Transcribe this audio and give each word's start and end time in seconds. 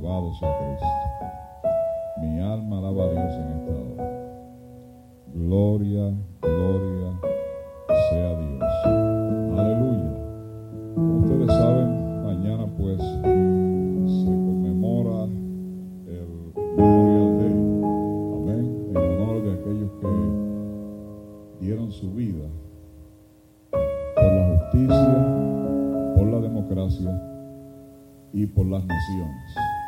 Alabado 0.00 0.32
sea 0.32 0.48
Cristo. 0.56 0.86
Mi 2.22 2.40
alma 2.40 2.78
alaba 2.78 3.04
a 3.04 3.10
Dios 3.10 3.34
en 3.34 3.48
esta 3.50 3.70
hora. 3.70 4.10
Gloria, 5.34 6.14
gloria 6.40 7.20
sea 8.08 8.38
Dios. 8.38 8.62
Aleluya. 9.58 10.10
Ustedes 10.96 11.48
saben, 11.48 12.24
mañana 12.24 12.66
pues 12.78 12.98
se 12.98 14.24
conmemora 14.24 15.24
el 16.06 16.52
Memorial 16.78 17.38
Day. 17.38 17.58
Amén. 18.38 18.64
En 18.88 18.96
honor 18.96 19.42
de 19.42 19.52
aquellos 19.52 19.90
que 20.00 21.66
dieron 21.66 21.92
su 21.92 22.10
vida 22.14 22.48
por 24.14 24.32
la 24.32 24.58
justicia, 24.60 26.14
por 26.16 26.26
la 26.26 26.40
democracia 26.40 27.22
y 28.32 28.46
por 28.46 28.64
las 28.64 28.82
naciones. 28.86 29.79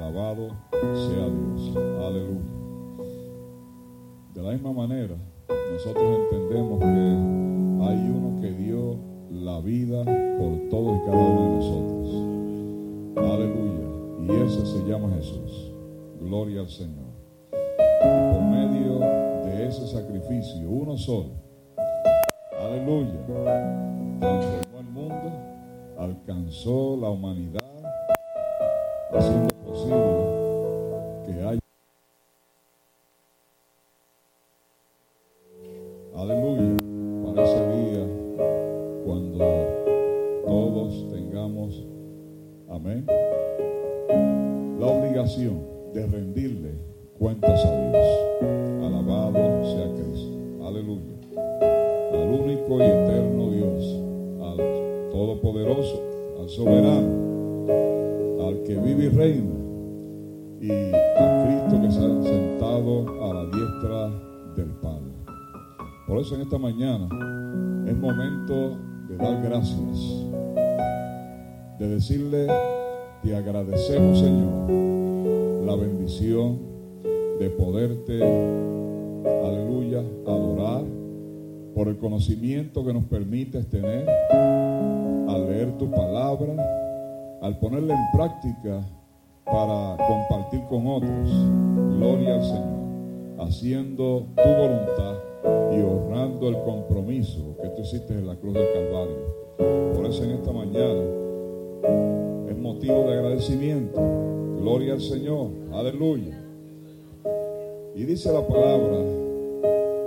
Alabado 0.00 0.48
sea 0.72 1.28
Dios. 1.28 1.76
Aleluya. 1.76 2.40
De 4.32 4.42
la 4.42 4.52
misma 4.52 4.72
manera, 4.72 5.14
nosotros 5.72 6.20
entendemos 6.20 6.78
que 6.78 6.86
hay 6.86 8.10
uno 8.10 8.40
que 8.40 8.50
dio 8.50 8.96
la 9.30 9.60
vida 9.60 10.02
por 10.38 10.70
todos 10.70 10.96
y 10.96 11.04
cada 11.04 11.18
uno 11.18 11.42
de 11.42 11.56
nosotros. 11.56 12.14
Aleluya. 13.30 13.88
Y 14.22 14.46
ese 14.46 14.64
se 14.64 14.88
llama 14.88 15.14
Jesús. 15.16 15.74
Gloria 16.18 16.60
al 16.60 16.70
Señor. 16.70 17.10
Y 17.52 18.32
por 18.32 18.42
medio 18.42 19.00
de 19.00 19.66
ese 19.68 19.86
sacrificio, 19.86 20.66
uno 20.66 20.96
solo. 20.96 21.32
Aleluya. 22.58 23.20
Transformó 24.18 24.78
el 24.78 24.86
mundo, 24.86 25.32
alcanzó 25.98 26.96
la 26.96 27.10
humanidad, 27.10 27.60
haciendo 29.12 29.49
en 87.90 88.10
práctica 88.12 88.80
para 89.44 89.96
compartir 90.06 90.62
con 90.68 90.86
otros. 90.86 91.30
Gloria 91.96 92.36
al 92.36 92.42
Señor, 92.42 93.40
haciendo 93.40 94.26
tu 94.36 94.48
voluntad 94.48 95.16
y 95.72 95.80
honrando 95.82 96.48
el 96.48 96.62
compromiso 96.62 97.56
que 97.60 97.68
tú 97.70 97.82
hiciste 97.82 98.12
en 98.14 98.26
la 98.26 98.36
cruz 98.36 98.54
del 98.54 98.72
Calvario. 98.72 99.94
Por 99.94 100.06
eso 100.06 100.24
en 100.24 100.30
esta 100.30 100.52
mañana 100.52 101.02
es 102.48 102.56
motivo 102.56 103.02
de 103.02 103.14
agradecimiento. 103.14 104.00
Gloria 104.60 104.94
al 104.94 105.00
Señor. 105.00 105.50
Aleluya. 105.72 106.38
Y 107.94 108.04
dice 108.04 108.32
la 108.32 108.46
palabra 108.46 108.98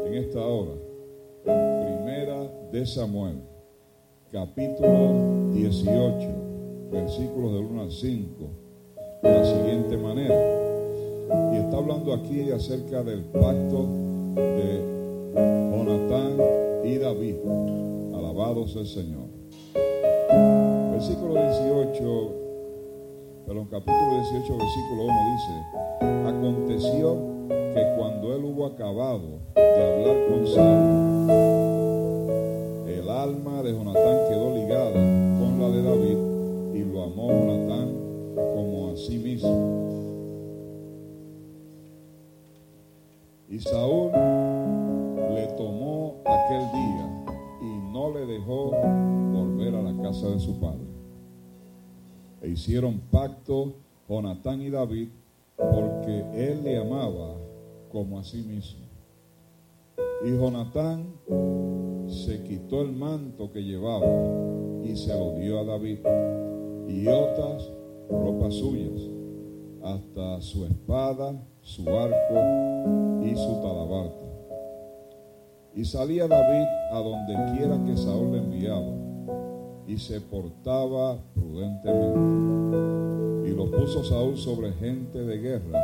en 0.06 0.14
esta 0.14 0.40
hora, 0.40 0.72
primera 1.44 2.50
de 2.72 2.86
Samuel, 2.86 3.42
capítulo 4.32 5.52
18, 5.52 6.43
versículos 6.94 7.54
del 7.54 7.66
1 7.66 7.82
al 7.82 7.92
5, 7.92 8.50
de 9.24 9.32
la 9.32 9.44
siguiente 9.44 9.98
manera. 9.98 10.36
Y 11.54 11.58
está 11.58 11.78
hablando 11.78 12.14
aquí 12.14 12.52
acerca 12.52 13.04
del 13.04 13.24
pacto 13.24 13.88
de 14.36 14.80
Jonatán 15.72 16.38
y 16.84 16.98
David. 16.98 17.36
Alabado 18.14 18.68
sea 18.68 18.82
el 18.82 18.88
Señor. 18.88 19.24
Versículo 20.92 21.34
18, 21.34 22.32
perdón, 23.48 23.68
capítulo 23.72 24.22
18, 24.32 24.58
versículo 24.58 25.04
1 25.06 25.14
dice, 25.34 25.54
aconteció 26.30 27.18
que 27.74 27.84
cuando 27.98 28.36
él 28.36 28.46
hubo 28.46 28.68
acabado 28.68 29.40
de 29.56 29.82
hablar 29.84 30.16
con 30.30 30.48
Saúl, 30.48 31.32
el 32.88 33.10
alma 33.10 33.64
de 33.64 33.72
Jonatán 33.72 34.18
quedó 34.30 34.56
ligada 34.56 34.94
con 34.94 35.60
la 35.60 35.70
de 35.70 35.82
David 35.82 36.13
amó 37.04 37.30
Jonatán 37.30 37.96
como 38.36 38.92
a 38.92 38.98
sí 38.98 39.18
mismo. 39.18 39.84
Y 43.50 43.60
Saúl 43.60 44.12
le 44.12 45.48
tomó 45.58 46.16
aquel 46.26 46.72
día 46.72 47.24
y 47.62 47.92
no 47.92 48.12
le 48.12 48.26
dejó 48.26 48.72
volver 48.72 49.76
a 49.76 49.82
la 49.82 50.02
casa 50.02 50.28
de 50.30 50.40
su 50.40 50.60
padre. 50.60 50.88
E 52.42 52.50
hicieron 52.50 53.00
pacto 53.12 53.74
Jonatán 54.10 54.62
y 54.62 54.70
David 54.70 55.10
porque 55.58 56.26
él 56.34 56.64
le 56.64 56.78
amaba 56.78 57.36
como 57.92 58.20
a 58.20 58.24
sí 58.24 58.42
mismo. 58.42 58.86
Y 60.26 60.32
Jonatán 60.32 61.06
se 62.08 62.42
quitó 62.44 62.82
el 62.82 62.94
manto 62.94 63.52
que 63.52 63.64
llevaba 63.64 64.08
y 64.84 64.96
se 64.96 65.18
lo 65.18 65.36
dio 65.36 65.60
a 65.60 65.64
David 65.64 66.00
y 66.88 67.08
otras 67.08 67.70
ropas 68.10 68.54
suyas, 68.54 69.02
hasta 69.84 70.40
su 70.42 70.66
espada, 70.66 71.34
su 71.62 71.90
arco 71.90 73.24
y 73.24 73.36
su 73.36 73.62
talabarta. 73.62 74.24
Y 75.76 75.86
salía 75.86 76.28
David 76.28 76.68
a 76.92 77.00
donde 77.00 77.34
quiera 77.58 77.84
que 77.84 77.98
Saúl 77.98 78.32
le 78.32 78.38
enviaba 78.38 78.94
y 79.88 79.98
se 79.98 80.22
portaba 80.22 81.18
prudentemente. 81.34 83.50
Y 83.50 83.56
lo 83.56 83.72
puso 83.72 84.04
Saúl 84.04 84.38
sobre 84.38 84.72
gente 84.74 85.24
de 85.24 85.38
guerra 85.38 85.82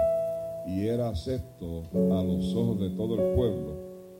y 0.68 0.86
era 0.88 1.10
acepto 1.10 1.82
a 1.94 2.24
los 2.24 2.54
ojos 2.56 2.80
de 2.80 2.92
todo 2.92 3.16
el 3.16 3.36
pueblo 3.36 3.74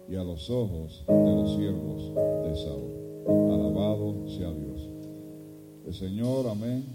y 0.10 0.16
a 0.16 0.24
los 0.24 0.50
ojos 0.50 1.06
de 1.08 1.36
los 1.36 1.56
siervos 1.56 2.12
de 2.44 2.56
Saúl. 2.56 2.92
Alabado 3.28 4.28
sea 4.28 4.52
Dios. 4.52 4.89
El 5.90 5.96
Señor, 5.96 6.46
amén, 6.48 6.86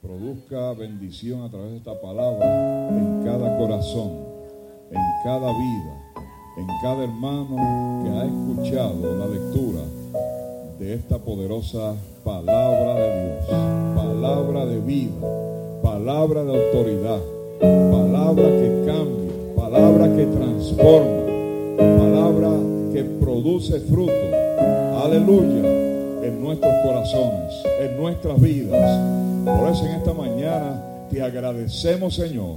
produzca 0.00 0.72
bendición 0.72 1.42
a 1.42 1.50
través 1.50 1.72
de 1.72 1.76
esta 1.76 2.00
palabra 2.00 2.88
en 2.88 3.22
cada 3.22 3.58
corazón, 3.58 4.12
en 4.90 5.02
cada 5.22 5.48
vida, 5.48 6.00
en 6.56 6.66
cada 6.80 7.04
hermano 7.04 8.02
que 8.02 8.08
ha 8.08 8.24
escuchado 8.24 9.18
la 9.18 9.26
lectura 9.26 9.82
de 10.78 10.94
esta 10.94 11.18
poderosa 11.18 11.94
palabra 12.24 12.94
de 12.94 13.24
Dios, 13.24 13.46
palabra 13.94 14.64
de 14.64 14.80
vida, 14.80 15.82
palabra 15.82 16.44
de 16.44 16.64
autoridad, 16.64 17.20
palabra 17.60 18.48
que 18.48 18.84
cambia, 18.86 19.54
palabra 19.54 20.16
que 20.16 20.26
transforma, 20.28 21.26
palabra 21.98 22.48
que 22.94 23.04
produce 23.20 23.80
fruto. 23.80 24.12
Aleluya 25.04 25.81
nuestros 26.42 26.72
corazones, 26.84 27.62
en 27.80 27.96
nuestras 27.96 28.40
vidas. 28.40 29.00
Por 29.44 29.70
eso 29.70 29.86
en 29.86 29.92
esta 29.92 30.12
mañana 30.12 30.82
te 31.10 31.22
agradecemos, 31.22 32.14
Señor. 32.14 32.56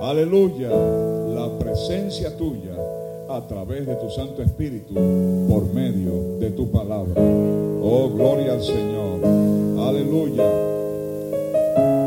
Aleluya, 0.00 0.68
la 0.68 1.58
presencia 1.58 2.36
tuya 2.36 2.72
a 3.28 3.46
través 3.46 3.86
de 3.86 3.94
tu 3.96 4.08
Santo 4.10 4.42
Espíritu 4.42 4.94
por 5.48 5.72
medio 5.74 6.38
de 6.38 6.50
tu 6.50 6.70
palabra. 6.70 7.20
Oh, 7.82 8.08
gloria 8.14 8.52
al 8.52 8.62
Señor. 8.62 9.20
Aleluya. 9.86 10.44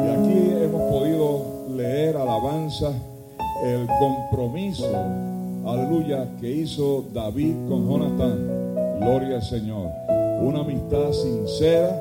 Y 0.06 0.10
aquí 0.10 0.64
hemos 0.64 0.82
podido 0.92 1.46
leer 1.76 2.16
alabanza, 2.16 2.92
el 3.64 3.88
compromiso, 4.00 4.90
aleluya, 5.66 6.28
que 6.40 6.50
hizo 6.50 7.04
David 7.14 7.54
con 7.68 7.88
Jonatán. 7.88 9.00
Gloria 9.00 9.36
al 9.36 9.44
Señor. 9.44 10.21
Una 10.42 10.62
amistad 10.62 11.12
sincera, 11.14 11.96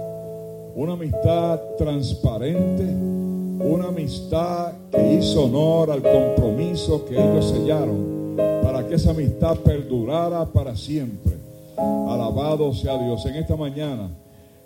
una 0.75 0.95
amistad 0.95 1.61
transparente, 1.77 2.85
una 2.85 3.89
amistad 3.89 4.73
que 4.91 5.15
hizo 5.15 5.45
honor 5.45 5.91
al 5.91 6.03
compromiso 6.03 7.05
que 7.05 7.15
ellos 7.15 7.51
sellaron 7.51 8.35
para 8.63 8.87
que 8.89 8.95
esa 8.95 9.11
amistad 9.11 9.57
perdurara 9.59 10.47
para 10.47 10.75
siempre. 10.75 11.35
Alabado 11.77 12.73
sea 12.73 12.97
Dios. 12.97 13.25
En 13.27 13.37
esta 13.37 13.57
mañana, 13.57 14.09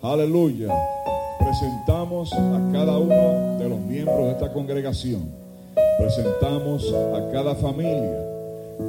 aleluya, 0.01 0.69
presentamos 1.41 2.33
a 2.33 2.71
cada 2.73 2.97
uno 2.97 3.59
de 3.59 3.69
los 3.69 3.81
miembros 3.81 4.27
de 4.27 4.31
esta 4.31 4.53
congregación. 4.53 5.23
Presentamos 5.99 6.93
a 6.93 7.33
cada 7.33 7.57
familia. 7.57 8.21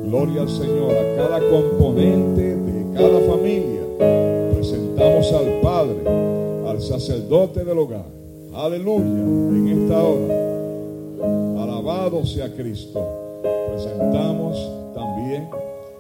Gloria 0.04 0.44
al 0.44 0.50
Señor, 0.50 0.92
a 0.92 1.16
cada 1.18 1.40
componente 1.50 2.56
de 2.56 2.94
cada 2.94 3.20
familia. 3.22 4.35
Presentamos 4.68 5.32
al 5.32 5.62
Padre, 5.62 6.68
al 6.68 6.82
sacerdote 6.82 7.64
del 7.64 7.78
hogar. 7.78 8.08
Aleluya, 8.52 9.06
en 9.06 9.68
esta 9.68 10.04
hora. 10.04 11.64
Alabado 11.64 12.26
sea 12.26 12.52
Cristo. 12.52 13.00
Presentamos 13.44 14.58
también 14.96 15.48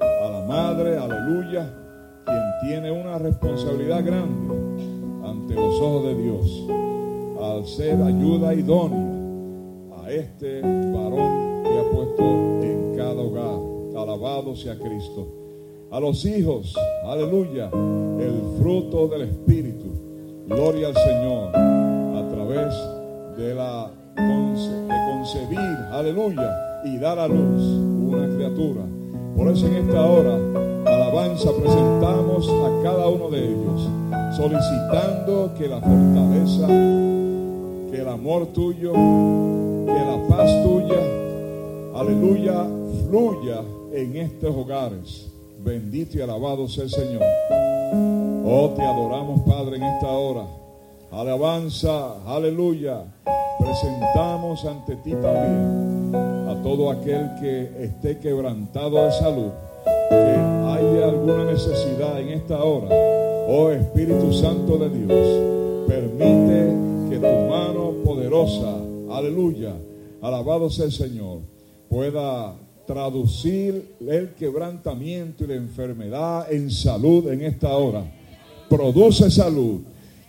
a 0.02 0.30
la 0.32 0.46
Madre, 0.48 0.98
aleluya, 0.98 1.72
quien 2.26 2.42
tiene 2.64 2.92
una 2.92 3.20
responsabilidad 3.20 4.04
grande 4.04 4.56
ante 5.24 5.54
los 5.54 5.80
ojos 5.80 6.06
de 6.06 6.16
Dios 6.16 6.64
al 7.40 7.68
ser 7.68 8.02
ayuda 8.02 8.56
idónea 8.56 10.02
a 10.04 10.12
este 10.12 10.62
varón 10.62 11.64
que 11.66 11.80
ha 11.80 11.92
puesto 11.92 12.24
en 12.64 12.96
cada 12.98 13.22
hogar. 13.22 13.60
Alabado 13.96 14.56
sea 14.56 14.76
Cristo. 14.80 15.45
A 15.96 16.00
los 16.02 16.25
hijos, 16.25 16.75
aleluya, 17.06 17.70
el 18.20 18.60
fruto 18.60 19.08
del 19.08 19.30
Espíritu. 19.30 19.94
Gloria 20.46 20.88
al 20.88 20.94
Señor 20.94 21.56
a 21.56 22.30
través 22.34 22.75
de 23.38 23.56
la 23.56 23.90
concebir, 24.18 25.58
aleluya, 25.94 26.82
y 26.84 26.98
dar 26.98 27.18
a 27.18 27.30
luz 27.30 27.62
una 28.12 28.28
criatura. 28.36 28.82
Por 29.38 29.48
eso 29.48 29.68
en 29.68 29.88
esta 29.88 30.06
hora, 30.06 30.36
alabanza, 30.86 31.52
presentamos 31.58 32.50
a 32.50 32.84
cada 32.84 33.08
uno 33.08 33.30
de 33.30 33.46
ellos, 33.46 33.90
solicitando 34.36 35.54
que 35.58 35.70
la 35.70 35.80
fortaleza, 35.80 36.68
que 37.90 38.02
el 38.02 38.10
amor 38.10 38.48
tuyo, 38.48 38.92
que 38.92 39.94
la 39.94 40.28
paz 40.28 40.52
tuya, 40.62 41.00
aleluya, 41.96 42.66
fluya 43.08 43.62
en 43.94 44.18
estos 44.18 44.54
hogares. 44.54 45.35
Bendito 45.66 46.20
y 46.20 46.22
alabado 46.22 46.68
sea 46.68 46.84
el 46.84 46.92
Señor. 46.92 47.24
Oh, 48.46 48.70
te 48.76 48.84
adoramos, 48.84 49.42
Padre, 49.42 49.78
en 49.78 49.84
esta 49.84 50.12
hora. 50.12 50.46
Alabanza, 51.12 52.24
aleluya. 52.24 53.04
Presentamos 53.58 54.64
ante 54.64 54.96
ti 54.98 55.10
también 55.14 56.14
a 56.48 56.62
todo 56.62 56.92
aquel 56.92 57.32
que 57.42 57.84
esté 57.84 58.20
quebrantado 58.20 59.06
de 59.06 59.12
salud, 59.14 59.50
que 60.10 60.16
haya 60.16 61.06
alguna 61.10 61.46
necesidad 61.46 62.20
en 62.20 62.30
esta 62.30 62.64
hora. 62.64 62.90
Oh 63.48 63.72
Espíritu 63.72 64.32
Santo 64.34 64.78
de 64.78 64.90
Dios, 64.92 65.88
permite 65.88 67.10
que 67.10 67.18
tu 67.18 67.50
mano 67.50 67.92
poderosa, 68.04 68.76
aleluya, 69.10 69.74
alabado 70.22 70.70
sea 70.70 70.86
el 70.86 70.92
Señor, 70.92 71.40
pueda 71.90 72.54
traducir 72.86 73.96
el 74.00 74.34
quebrantamiento 74.36 75.44
y 75.44 75.48
la 75.48 75.56
enfermedad 75.56 76.51
en 76.51 76.70
salud 76.70 77.27
en 77.32 77.42
esta 77.42 77.75
hora. 77.75 78.06
Produce 78.70 79.30
salud, 79.32 79.82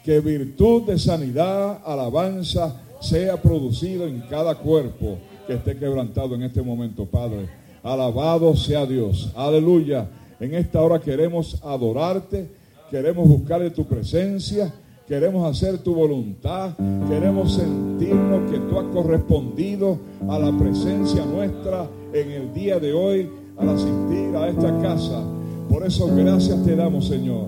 que 0.05 0.21
virtud 0.21 0.83
de 0.83 0.99
sanidad, 0.99 1.81
alabanza, 1.85 2.83
sea 3.01 3.41
producido 3.41 4.07
en 4.07 4.21
cada 4.23 4.55
cuerpo 4.55 5.19
que 5.47 5.55
esté 5.55 5.77
quebrantado 5.77 6.35
en 6.35 6.43
este 6.43 6.63
momento, 6.63 7.07
Padre. 7.07 7.49
Alabado 7.83 8.57
sea 8.57 8.87
Dios. 8.87 9.31
Aleluya. 9.37 10.09
En 10.41 10.55
esta 10.55 10.83
hora 10.83 11.01
queremos 11.01 11.63
adorarte, 11.63 12.49
queremos 12.91 13.29
buscar 13.29 13.61
de 13.61 13.71
tu 13.71 13.85
presencia, 13.85 14.73
queremos 15.07 15.49
hacer 15.49 15.79
tu 15.79 15.95
voluntad, 15.95 16.77
queremos 17.09 17.55
sentirnos 17.55 18.51
que 18.51 18.59
tú 18.59 18.79
has 18.79 18.87
correspondido 18.93 19.99
a 20.29 20.39
la 20.39 20.57
presencia 20.59 21.25
nuestra 21.25 21.89
en 22.21 22.33
el 22.33 22.55
día 22.55 22.79
de 22.79 22.93
hoy 22.95 23.29
al 23.59 23.69
asistir 23.69 24.35
a 24.37 24.49
esta 24.49 24.79
casa. 24.81 25.23
Por 25.69 25.85
eso 25.85 26.09
gracias 26.15 26.65
te 26.65 26.75
damos, 26.75 27.07
Señor. 27.07 27.47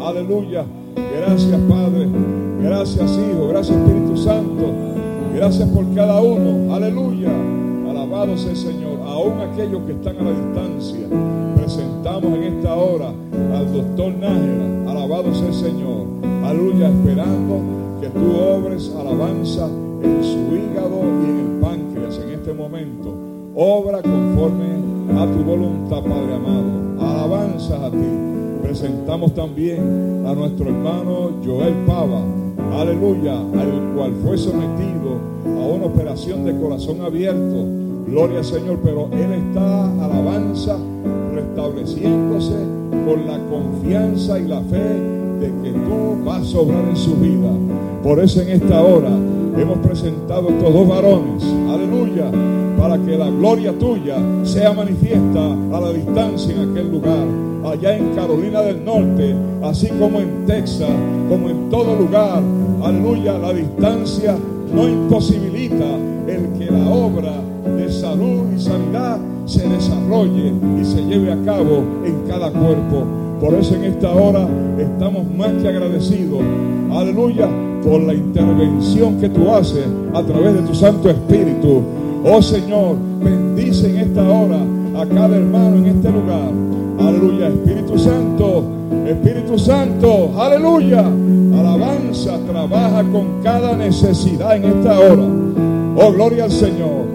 Aleluya. 0.00 0.64
Gracias, 0.96 1.60
Padre. 1.68 2.08
Gracias, 2.60 3.10
Hijo. 3.12 3.48
Gracias, 3.48 3.76
Espíritu 3.76 4.16
Santo. 4.16 4.64
Gracias 5.34 5.68
por 5.68 5.84
cada 5.94 6.20
uno. 6.20 6.74
Aleluya. 6.74 7.30
Alabado 7.88 8.36
sea 8.36 8.50
el 8.50 8.56
Señor. 8.56 9.00
Aún 9.06 9.40
aquellos 9.40 9.82
que 9.82 9.92
están 9.92 10.16
a 10.18 10.22
la 10.22 10.30
distancia. 10.30 11.06
Presentamos 11.56 12.34
en 12.36 12.42
esta 12.42 12.74
hora 12.74 13.12
al 13.54 13.72
doctor 13.72 14.12
Nájera. 14.14 14.90
Alabado 14.90 15.32
sea 15.34 15.48
el 15.48 15.54
Señor. 15.54 16.06
Aleluya. 16.44 16.88
Esperando 16.88 17.60
que 18.00 18.08
tú 18.08 18.32
obres 18.36 18.92
alabanza 18.98 19.68
en 20.02 20.24
su 20.24 20.56
hígado 20.56 21.00
y 21.22 21.30
en 21.30 21.38
el 21.38 21.60
páncreas 21.60 22.18
en 22.18 22.30
este 22.30 22.52
momento. 22.52 23.29
Obra 23.62 24.00
conforme 24.00 25.20
a 25.20 25.26
tu 25.26 25.44
voluntad, 25.44 26.02
Padre 26.02 26.34
amado. 26.34 26.98
Alabanzas 26.98 27.78
a 27.78 27.90
ti. 27.90 27.98
Presentamos 28.62 29.34
también 29.34 30.24
a 30.26 30.32
nuestro 30.32 30.70
hermano 30.70 31.32
Joel 31.44 31.74
Pava, 31.86 32.22
aleluya, 32.80 33.38
al 33.38 33.92
cual 33.94 34.14
fue 34.24 34.38
sometido 34.38 35.18
a 35.44 35.74
una 35.74 35.84
operación 35.84 36.46
de 36.46 36.58
corazón 36.58 37.02
abierto. 37.02 37.66
Gloria 38.06 38.38
al 38.38 38.44
Señor, 38.46 38.78
pero 38.82 39.10
él 39.12 39.30
está, 39.30 40.04
alabanza, 40.06 40.78
restableciéndose 41.34 42.56
con 43.04 43.26
la 43.26 43.38
confianza 43.50 44.38
y 44.38 44.48
la 44.48 44.62
fe 44.62 44.78
de 45.38 45.52
que 45.62 45.72
tú 45.72 46.24
vas 46.24 46.40
a 46.40 46.44
sobrar 46.46 46.88
en 46.88 46.96
su 46.96 47.14
vida. 47.16 47.50
Por 48.02 48.20
eso 48.20 48.40
en 48.40 48.52
esta 48.52 48.80
hora 48.80 49.10
hemos 49.58 49.78
presentado 49.80 50.48
estos 50.48 50.72
dos 50.72 50.88
varones, 50.88 51.44
aleluya, 51.68 52.30
para 52.80 52.96
que 52.96 53.14
la 53.18 53.28
gloria 53.28 53.78
tuya 53.78 54.16
sea 54.42 54.72
manifiesta 54.72 55.52
a 55.70 55.80
la 55.80 55.92
distancia 55.92 56.54
en 56.54 56.70
aquel 56.70 56.90
lugar, 56.90 57.26
allá 57.62 57.94
en 57.94 58.14
Carolina 58.14 58.62
del 58.62 58.82
Norte, 58.82 59.34
así 59.62 59.88
como 59.88 60.18
en 60.18 60.46
Texas, 60.46 60.88
como 61.28 61.50
en 61.50 61.68
todo 61.68 61.94
lugar, 61.94 62.42
aleluya, 62.82 63.36
la 63.36 63.52
distancia 63.52 64.34
no 64.74 64.88
imposibilita 64.88 65.84
el 66.26 66.58
que 66.58 66.70
la 66.70 66.88
obra 66.88 67.34
de 67.76 67.92
salud 67.92 68.50
y 68.56 68.58
sanidad 68.58 69.18
se 69.44 69.68
desarrolle 69.68 70.54
y 70.80 70.84
se 70.84 71.02
lleve 71.04 71.32
a 71.32 71.44
cabo 71.44 71.84
en 72.06 72.22
cada 72.26 72.50
cuerpo. 72.50 73.04
Por 73.42 73.54
eso 73.54 73.74
en 73.74 73.84
esta 73.84 74.10
hora 74.10 74.48
estamos 74.78 75.26
más 75.36 75.52
que 75.60 75.68
agradecidos, 75.68 76.40
aleluya, 76.90 77.46
por 77.84 78.00
la 78.00 78.14
intervención 78.14 79.20
que 79.20 79.28
tú 79.28 79.50
haces 79.50 79.86
a 80.14 80.22
través 80.22 80.54
de 80.54 80.62
tu 80.62 80.74
Santo 80.74 81.10
Espíritu. 81.10 81.99
Oh 82.22 82.42
Señor, 82.42 82.96
bendice 83.22 83.88
en 83.88 83.96
esta 83.96 84.22
hora 84.22 84.58
a 84.94 85.06
cada 85.06 85.36
hermano 85.38 85.76
en 85.76 85.86
este 85.86 86.10
lugar. 86.10 86.52
Aleluya, 86.98 87.48
Espíritu 87.48 87.98
Santo, 87.98 88.62
Espíritu 89.06 89.58
Santo, 89.58 90.30
aleluya. 90.38 91.00
Alabanza, 91.00 92.38
trabaja 92.46 93.02
con 93.04 93.42
cada 93.42 93.74
necesidad 93.74 94.54
en 94.56 94.64
esta 94.64 95.00
hora. 95.00 95.24
Oh, 95.96 96.12
gloria 96.12 96.44
al 96.44 96.50
Señor. 96.50 97.06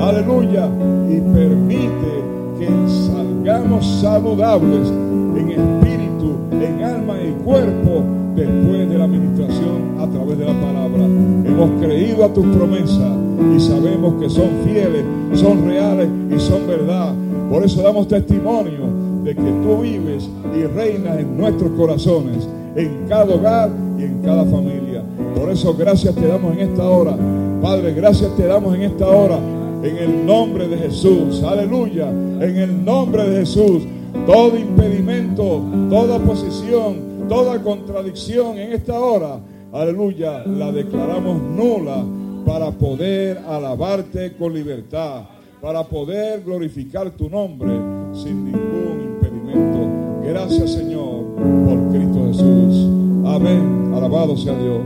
Aleluya. 0.00 0.68
Y 1.10 1.20
permite 1.34 2.22
que 2.60 2.68
salgamos 3.08 3.84
saludables 4.00 4.88
en 5.36 5.50
espíritu, 5.50 6.36
en 6.52 6.84
alma 6.84 7.14
y 7.20 7.32
cuerpo 7.44 8.04
después 8.36 8.88
de 8.88 8.96
la 8.96 9.04
administración 9.04 9.98
a 9.98 10.06
través 10.06 10.38
de 10.38 10.44
la 10.44 10.54
palabra. 10.54 11.04
Hemos 11.04 11.82
creído 11.82 12.24
a 12.24 12.32
tus 12.32 12.46
promesas 12.46 13.31
y 13.56 13.60
sabemos 13.60 14.14
que 14.20 14.30
son 14.30 14.48
fieles, 14.64 15.04
son 15.34 15.66
reales 15.66 16.08
y 16.30 16.38
son 16.38 16.66
verdad. 16.66 17.14
Por 17.50 17.64
eso 17.64 17.82
damos 17.82 18.08
testimonio 18.08 18.86
de 19.24 19.34
que 19.34 19.42
tú 19.42 19.82
vives 19.82 20.28
y 20.56 20.64
reinas 20.64 21.18
en 21.18 21.36
nuestros 21.36 21.70
corazones, 21.72 22.48
en 22.76 23.06
cada 23.08 23.34
hogar 23.34 23.70
y 23.98 24.04
en 24.04 24.22
cada 24.22 24.44
familia. 24.44 25.02
Por 25.34 25.50
eso 25.50 25.74
gracias 25.74 26.14
te 26.14 26.26
damos 26.26 26.52
en 26.54 26.60
esta 26.60 26.88
hora. 26.88 27.16
Padre, 27.60 27.94
gracias 27.94 28.34
te 28.36 28.46
damos 28.46 28.74
en 28.74 28.82
esta 28.82 29.06
hora. 29.08 29.38
En 29.82 29.96
el 29.96 30.26
nombre 30.26 30.68
de 30.68 30.76
Jesús. 30.76 31.42
Aleluya. 31.42 32.08
En 32.08 32.56
el 32.56 32.84
nombre 32.84 33.28
de 33.28 33.40
Jesús. 33.40 33.82
Todo 34.26 34.56
impedimento, 34.56 35.62
toda 35.90 36.16
oposición, 36.16 37.26
toda 37.28 37.60
contradicción 37.62 38.58
en 38.58 38.72
esta 38.72 38.98
hora. 38.98 39.40
Aleluya. 39.72 40.44
La 40.46 40.70
declaramos 40.70 41.40
nula 41.42 42.04
para 42.44 42.70
poder 42.70 43.38
alabarte 43.48 44.34
con 44.36 44.52
libertad, 44.52 45.22
para 45.60 45.84
poder 45.84 46.42
glorificar 46.42 47.10
tu 47.10 47.28
nombre 47.28 47.70
sin 48.12 48.44
ningún 48.44 49.14
impedimento. 49.14 50.28
Gracias 50.28 50.72
Señor 50.72 51.24
por 51.36 51.92
Cristo 51.92 52.26
Jesús. 52.28 53.02
Amén. 53.24 53.92
Alabado 53.94 54.36
sea 54.36 54.54
Dios. 54.58 54.82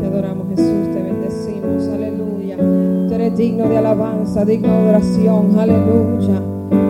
Te 0.00 0.06
adoramos, 0.06 0.48
Jesús. 0.48 0.92
Te 0.92 1.02
bendecimos. 1.02 1.88
Aleluya. 1.88 2.56
Tú 2.56 3.14
eres 3.14 3.36
digno 3.36 3.68
de 3.68 3.78
alabanza, 3.78 4.44
digno 4.44 4.68
de 4.68 4.88
oración, 4.90 5.58
aleluya. 5.58 6.42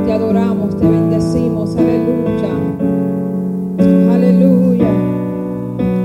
Te 0.05 0.13
adoramos, 0.13 0.77
te 0.77 0.87
bendecimos, 0.87 1.77
aleluya. 1.77 2.51
Aleluya. 4.13 4.91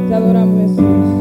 Te 0.07 0.13
adoramos 0.13 0.61
Jesús. 0.61 1.20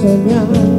soñar. 0.00 0.69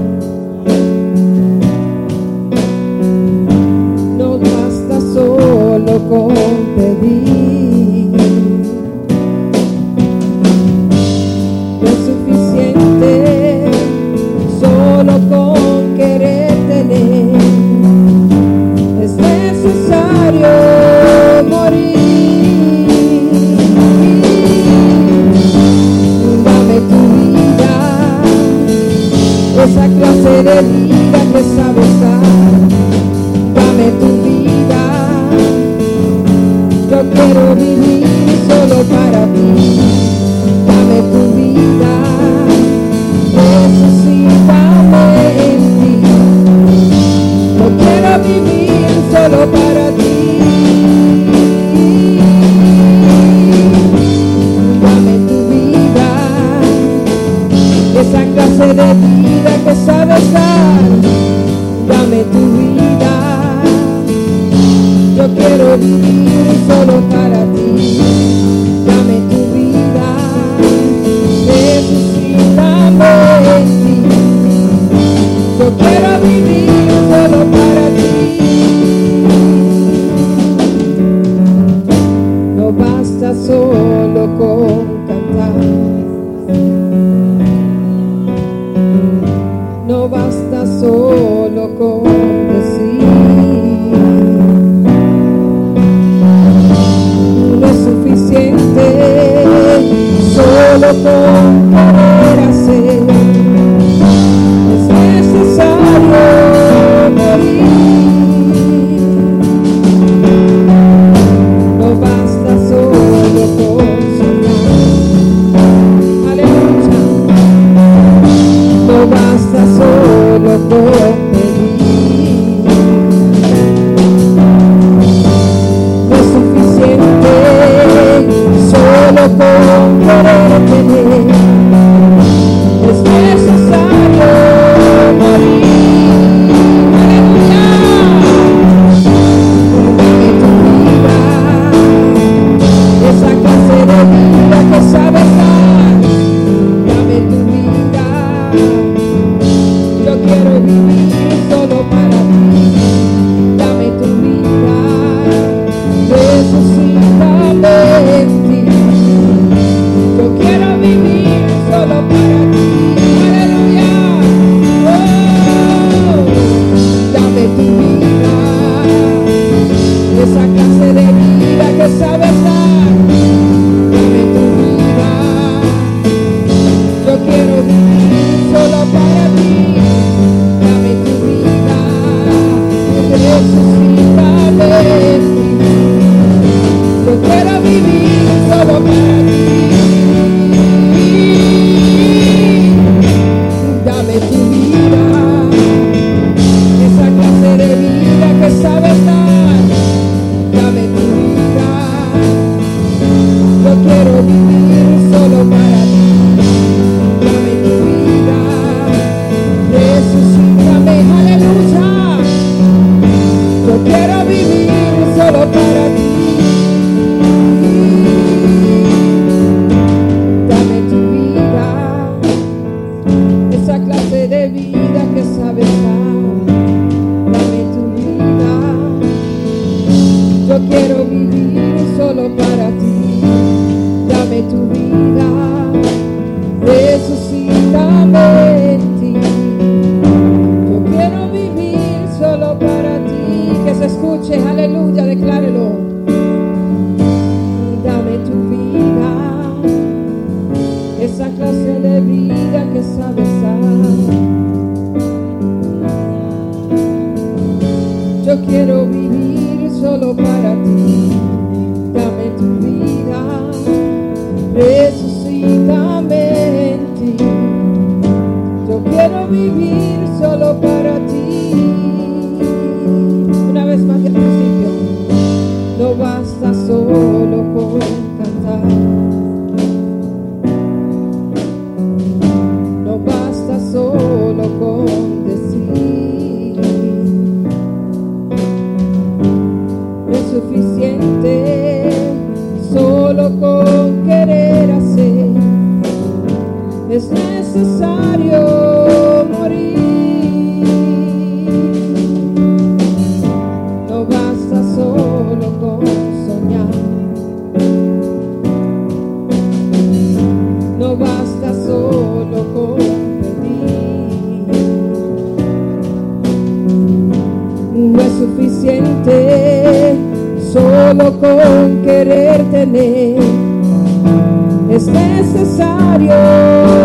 necesario. 324.91 326.80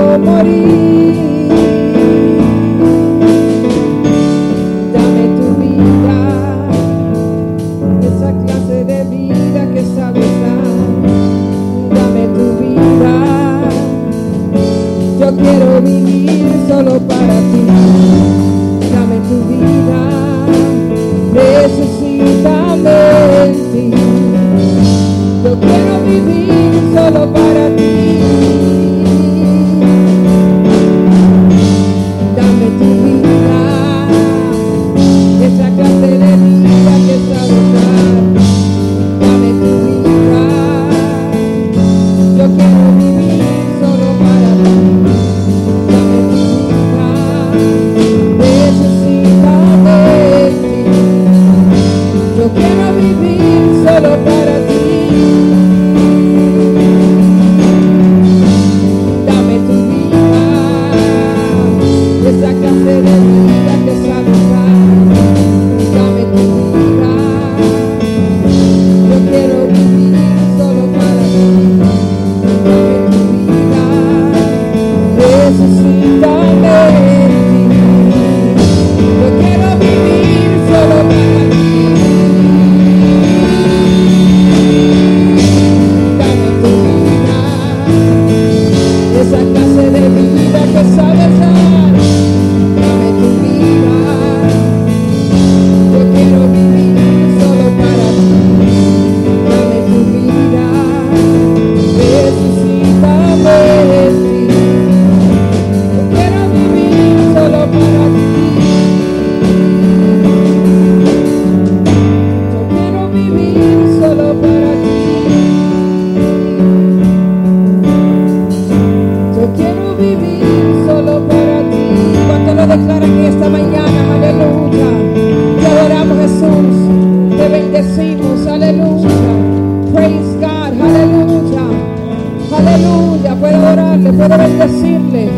que 134.07 134.13
puedo 134.13 134.39
bendecirle, 134.39 135.31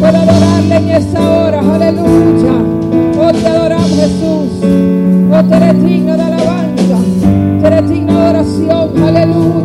puedo 0.00 0.16
adorarle 0.16 0.76
en 0.76 0.88
esta 0.90 1.30
hora, 1.30 1.60
aleluya. 1.60 2.52
Hoy 3.20 3.32
te 3.34 3.46
adoramos 3.46 3.90
Jesús, 3.90 4.48
hoy 4.62 5.44
te 5.48 5.56
eres 5.56 5.84
digno 5.84 6.16
de 6.16 6.22
alabanza, 6.22 6.98
te 7.60 7.66
eres 7.66 7.90
digno 7.90 8.12
de 8.14 8.28
oración, 8.28 9.02
aleluya. 9.02 9.55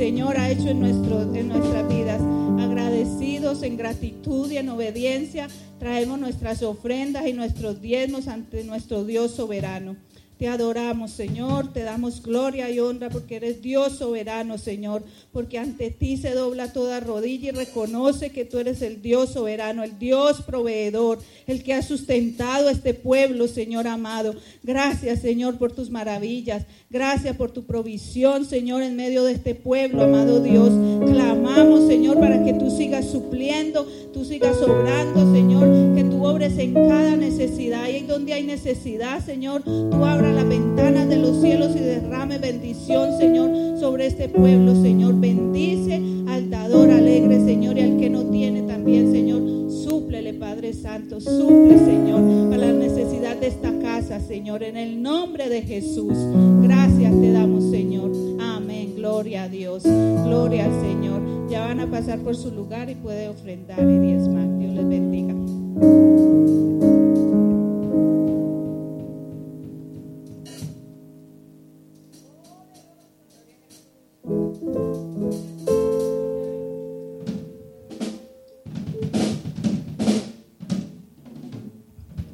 Señor 0.00 0.38
ha 0.38 0.50
hecho 0.50 0.70
en, 0.70 0.80
nuestro, 0.80 1.34
en 1.34 1.48
nuestras 1.48 1.86
vidas. 1.86 2.22
Agradecidos 2.58 3.62
en 3.62 3.76
gratitud 3.76 4.50
y 4.50 4.56
en 4.56 4.70
obediencia. 4.70 5.48
Traemos 5.78 6.18
nuestras 6.18 6.62
ofrendas 6.62 7.26
y 7.26 7.34
nuestros 7.34 7.82
diezmos 7.82 8.26
ante 8.26 8.64
nuestro 8.64 9.04
Dios 9.04 9.32
soberano. 9.32 9.96
Te 10.40 10.48
adoramos, 10.48 11.10
Señor, 11.10 11.70
te 11.70 11.82
damos 11.82 12.22
gloria 12.22 12.70
y 12.70 12.80
honra 12.80 13.10
porque 13.10 13.36
eres 13.36 13.60
Dios 13.60 13.98
soberano, 13.98 14.56
Señor, 14.56 15.02
porque 15.32 15.58
ante 15.58 15.90
ti 15.90 16.16
se 16.16 16.30
dobla 16.30 16.72
toda 16.72 16.98
rodilla 16.98 17.50
y 17.50 17.52
reconoce 17.52 18.30
que 18.30 18.46
tú 18.46 18.58
eres 18.58 18.80
el 18.80 19.02
Dios 19.02 19.34
soberano, 19.34 19.84
el 19.84 19.98
Dios 19.98 20.40
proveedor, 20.40 21.18
el 21.46 21.62
que 21.62 21.74
ha 21.74 21.82
sustentado 21.82 22.70
este 22.70 22.94
pueblo, 22.94 23.48
Señor 23.48 23.86
amado. 23.86 24.34
Gracias, 24.62 25.20
Señor, 25.20 25.58
por 25.58 25.72
tus 25.72 25.90
maravillas. 25.90 26.64
Gracias 26.88 27.36
por 27.36 27.50
tu 27.50 27.64
provisión, 27.64 28.46
Señor, 28.46 28.82
en 28.82 28.96
medio 28.96 29.24
de 29.24 29.32
este 29.32 29.54
pueblo, 29.54 30.04
amado 30.04 30.40
Dios. 30.40 30.70
Clamamos, 31.04 31.86
Señor, 31.86 32.18
para 32.18 32.42
que 32.42 32.54
tú 32.54 32.70
sigas 32.70 33.10
supliendo, 33.10 33.86
tú 34.14 34.24
sigas 34.24 34.56
obrando, 34.62 35.34
Señor, 35.34 35.94
que 35.94 36.04
tú 36.04 36.24
obres 36.24 36.56
en 36.56 36.72
cada 36.72 37.14
necesidad. 37.14 37.88
Y 37.90 38.00
donde 38.10 38.32
hay 38.32 38.44
necesidad, 38.44 39.24
Señor, 39.24 39.62
tú 39.62 40.04
abras 40.04 40.29
las 40.34 40.48
ventanas 40.48 41.08
de 41.08 41.16
los 41.16 41.40
cielos 41.40 41.74
y 41.76 41.80
derrame 41.80 42.38
bendición, 42.38 43.18
Señor, 43.18 43.78
sobre 43.78 44.06
este 44.06 44.28
pueblo, 44.28 44.74
Señor. 44.80 45.18
Bendice 45.20 46.02
al 46.28 46.50
dador 46.50 46.90
alegre, 46.90 47.40
Señor, 47.44 47.78
y 47.78 47.80
al 47.80 47.96
que 47.98 48.10
no 48.10 48.24
tiene 48.24 48.62
también, 48.62 49.12
Señor. 49.12 49.70
Súplele, 49.70 50.34
Padre 50.34 50.72
Santo, 50.72 51.20
suple, 51.20 51.78
Señor, 51.78 52.50
para 52.50 52.66
la 52.66 52.72
necesidad 52.72 53.36
de 53.36 53.48
esta 53.48 53.72
casa, 53.80 54.20
Señor, 54.20 54.62
en 54.62 54.76
el 54.76 55.02
nombre 55.02 55.48
de 55.48 55.62
Jesús. 55.62 56.14
Gracias 56.62 57.20
te 57.20 57.32
damos, 57.32 57.70
Señor. 57.70 58.10
Amén. 58.40 58.94
Gloria 58.96 59.44
a 59.44 59.48
Dios. 59.48 59.82
Gloria 59.82 60.66
al 60.66 60.80
Señor. 60.80 61.20
Ya 61.48 61.60
van 61.60 61.80
a 61.80 61.90
pasar 61.90 62.20
por 62.20 62.36
su 62.36 62.50
lugar 62.50 62.90
y 62.90 62.94
puede 62.94 63.28
ofrendar 63.28 63.80
y 63.80 63.98
diezmar. 63.98 64.58
Dios 64.58 64.74
les 64.74 64.88
bendiga. 64.88 65.34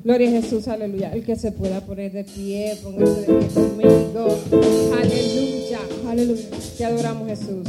Gloria 0.07 0.29
a 0.29 0.41
Jesús, 0.41 0.69
aleluya. 0.69 1.11
El 1.13 1.25
que 1.25 1.35
se 1.35 1.51
pueda 1.51 1.81
poner 1.81 2.13
de 2.13 2.23
pie, 2.23 2.79
póngase 2.81 3.23
de 3.23 3.27
pie 3.27 3.49
conmigo. 3.49 4.39
Aleluya, 5.03 5.81
aleluya. 6.09 6.45
Te 6.79 6.85
adoramos, 6.85 7.27
Jesús. 7.27 7.67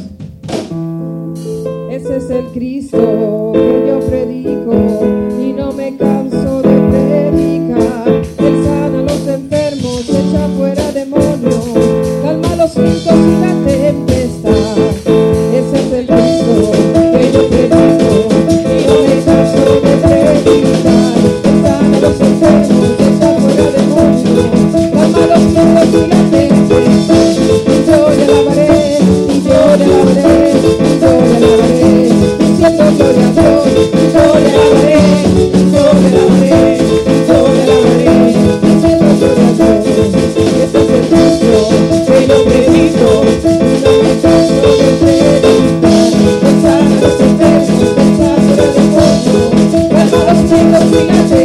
Ese 1.90 2.18
es 2.18 2.30
el 2.30 2.46
Cristo 2.54 3.54
que 3.56 3.86
yo 3.88 4.00
predico 4.02 4.72
y 5.42 5.52
no 5.52 5.72
me 5.74 5.98
canso 5.98 6.62
de 6.62 6.76
predicar. 6.92 8.08
Él 8.08 8.64
sana 8.64 9.00
a 9.00 9.02
los 9.02 9.28
enfermos, 9.28 10.08
echa 10.08 10.48
fuera 10.60 10.92
demonios, 10.92 11.66
calma 12.22 12.56
los 12.56 12.76
vientos 12.76 13.14
y 13.16 13.42
la 13.42 13.66
tempestad. 13.66 14.27
Gracias. 50.50 51.37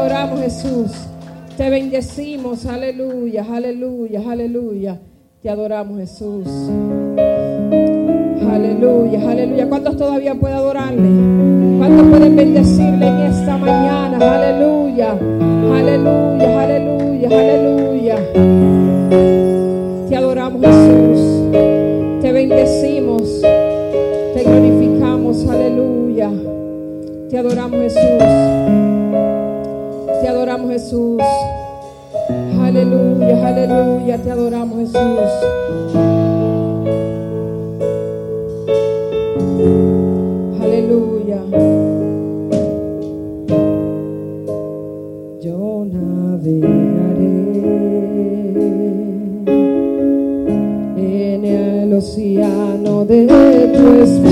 Adoramos, 0.00 0.40
Jesús. 0.40 0.90
Te 1.56 1.70
bendecimos. 1.70 2.66
Aleluya, 2.66 3.44
aleluya, 3.50 4.22
aleluya. 4.28 4.98
Te 5.42 5.50
adoramos, 5.50 5.98
Jesús. 5.98 6.48
Aleluya, 8.50 9.30
aleluya. 9.30 9.68
¿Cuántos 9.68 9.96
todavía 9.96 10.34
pueden 10.34 10.56
adorarle? 10.56 11.78
¿Cuántos 11.78 12.06
pueden 12.08 12.36
bendecirle 12.36 13.06
en 13.06 13.18
esta 13.20 13.56
mañana? 13.56 14.16
Aleluya, 14.16 15.12
aleluya, 15.12 16.62
aleluya, 16.62 17.28
aleluya. 17.28 18.16
Te 20.08 20.16
adoramos, 20.16 20.60
Jesús. 20.62 21.52
Te 22.22 22.32
bendecimos. 22.32 23.42
Te 23.42 24.42
glorificamos. 24.44 25.46
Aleluya. 25.46 26.30
Te 27.28 27.38
adoramos, 27.38 27.80
Jesús. 27.80 28.89
Jesús. 30.70 31.20
Aleluya, 32.62 33.48
aleluya. 33.48 34.18
Te 34.18 34.30
adoramos, 34.30 34.78
Jesús. 34.78 34.94
Aleluya. 40.62 41.40
Yo 45.40 45.86
navegaré 45.86 47.40
en 50.96 51.44
el 51.44 51.92
océano 51.94 53.04
de 53.04 53.26
tu 53.74 54.02
espíritu 54.02 54.29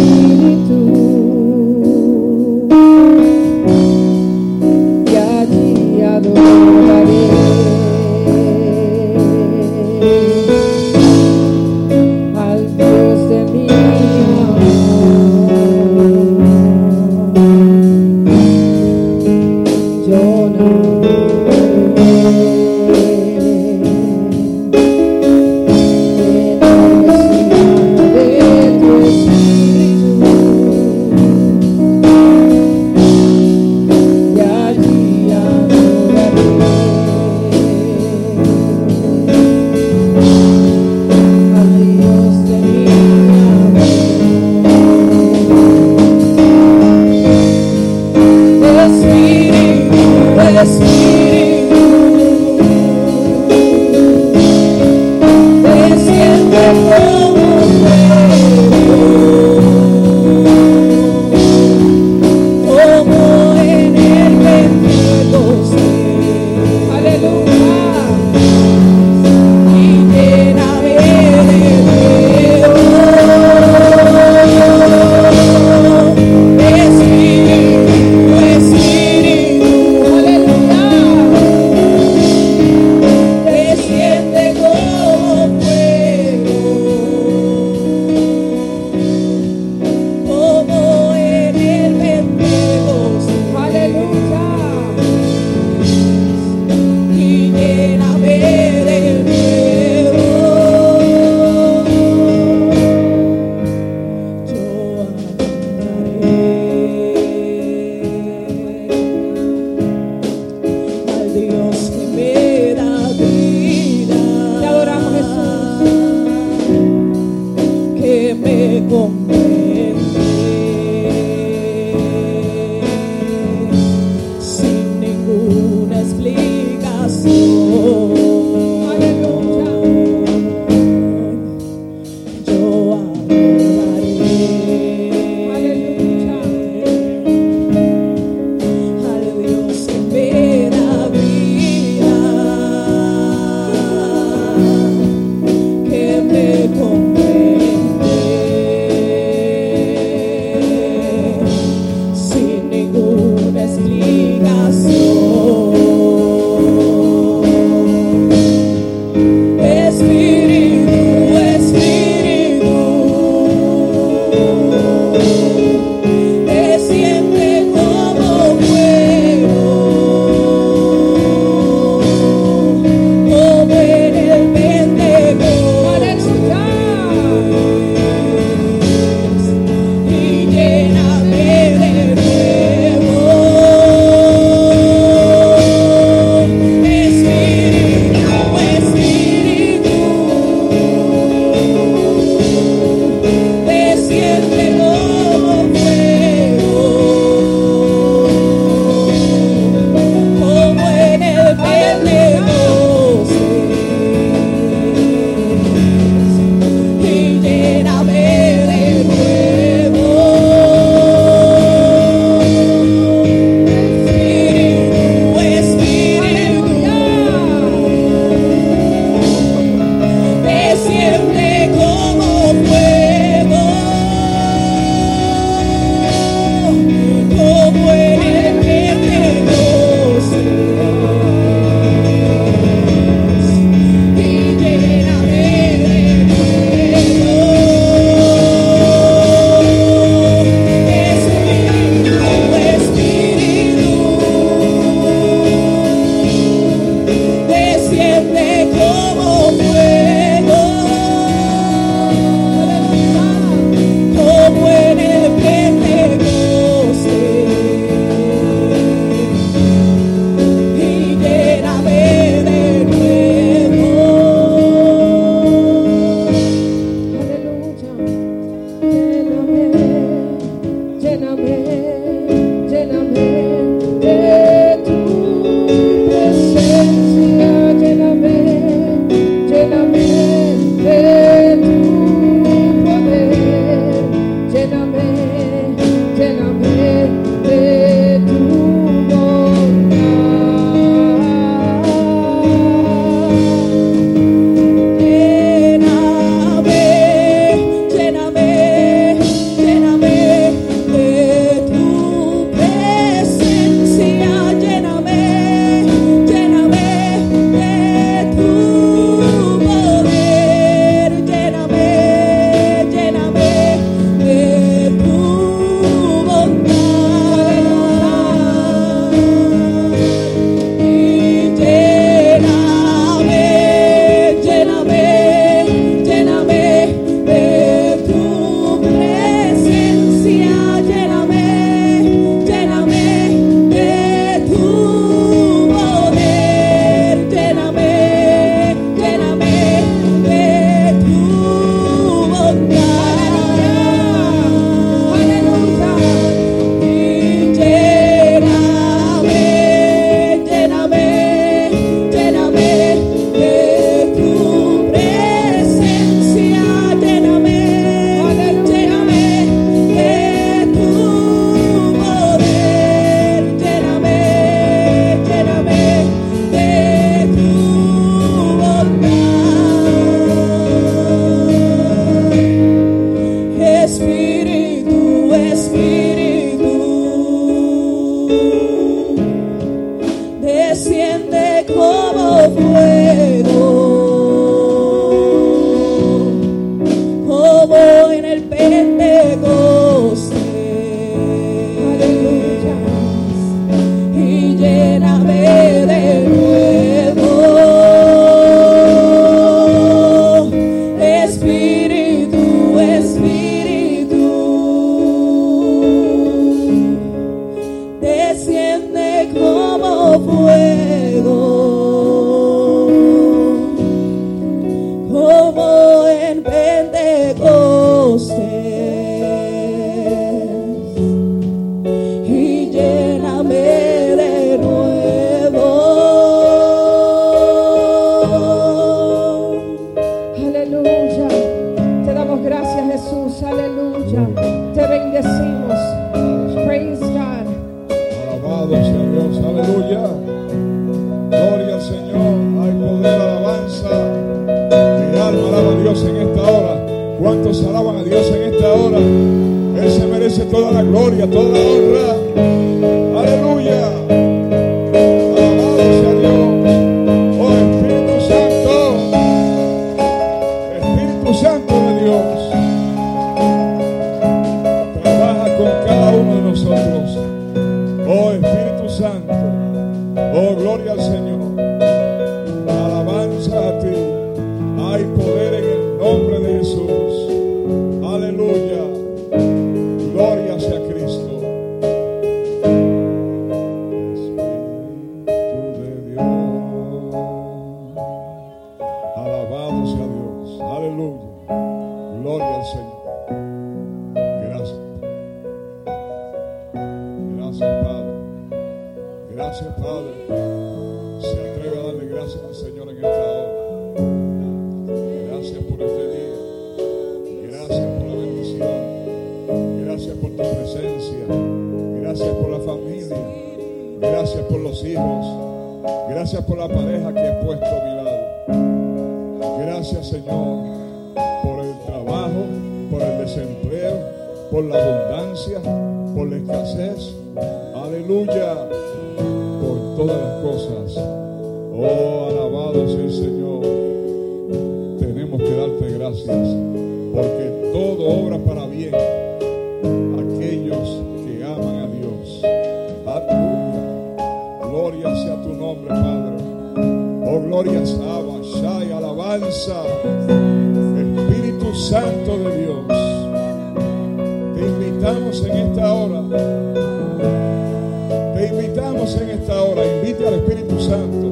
invitamos 558.99 559.21
en 559.21 559.31
esta 559.31 559.63
hora. 559.63 559.85
Invite 559.85 560.27
al 560.27 560.35
Espíritu 560.35 560.81
Santo. 560.81 561.29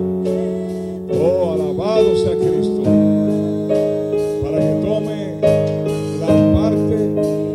Oh, 1.19 1.53
alabado 1.55 2.17
sea 2.17 2.35
Cristo. 2.37 2.83
Para 4.43 4.59
que 4.59 4.75
tome 4.85 5.41
la 6.21 6.33
parte 6.55 6.97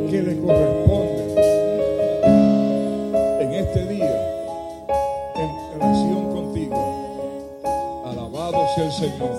que 0.09 0.21
le 0.21 0.41
corresponde 0.41 1.23
en 3.41 3.53
este 3.53 3.85
día 3.87 4.15
en 5.35 5.79
relación 5.79 6.31
contigo. 6.33 6.75
Alabado 8.05 8.67
sea 8.75 8.85
el 8.85 8.91
Señor. 8.91 9.31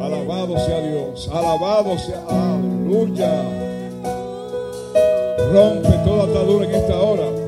Alabado 0.00 0.58
sea 0.58 0.80
Dios. 0.80 1.28
Alabado 1.32 1.98
sea. 1.98 2.22
Aleluya. 2.28 3.42
Rompe 5.52 5.90
toda 6.04 6.24
atadura 6.24 6.64
en 6.66 6.74
esta 6.74 7.00
hora. 7.00 7.39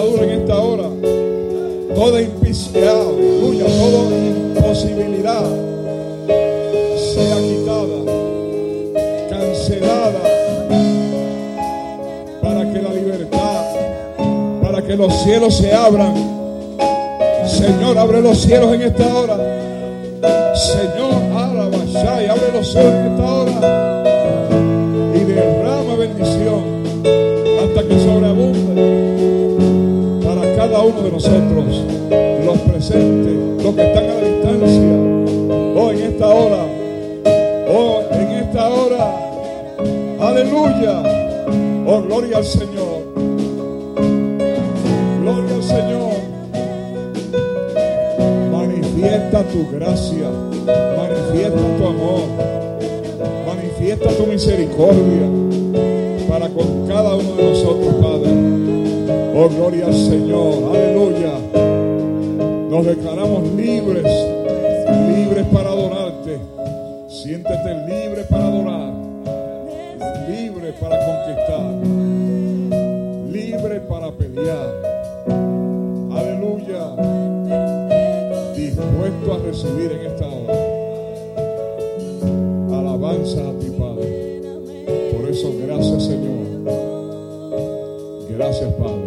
Atadura 0.00 0.24
en 0.24 0.30
esta 0.30 0.58
hora. 0.58 0.84
Toda 1.94 2.22
toda 3.68 4.16
imposibilidad 4.16 5.44
sea 6.96 7.36
quitada, 7.36 7.98
cancelada, 9.28 10.22
para 12.40 12.72
que 12.72 12.80
la 12.80 12.94
libertad, 12.94 13.64
para 14.62 14.82
que 14.82 14.96
los 14.96 15.12
cielos 15.22 15.54
se 15.58 15.70
abran. 15.70 16.14
Señor, 17.46 17.98
abre 17.98 18.22
los 18.22 18.38
cielos 18.38 18.72
en 18.72 18.80
esta 18.80 19.14
hora. 19.14 19.36
Señor, 20.54 21.12
y 22.22 22.26
abre 22.26 22.52
los 22.54 22.72
cielos 22.72 22.94
en 22.94 23.12
esta 23.12 23.34
hora 23.34 24.54
y 25.14 25.24
derrama 25.24 25.94
bendición 25.96 26.62
hasta 27.62 27.86
que 27.86 28.00
sobreabunde 28.00 28.89
cada 30.80 30.92
uno 30.92 31.02
de 31.02 31.12
nosotros, 31.12 31.84
los 32.42 32.58
presentes, 32.60 33.62
los 33.62 33.74
que 33.74 33.82
están 33.82 34.04
a 34.04 34.14
la 34.14 34.20
distancia, 34.20 34.82
oh, 35.76 35.90
en 35.90 36.00
esta 36.00 36.28
hora, 36.28 36.66
oh, 37.70 38.02
en 38.12 38.30
esta 38.30 38.68
hora, 38.70 39.14
aleluya, 40.20 41.02
oh, 41.86 42.00
gloria 42.00 42.38
al 42.38 42.44
Señor, 42.44 43.02
gloria 45.20 45.54
al 45.54 45.62
Señor, 45.62 46.12
manifiesta 48.50 49.42
tu 49.42 49.70
gracia, 49.72 50.30
manifiesta 50.96 51.60
tu 51.76 51.86
amor, 51.86 52.22
manifiesta 53.46 54.08
tu 54.12 54.26
misericordia 54.26 55.28
para 56.26 56.48
con 56.48 56.86
cada 56.88 57.16
uno 57.16 57.34
de 57.36 57.50
nosotros, 57.50 57.94
Padre. 58.00 58.79
Oh, 59.42 59.48
gloria 59.48 59.86
al 59.86 59.94
Señor. 59.94 60.76
Aleluya. 60.76 61.32
Nos 62.68 62.84
declaramos 62.84 63.50
libres, 63.54 64.04
libres 65.08 65.46
para 65.46 65.70
adorarte. 65.70 66.38
Siéntete 67.08 67.74
libre 67.88 68.24
para 68.28 68.44
adorar, 68.48 68.92
libre 70.28 70.74
para 70.78 70.98
conquistar, 71.06 71.72
libre 73.32 73.80
para 73.80 74.12
pelear. 74.12 74.74
Aleluya. 76.12 76.84
Dispuesto 78.54 79.32
a 79.32 79.38
recibir 79.38 79.90
en 79.92 80.06
esta 80.06 80.26
hora. 80.28 80.54
Alabanza 82.78 83.40
a 83.40 83.52
ti, 83.58 83.70
Padre. 83.70 84.42
Por 85.16 85.30
eso, 85.30 85.50
gracias, 85.66 86.04
Señor. 86.04 86.40
Gracias, 88.36 88.70
Padre. 88.74 88.99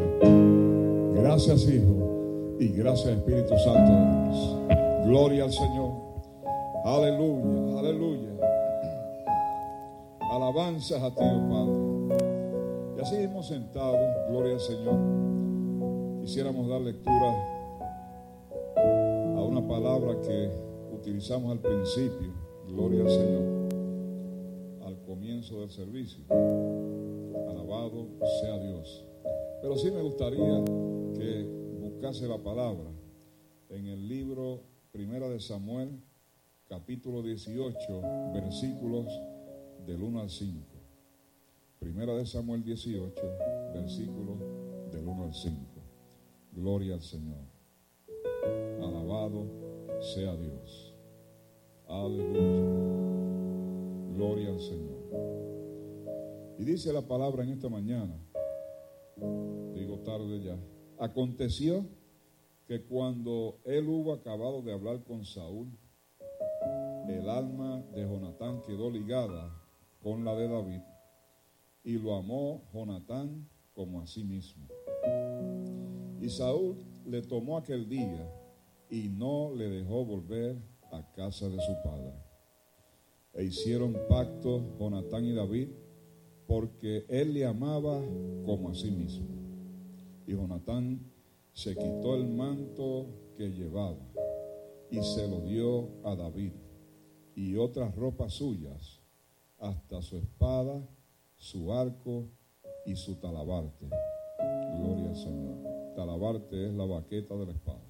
Gracias, 1.54 1.76
Hijo. 1.76 2.58
Y 2.60 2.68
gracias, 2.70 3.16
Espíritu 3.16 3.56
Santo 3.60 3.92
de 3.92 4.24
Dios. 4.24 4.58
Gloria 5.06 5.44
al 5.44 5.52
Señor. 5.52 5.92
Aleluya, 6.84 7.80
aleluya. 7.80 8.30
Alabanzas 10.32 11.00
a 11.00 11.14
ti, 11.14 11.22
oh 11.22 11.50
Padre. 12.10 12.98
Y 12.98 13.02
así 13.02 13.16
hemos 13.18 13.46
sentado, 13.46 14.00
gloria 14.32 14.54
al 14.54 14.60
Señor. 14.62 14.96
Quisiéramos 16.22 16.68
dar 16.70 16.82
lectura 16.82 17.36
a 19.38 19.44
una 19.44 19.68
palabra 19.68 20.20
que 20.22 20.50
utilizamos 20.92 21.52
al 21.52 21.60
principio, 21.60 22.34
gloria 22.68 23.02
al 23.02 23.10
Señor, 23.12 23.44
al 24.88 24.98
comienzo 25.06 25.60
del 25.60 25.70
servicio. 25.70 26.24
Alabado 27.48 28.08
sea 28.42 28.58
Dios. 28.58 29.06
Pero 29.62 29.78
sí 29.78 29.92
me 29.92 30.02
gustaría 30.02 30.64
que 31.24 31.44
buscase 31.80 32.28
la 32.28 32.38
palabra 32.38 32.92
en 33.70 33.88
el 33.88 34.10
libro 34.10 34.62
Primera 34.92 35.30
de 35.30 35.40
Samuel, 35.40 36.04
capítulo 36.68 37.22
18, 37.22 38.02
versículos 38.34 39.08
del 39.86 40.04
1 40.04 40.20
al 40.20 40.30
5. 40.30 40.68
Primera 41.80 42.14
de 42.16 42.26
Samuel 42.26 42.62
18, 42.66 43.14
versículos 43.74 44.38
del 44.92 45.08
1 45.08 45.24
al 45.24 45.34
5. 45.34 45.56
Gloria 46.52 46.96
al 46.96 47.02
Señor. 47.02 47.46
Alabado 48.82 49.46
sea 50.02 50.36
Dios. 50.36 50.94
Aleluya. 51.88 52.84
Gloria 54.14 54.50
al 54.50 54.60
Señor. 54.60 55.04
Y 56.60 56.66
dice 56.66 56.92
la 56.92 57.08
palabra 57.08 57.44
en 57.44 57.52
esta 57.52 57.70
mañana, 57.70 58.14
digo 59.74 60.00
tarde 60.00 60.42
ya, 60.44 60.58
aconteció 61.00 61.86
que 62.68 62.84
cuando 62.84 63.60
él 63.66 63.88
hubo 63.88 64.14
acabado 64.14 64.62
de 64.62 64.74
hablar 64.74 65.04
con 65.04 65.26
Saúl, 65.26 65.68
el 67.08 67.30
alma 67.30 67.84
de 67.94 68.04
Jonatán 68.04 68.62
quedó 68.62 68.90
ligada 68.90 69.54
con 70.02 70.24
la 70.24 70.36
de 70.36 70.48
David, 70.48 70.82
y 71.84 71.98
lo 71.98 72.16
amó 72.16 72.64
Jonatán 72.74 73.48
como 73.74 74.02
a 74.02 74.08
sí 74.08 74.24
mismo. 74.24 74.68
Y 76.22 76.30
Saúl 76.30 76.78
le 77.06 77.22
tomó 77.22 77.58
aquel 77.58 77.88
día 77.90 78.30
y 78.90 79.10
no 79.10 79.54
le 79.54 79.70
dejó 79.70 80.06
volver 80.06 80.58
a 80.92 81.12
casa 81.12 81.50
de 81.50 81.60
su 81.60 81.74
padre. 81.84 82.14
E 83.34 83.44
hicieron 83.44 83.98
pacto 84.08 84.78
Jonatán 84.80 85.26
y 85.26 85.34
David 85.34 85.70
porque 86.48 87.06
él 87.10 87.34
le 87.34 87.46
amaba 87.46 88.02
como 88.46 88.70
a 88.70 88.76
sí 88.76 88.92
mismo. 88.92 89.43
Y 90.26 90.32
Jonatán 90.32 91.00
se 91.54 91.76
quitó 91.76 92.16
el 92.16 92.28
manto 92.28 93.08
que 93.38 93.50
llevaba 93.50 94.06
y 94.90 95.02
se 95.02 95.28
lo 95.28 95.42
dio 95.42 95.90
a 96.04 96.16
David 96.16 96.54
y 97.36 97.56
otras 97.56 97.96
ropas 97.96 98.34
suyas, 98.34 99.02
hasta 99.60 100.02
su 100.02 100.18
espada, 100.18 100.88
su 101.36 101.74
arco 101.74 102.28
y 102.86 102.96
su 102.96 103.16
talabarte. 103.16 103.88
Gloria 104.78 105.10
al 105.10 105.16
Señor. 105.16 105.96
Talabarte 105.96 106.68
es 106.68 106.74
la 106.74 106.86
baqueta 106.86 107.36
de 107.36 107.46
la 107.46 107.52
espada. 107.54 107.82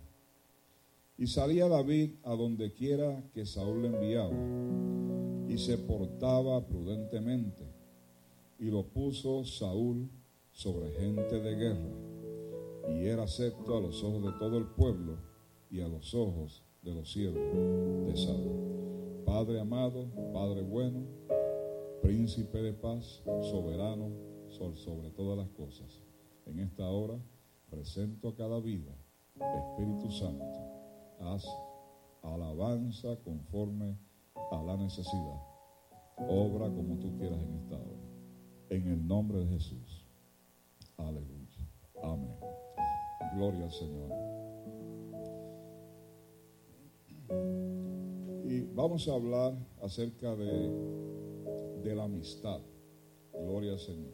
Y 1.18 1.28
salía 1.28 1.68
David 1.68 2.12
a 2.24 2.36
donde 2.36 2.74
quiera 2.74 3.24
que 3.34 3.46
Saúl 3.46 3.82
le 3.82 3.88
enviaba 3.90 4.36
y 5.48 5.58
se 5.58 5.78
portaba 5.78 6.66
prudentemente 6.66 7.64
y 8.60 8.66
lo 8.66 8.84
puso 8.88 9.44
Saúl 9.46 10.10
sobre 10.52 10.92
gente 10.92 11.42
de 11.42 11.56
guerra 11.56 12.13
y 12.90 13.06
era 13.06 13.24
acepto 13.24 13.78
a 13.78 13.82
los 13.82 14.04
ojos 14.04 14.24
de 14.24 14.32
todo 14.40 14.58
el 14.58 14.66
pueblo 14.66 15.18
y 15.70 15.82
a 15.82 15.88
los 15.88 16.14
ojos 16.14 16.64
de 16.82 16.94
los 16.94 17.12
siervos 17.12 18.08
de 18.08 18.18
Saúl. 18.18 19.24
Padre 19.26 19.60
amado, 19.60 20.08
Padre 20.34 20.62
bueno, 20.62 21.06
príncipe 22.02 22.62
de 22.62 22.74
paz, 22.74 23.24
soberano 23.42 24.12
sobre 24.50 25.10
todas 25.12 25.38
las 25.38 25.50
cosas. 25.50 26.02
En 26.46 26.60
esta 26.60 26.88
hora 26.90 27.18
presento 27.70 28.30
a 28.30 28.36
cada 28.36 28.60
vida, 28.60 28.92
Espíritu 29.36 30.12
Santo, 30.12 30.46
haz 31.20 31.46
alabanza 32.22 33.18
conforme 33.24 33.98
a 34.52 34.64
la 34.64 34.78
necesidad. 34.78 35.42
Obra 36.30 36.68
como 36.68 37.00
tú 37.00 37.18
quieras 37.18 37.42
en 37.42 37.56
esta 37.56 37.76
hora. 37.76 38.04
En 38.70 38.88
el 38.88 39.08
nombre 39.08 39.40
de 39.40 39.48
Jesús. 39.48 40.06
Aleluya. 40.98 41.68
Amén. 42.04 42.63
Gloria 43.36 43.66
al 43.66 43.72
Señor. 43.72 44.10
Y 48.46 48.62
vamos 48.76 49.08
a 49.08 49.14
hablar 49.14 49.54
acerca 49.82 50.36
de, 50.36 50.70
de 51.84 51.96
la 51.96 52.04
amistad. 52.04 52.62
Gloria 53.34 53.72
al 53.74 53.80
Señor. 53.80 54.14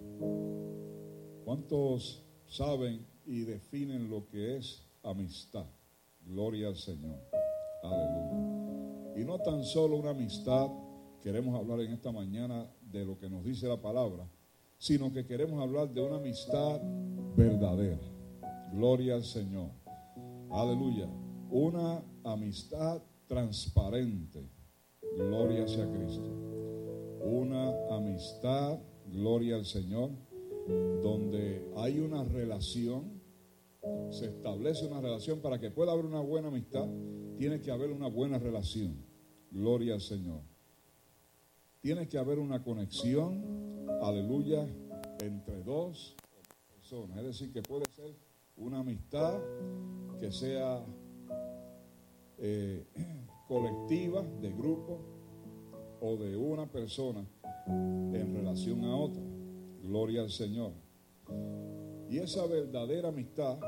¿Cuántos 1.44 2.24
saben 2.48 3.06
y 3.26 3.42
definen 3.42 4.10
lo 4.10 4.26
que 4.28 4.58
es 4.58 4.88
amistad? 5.04 5.66
Gloria 6.26 6.68
al 6.68 6.76
Señor. 6.76 7.20
Aleluya. 7.84 9.20
Y 9.20 9.26
no 9.26 9.40
tan 9.40 9.64
solo 9.64 9.98
una 9.98 10.12
amistad, 10.12 10.70
queremos 11.22 11.60
hablar 11.60 11.82
en 11.82 11.92
esta 11.92 12.12
mañana 12.12 12.70
de 12.82 13.04
lo 13.04 13.18
que 13.18 13.30
nos 13.30 13.44
dice 13.44 13.68
la 13.68 13.82
palabra, 13.82 14.30
sino 14.78 15.12
que 15.12 15.26
queremos 15.26 15.62
hablar 15.62 15.90
de 15.94 16.02
una 16.02 16.18
amistad 16.18 16.80
verdadera. 17.36 18.19
Gloria 18.72 19.16
al 19.16 19.24
Señor. 19.24 19.72
Aleluya. 20.52 21.10
Una 21.50 22.04
amistad 22.24 23.02
transparente. 23.28 24.50
Gloria 25.16 25.68
sea 25.68 25.90
Cristo. 25.92 26.30
Una 27.24 27.74
amistad, 27.90 28.80
gloria 29.08 29.56
al 29.56 29.66
Señor, 29.66 30.12
donde 31.02 31.72
hay 31.78 32.00
una 32.00 32.24
relación, 32.24 33.20
se 34.10 34.26
establece 34.26 34.86
una 34.86 35.02
relación 35.02 35.40
para 35.40 35.60
que 35.60 35.72
pueda 35.72 35.92
haber 35.92 36.06
una 36.06 36.22
buena 36.22 36.50
amistad, 36.50 36.88
tiene 37.38 37.62
que 37.62 37.72
haber 37.72 37.92
una 37.92 38.08
buena 38.08 38.38
relación. 38.38 39.04
Gloria 39.52 39.96
al 39.96 40.02
Señor. 40.02 40.42
Tiene 41.82 42.08
que 42.08 42.18
haber 42.18 42.40
una 42.40 42.62
conexión, 42.62 43.88
aleluya, 44.02 44.68
entre 45.22 45.64
dos 45.64 46.16
personas. 46.76 47.18
Es 47.20 47.26
decir, 47.26 47.54
que 47.54 47.62
puede 47.62 47.86
una 48.60 48.80
amistad 48.80 49.40
que 50.20 50.32
sea 50.32 50.86
eh, 52.38 52.86
colectiva, 53.48 54.24
de 54.42 54.52
grupo, 54.52 55.00
o 56.02 56.16
de 56.18 56.36
una 56.38 56.66
persona 56.66 57.26
en 57.68 58.34
relación 58.34 58.84
a 58.86 58.96
otra. 58.96 59.22
Gloria 59.84 60.22
al 60.22 60.30
Señor. 60.30 60.72
Y 62.10 62.18
esa 62.18 62.46
verdadera 62.48 63.10
amistad 63.10 63.60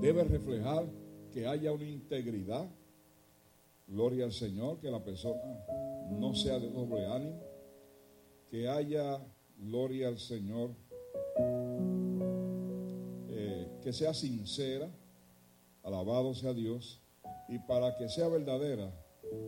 debe 0.00 0.24
reflejar 0.24 0.86
que 1.32 1.46
haya 1.46 1.72
una 1.72 1.84
integridad. 1.84 2.68
Gloria 3.86 4.24
al 4.24 4.32
Señor, 4.32 4.80
que 4.80 4.90
la 4.90 5.02
persona 5.04 5.64
no 6.10 6.34
sea 6.34 6.58
de 6.58 6.70
doble 6.70 7.06
ánimo, 7.06 7.40
que 8.50 8.68
haya, 8.68 9.20
gloria 9.58 10.08
al 10.08 10.18
Señor, 10.18 10.70
que 13.84 13.92
sea 13.92 14.14
sincera, 14.14 14.90
alabado 15.82 16.34
sea 16.34 16.54
Dios, 16.54 17.00
y 17.48 17.58
para 17.60 17.96
que 17.96 18.08
sea 18.08 18.28
verdadera, 18.28 18.92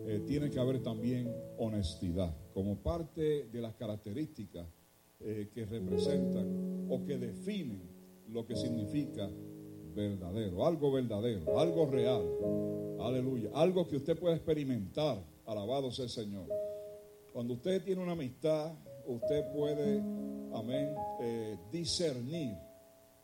eh, 0.06 0.22
tiene 0.26 0.50
que 0.50 0.60
haber 0.60 0.82
también 0.82 1.34
honestidad, 1.58 2.32
como 2.52 2.76
parte 2.76 3.48
de 3.48 3.60
las 3.60 3.74
características 3.74 4.66
eh, 5.20 5.50
que 5.52 5.64
representan 5.64 6.86
o 6.90 7.04
que 7.04 7.16
definen 7.16 7.82
lo 8.28 8.46
que 8.46 8.54
significa 8.54 9.28
verdadero, 9.94 10.66
algo 10.66 10.92
verdadero, 10.92 11.58
algo 11.58 11.86
real, 11.86 12.22
aleluya, 13.00 13.50
algo 13.54 13.88
que 13.88 13.96
usted 13.96 14.18
pueda 14.18 14.36
experimentar, 14.36 15.18
alabado 15.46 15.90
sea 15.90 16.04
el 16.04 16.10
Señor. 16.10 16.46
Cuando 17.32 17.54
usted 17.54 17.82
tiene 17.82 18.02
una 18.02 18.12
amistad, 18.12 18.74
usted 19.06 19.50
puede, 19.52 20.00
amén, 20.52 20.94
eh, 21.22 21.56
discernir, 21.72 22.65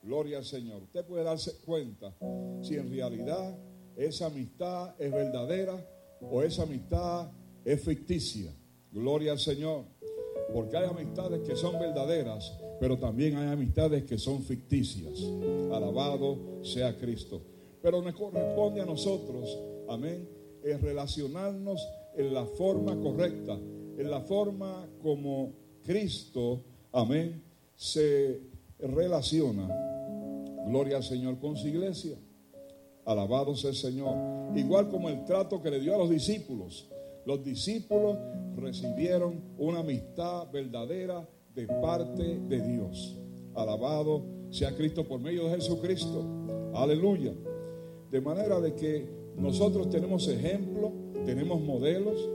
gloria 0.03 0.39
al 0.39 0.45
Señor, 0.45 0.83
usted 0.83 1.05
puede 1.05 1.25
darse 1.25 1.57
cuenta 1.65 2.15
si 2.63 2.77
en 2.77 2.91
realidad 2.91 3.57
esa 3.97 4.27
amistad 4.27 4.95
es 4.99 5.13
verdadera 5.13 5.77
o 6.21 6.43
esa 6.43 6.65
amistad 6.65 7.31
es 7.65 7.81
ficticia. 7.83 8.53
Gloria 8.91 9.33
al 9.33 9.39
Señor. 9.39 9.85
Porque 10.53 10.77
hay 10.77 10.85
amistades 10.85 11.41
que 11.49 11.57
son 11.57 11.79
verdaderas, 11.79 12.53
pero 12.79 12.99
también 12.99 13.37
hay 13.37 13.49
amistades 13.49 14.05
que 14.05 14.19
son 14.19 14.43
ficticias. 14.43 15.19
Alabado 15.73 16.63
sea 16.63 16.97
Cristo. 16.99 17.41
Pero 17.81 18.03
nos 18.03 18.15
corresponde 18.15 18.81
a 18.81 18.85
nosotros, 18.85 19.59
amén, 19.89 20.29
es 20.63 20.81
relacionarnos 20.81 21.81
en 22.15 22.35
la 22.35 22.45
forma 22.45 23.01
correcta, 23.01 23.55
en 23.55 24.11
la 24.11 24.21
forma 24.21 24.87
como 25.03 25.53
Cristo, 25.83 26.63
amén, 26.93 27.43
se 27.75 28.41
relaciona, 28.79 29.92
gloria 30.67 30.97
al 30.97 31.03
Señor, 31.03 31.39
con 31.39 31.57
su 31.57 31.69
iglesia. 31.69 32.17
Alabado 33.05 33.55
sea 33.55 33.71
el 33.71 33.77
Señor. 33.77 34.17
Igual 34.57 34.89
como 34.89 35.09
el 35.09 35.25
trato 35.25 35.61
que 35.61 35.71
le 35.71 35.81
dio 35.81 35.95
a 35.95 35.99
los 35.99 36.11
discípulos. 36.11 36.89
Los 37.25 37.45
discípulos 37.45 38.19
recibieron 38.57 39.43
una 39.59 39.81
amistad 39.81 40.51
verdadera 40.51 41.29
de 41.55 41.67
parte 41.67 42.41
de 42.41 42.61
Dios. 42.61 43.19
Alabado 43.55 44.25
sea 44.51 44.75
Cristo 44.75 45.07
por 45.07 45.21
medio 45.21 45.45
de 45.45 45.57
Jesucristo. 45.57 46.25
Aleluya. 46.75 47.33
De 48.11 48.21
manera 48.21 48.61
de 48.61 48.75
que 48.75 49.09
nosotros 49.37 49.91
tenemos 49.91 50.29
ejemplos, 50.29 50.93
tenemos 51.25 51.61
modelos, 51.61 52.29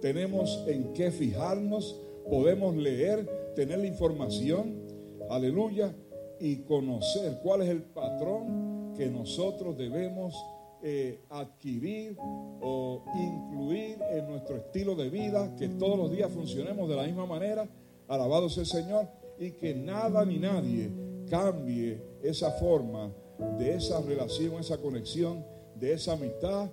tenemos 0.00 0.64
en 0.66 0.92
qué 0.92 1.10
fijarnos, 1.10 2.00
podemos 2.28 2.76
leer, 2.76 3.52
tener 3.54 3.78
la 3.78 3.86
información. 3.86 4.82
Aleluya. 5.30 5.94
Y 6.42 6.56
conocer 6.64 7.38
cuál 7.40 7.62
es 7.62 7.68
el 7.68 7.82
patrón 7.82 8.94
que 8.96 9.08
nosotros 9.08 9.78
debemos 9.78 10.34
eh, 10.82 11.20
adquirir 11.30 12.16
o 12.18 13.04
incluir 13.14 13.98
en 14.10 14.26
nuestro 14.28 14.56
estilo 14.56 14.96
de 14.96 15.08
vida, 15.08 15.54
que 15.56 15.68
todos 15.68 15.96
los 15.96 16.10
días 16.10 16.32
funcionemos 16.32 16.88
de 16.88 16.96
la 16.96 17.04
misma 17.04 17.24
manera, 17.24 17.68
alabado 18.08 18.48
sea 18.48 18.64
el 18.64 18.68
Señor, 18.68 19.06
y 19.38 19.52
que 19.52 19.76
nada 19.76 20.24
ni 20.24 20.38
nadie 20.38 20.90
cambie 21.30 22.02
esa 22.20 22.50
forma 22.50 23.12
de 23.58 23.76
esa 23.76 24.00
relación, 24.00 24.54
esa 24.54 24.78
conexión, 24.78 25.44
de 25.76 25.92
esa 25.92 26.14
amistad 26.14 26.68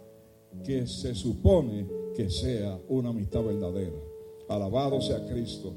que 0.63 0.87
se 0.87 1.13
supone 1.13 1.87
que 2.15 2.31
sea 2.31 2.79
una 2.87 3.09
amistad 3.09 3.43
verdadera. 3.43 3.97
Alabado 4.47 4.99
sea 5.01 5.23
Cristo. 5.27 5.71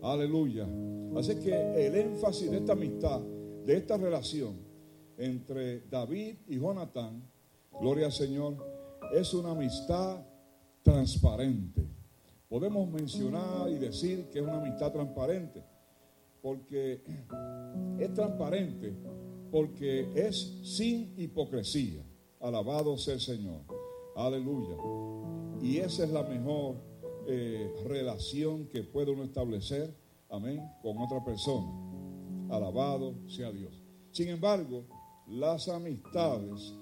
Aleluya. 0.00 0.68
Así 1.16 1.36
que 1.36 1.86
el 1.86 1.94
énfasis 1.94 2.50
de 2.50 2.58
esta 2.58 2.72
amistad, 2.72 3.20
de 3.20 3.76
esta 3.76 3.96
relación, 3.96 4.56
entre 5.16 5.80
David 5.88 6.36
y 6.46 6.58
Jonatán, 6.58 7.22
gloria 7.80 8.06
al 8.06 8.12
Señor, 8.12 8.56
es 9.12 9.34
una 9.34 9.50
amistad 9.50 10.24
transparente. 10.82 11.86
Podemos 12.48 12.88
mencionar 12.88 13.68
y 13.68 13.74
decir 13.74 14.26
que 14.30 14.38
es 14.38 14.44
una 14.44 14.58
amistad 14.58 14.92
transparente, 14.92 15.62
porque 16.40 17.02
es 17.98 18.14
transparente, 18.14 18.94
porque 19.50 20.08
es 20.14 20.60
sin 20.62 21.12
hipocresía. 21.18 22.02
Alabado 22.40 22.96
sea 22.96 23.14
el 23.14 23.20
Señor. 23.20 23.60
Aleluya. 24.16 24.76
Y 25.60 25.78
esa 25.78 26.04
es 26.04 26.10
la 26.10 26.22
mejor 26.22 26.76
eh, 27.26 27.70
relación 27.86 28.66
que 28.68 28.82
puede 28.82 29.12
uno 29.12 29.24
establecer, 29.24 29.94
amén, 30.30 30.62
con 30.82 30.98
otra 30.98 31.24
persona. 31.24 31.66
Alabado 32.50 33.14
sea 33.28 33.52
Dios. 33.52 33.82
Sin 34.10 34.28
embargo, 34.28 34.84
las 35.26 35.68
amistades 35.68 36.74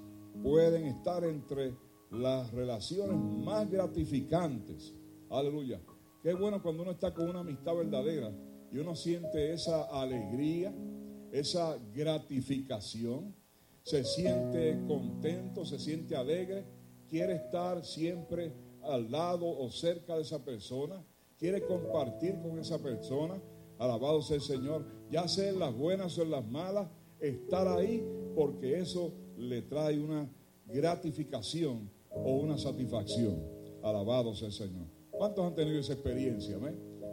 pueden 0.43 0.87
estar 0.87 1.25
entre 1.25 1.75
las 2.11 2.53
relaciones 2.53 3.17
más 3.45 3.71
gratificantes. 3.71 4.95
Aleluya. 5.31 5.81
Qué 6.23 6.35
bueno 6.35 6.63
cuando 6.63 6.83
uno 6.83 6.93
está 6.93 7.13
con 7.13 7.29
una 7.29 7.41
amistad 7.41 7.75
verdadera 7.75 8.33
y 8.73 8.79
uno 8.79 8.95
siente 8.95 9.53
esa 9.53 9.85
alegría, 9.85 10.75
esa 11.33 11.79
gratificación, 11.95 13.35
se 13.83 14.05
siente 14.05 14.83
contento, 14.87 15.65
se 15.65 15.79
siente 15.79 16.17
alegre, 16.17 16.65
quiere 17.09 17.35
estar 17.35 17.85
siempre 17.85 18.53
al 18.83 19.11
lado 19.11 19.47
o 19.47 19.71
cerca 19.71 20.17
de 20.17 20.23
esa 20.23 20.45
persona, 20.45 21.05
quiere 21.39 21.63
compartir 21.63 22.39
con 22.41 22.59
esa 22.59 22.79
persona. 22.79 23.41
Alabado 23.79 24.23
sea 24.23 24.37
el 24.37 24.43
Señor, 24.43 24.87
ya 25.11 25.29
sea 25.29 25.51
en 25.51 25.59
las 25.59 25.77
buenas 25.77 26.17
o 26.19 26.23
en 26.23 26.31
las 26.31 26.47
malas, 26.47 26.89
estar 27.21 27.69
ahí 27.69 28.03
porque 28.35 28.79
eso 28.79 29.13
le 29.37 29.63
trae 29.63 29.99
una 29.99 30.29
gratificación 30.67 31.91
o 32.11 32.37
una 32.37 32.59
satisfacción. 32.59 33.43
Alabado 33.83 34.35
sea 34.35 34.49
el 34.49 34.55
Señor. 34.55 34.87
¿Cuántos 35.11 35.47
han 35.47 35.55
tenido 35.55 35.79
esa 35.79 35.93
experiencia 35.93 36.59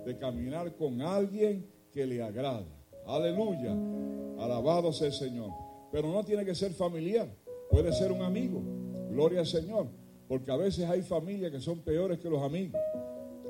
de 0.05 0.17
caminar 0.17 0.75
con 0.75 1.01
alguien 1.01 1.69
que 1.91 2.05
le 2.05 2.21
agrada? 2.21 2.65
Aleluya. 3.05 3.75
Alabado 4.39 4.91
sea 4.91 5.07
el 5.07 5.13
Señor. 5.13 5.51
Pero 5.91 6.11
no 6.11 6.23
tiene 6.23 6.43
que 6.43 6.55
ser 6.55 6.73
familiar, 6.73 7.29
puede 7.69 7.93
ser 7.93 8.11
un 8.11 8.21
amigo. 8.21 8.61
Gloria 9.09 9.41
al 9.41 9.45
Señor. 9.45 9.87
Porque 10.27 10.51
a 10.51 10.57
veces 10.57 10.89
hay 10.89 11.01
familias 11.01 11.51
que 11.51 11.59
son 11.59 11.79
peores 11.79 12.19
que 12.19 12.29
los 12.29 12.41
amigos. 12.41 12.81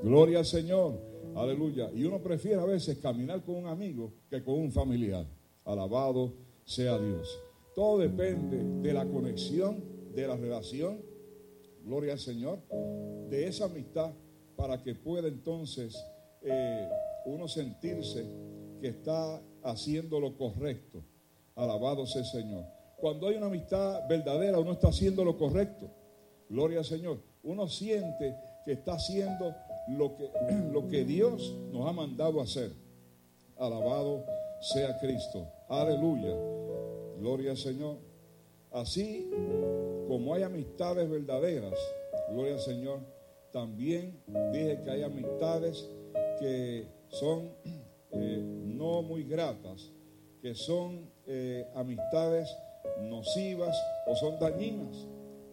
Gloria 0.03 0.39
al 0.39 0.45
Señor. 0.45 0.99
Aleluya. 1.33 1.89
Y 1.95 2.03
uno 2.03 2.21
prefiere 2.21 2.59
a 2.59 2.65
veces 2.65 2.97
caminar 2.97 3.41
con 3.41 3.55
un 3.55 3.67
amigo 3.67 4.11
que 4.29 4.43
con 4.43 4.55
un 4.55 4.69
familiar. 4.69 5.25
Alabado 5.63 6.33
sea 6.65 6.99
Dios. 6.99 7.39
Todo 7.73 7.99
depende 7.99 8.61
de 8.81 8.93
la 8.93 9.05
conexión, 9.05 9.81
de 10.13 10.27
la 10.27 10.35
relación. 10.35 11.01
Gloria 11.85 12.13
al 12.13 12.19
Señor. 12.19 12.59
De 13.29 13.47
esa 13.47 13.65
amistad 13.65 14.11
para 14.57 14.83
que 14.83 14.93
pueda 14.93 15.29
entonces 15.29 15.95
eh, 16.41 16.89
uno 17.25 17.47
sentirse 17.47 18.25
que 18.81 18.89
está 18.89 19.41
haciendo 19.63 20.19
lo 20.19 20.35
correcto. 20.35 21.01
Alabado 21.55 22.05
sea 22.05 22.23
el 22.23 22.27
Señor. 22.27 22.65
Cuando 22.97 23.29
hay 23.29 23.37
una 23.37 23.45
amistad 23.45 24.05
verdadera, 24.09 24.59
uno 24.59 24.73
está 24.73 24.89
haciendo 24.89 25.23
lo 25.23 25.37
correcto. 25.37 25.89
Gloria 26.49 26.79
al 26.79 26.85
Señor. 26.85 27.19
Uno 27.41 27.69
siente 27.69 28.35
que 28.65 28.73
está 28.73 28.93
haciendo 28.93 29.55
lo 29.87 30.15
que, 30.15 30.29
lo 30.71 30.87
que 30.87 31.05
Dios 31.05 31.55
nos 31.71 31.87
ha 31.87 31.93
mandado 31.93 32.41
hacer. 32.41 32.71
Alabado 33.57 34.25
sea 34.61 34.97
Cristo. 34.99 35.47
Aleluya. 35.69 36.35
Gloria 37.19 37.51
al 37.51 37.57
Señor. 37.57 37.97
Así 38.71 39.29
como 40.07 40.33
hay 40.33 40.43
amistades 40.43 41.07
verdaderas, 41.09 41.77
gloria 42.31 42.53
al 42.53 42.59
Señor, 42.59 42.99
también 43.51 44.19
dije 44.51 44.81
que 44.83 44.89
hay 44.89 45.03
amistades 45.03 45.87
que 46.39 46.87
son 47.09 47.51
eh, 48.11 48.41
no 48.41 49.03
muy 49.03 49.23
gratas, 49.23 49.91
que 50.41 50.55
son 50.55 51.09
eh, 51.27 51.67
amistades 51.75 52.49
nocivas 53.01 53.77
o 54.07 54.15
son 54.15 54.39
dañinas 54.39 55.07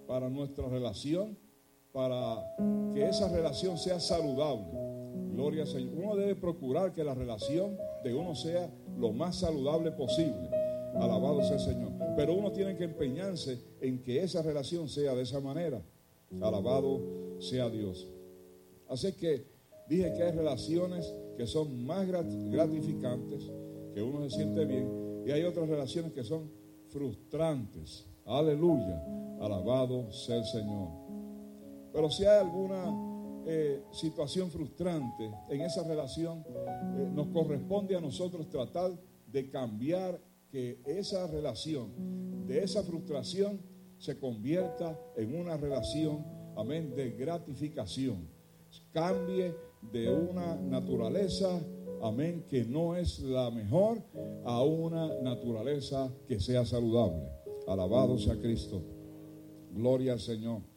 para 0.07 0.31
nuestra 0.31 0.67
relación, 0.69 1.39
para 1.93 2.55
que 2.93 3.09
esa 3.09 3.29
relación 3.29 3.79
sea 3.79 3.99
saludable. 4.01 4.67
Gloria 5.33 5.63
al 5.63 5.69
Señor. 5.69 5.95
Uno 5.95 6.17
debe 6.17 6.35
procurar 6.35 6.93
que 6.93 7.05
la 7.05 7.15
relación 7.15 7.77
de 8.05 8.15
uno 8.15 8.35
sea 8.35 8.71
lo 8.99 9.13
más 9.13 9.37
saludable 9.37 9.91
posible. 9.93 10.51
Alabado 10.95 11.43
sea 11.43 11.55
el 11.55 11.61
Señor. 11.61 11.93
Pero 12.17 12.35
uno 12.35 12.53
tiene 12.53 12.77
que 12.77 12.85
empeñarse 12.85 13.59
en 13.81 14.03
que 14.03 14.23
esa 14.23 14.43
relación 14.43 14.89
sea 14.89 15.15
de 15.15 15.23
esa 15.23 15.41
manera. 15.41 15.83
Alabado 16.41 17.01
sea 17.41 17.69
Dios. 17.69 18.09
Así 18.89 19.13
que 19.13 19.47
dije 19.89 20.13
que 20.15 20.23
hay 20.23 20.33
relaciones 20.33 21.15
que 21.37 21.47
son 21.47 21.85
más 21.85 22.07
gratificantes, 22.07 23.51
que 23.95 24.03
uno 24.03 24.29
se 24.29 24.37
siente 24.37 24.65
bien, 24.65 25.23
y 25.27 25.31
hay 25.31 25.43
otras 25.45 25.69
relaciones 25.69 26.13
que 26.13 26.23
son 26.23 26.51
frustrantes. 26.89 28.07
Aleluya. 28.25 29.03
Alabado 29.41 30.13
sea 30.13 30.37
el 30.37 30.45
Señor. 30.45 31.00
Pero 31.93 32.11
si 32.11 32.25
hay 32.25 32.39
alguna 32.39 32.95
eh, 33.47 33.83
situación 33.91 34.51
frustrante 34.51 35.31
en 35.49 35.63
esa 35.63 35.83
relación, 35.83 36.45
eh, 36.47 37.11
nos 37.13 37.29
corresponde 37.29 37.97
a 37.97 38.01
nosotros 38.01 38.49
tratar 38.49 38.93
de 39.27 39.51
cambiar 39.51 40.21
que 40.51 40.81
esa 40.85 41.27
relación, 41.27 42.47
de 42.47 42.63
esa 42.63 42.83
frustración, 42.83 43.61
se 43.99 44.19
convierta 44.19 44.99
en 45.17 45.39
una 45.39 45.57
relación, 45.57 46.25
amén, 46.57 46.95
de 46.95 47.11
gratificación. 47.13 48.29
Cambie 48.93 49.55
de 49.93 50.13
una 50.13 50.57
naturaleza, 50.57 51.61
amén, 52.03 52.45
que 52.49 52.65
no 52.65 52.97
es 52.97 53.21
la 53.21 53.51
mejor, 53.51 54.03
a 54.45 54.63
una 54.63 55.21
naturaleza 55.23 56.13
que 56.27 56.41
sea 56.41 56.65
saludable. 56.65 57.29
Alabado 57.67 58.19
sea 58.19 58.37
Cristo. 58.41 58.83
Gloria 59.73 60.15
al 60.15 60.21
Señor. 60.21 60.70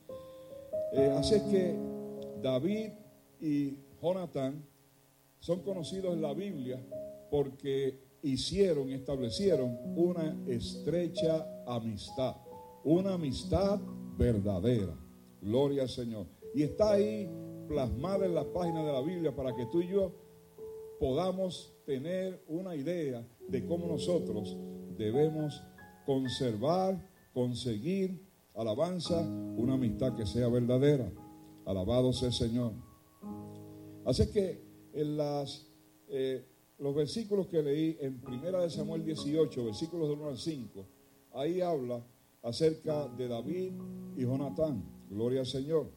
Eh, 0.94 1.12
así 1.18 1.40
que 1.50 1.76
David 2.42 2.92
y 3.42 3.78
Jonathan 4.02 4.64
son 5.40 5.62
conocidos 5.62 6.14
en 6.14 6.22
la 6.22 6.34
Biblia 6.34 6.80
porque 7.32 8.00
hicieron, 8.22 8.90
establecieron 8.92 9.78
una 9.96 10.38
estrecha 10.48 11.46
amistad, 11.66 12.36
una 12.84 13.14
amistad 13.14 13.80
verdadera. 14.18 14.96
Gloria 15.42 15.84
al 15.84 15.90
Señor. 15.90 16.28
Y 16.54 16.64
está 16.64 16.94
ahí 16.94 17.30
plasmada 17.68 18.26
en 18.26 18.36
la 18.36 18.46
página 18.54 18.86
de 18.86 18.94
la 18.94 19.02
Biblia 19.02 19.36
para 19.36 19.56
que 19.56 19.66
tú 19.66 19.82
y 19.82 19.90
yo 19.90 20.14
podamos 21.00 21.74
tener 21.86 22.42
una 22.48 22.76
idea 22.76 23.28
de 23.50 23.66
cómo 23.66 23.88
nosotros 23.88 24.56
debemos 24.98 25.62
conservar, 26.06 27.10
conseguir 27.34 28.22
alabanza, 28.56 29.20
una 29.22 29.74
amistad 29.74 30.16
que 30.16 30.26
sea 30.26 30.48
verdadera. 30.48 31.12
Alabado 31.66 32.12
sea 32.14 32.28
el 32.28 32.34
Señor. 32.34 32.74
Así 34.06 34.30
que 34.32 34.62
en 34.94 35.18
las, 35.18 35.68
eh, 36.10 36.46
los 36.78 36.94
versículos 36.94 37.48
que 37.48 37.62
leí 37.62 37.98
en 38.02 38.20
Primera 38.20 38.62
de 38.62 38.70
Samuel 38.70 39.04
18, 39.04 39.66
versículos 39.66 40.10
del 40.10 40.20
1 40.20 40.30
al 40.30 40.38
5, 40.38 40.86
ahí 41.34 41.62
habla 41.62 42.06
acerca 42.42 43.08
de 43.08 43.28
David 43.28 43.74
y 44.18 44.22
Jonatán. 44.22 44.84
Gloria 45.10 45.42
al 45.42 45.46
Señor. 45.46 45.92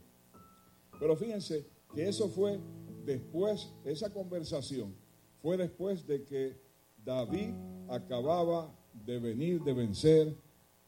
Pero 0.99 1.17
fíjense 1.17 1.67
que 1.95 2.09
eso 2.09 2.29
fue 2.29 2.61
después, 3.05 3.73
esa 3.85 4.13
conversación 4.13 4.95
fue 5.43 5.57
después 5.57 6.07
de 6.07 6.25
que 6.25 6.61
David 7.05 7.55
acababa 7.89 8.75
de 8.93 9.19
venir 9.19 9.63
de 9.63 9.73
vencer 9.73 10.37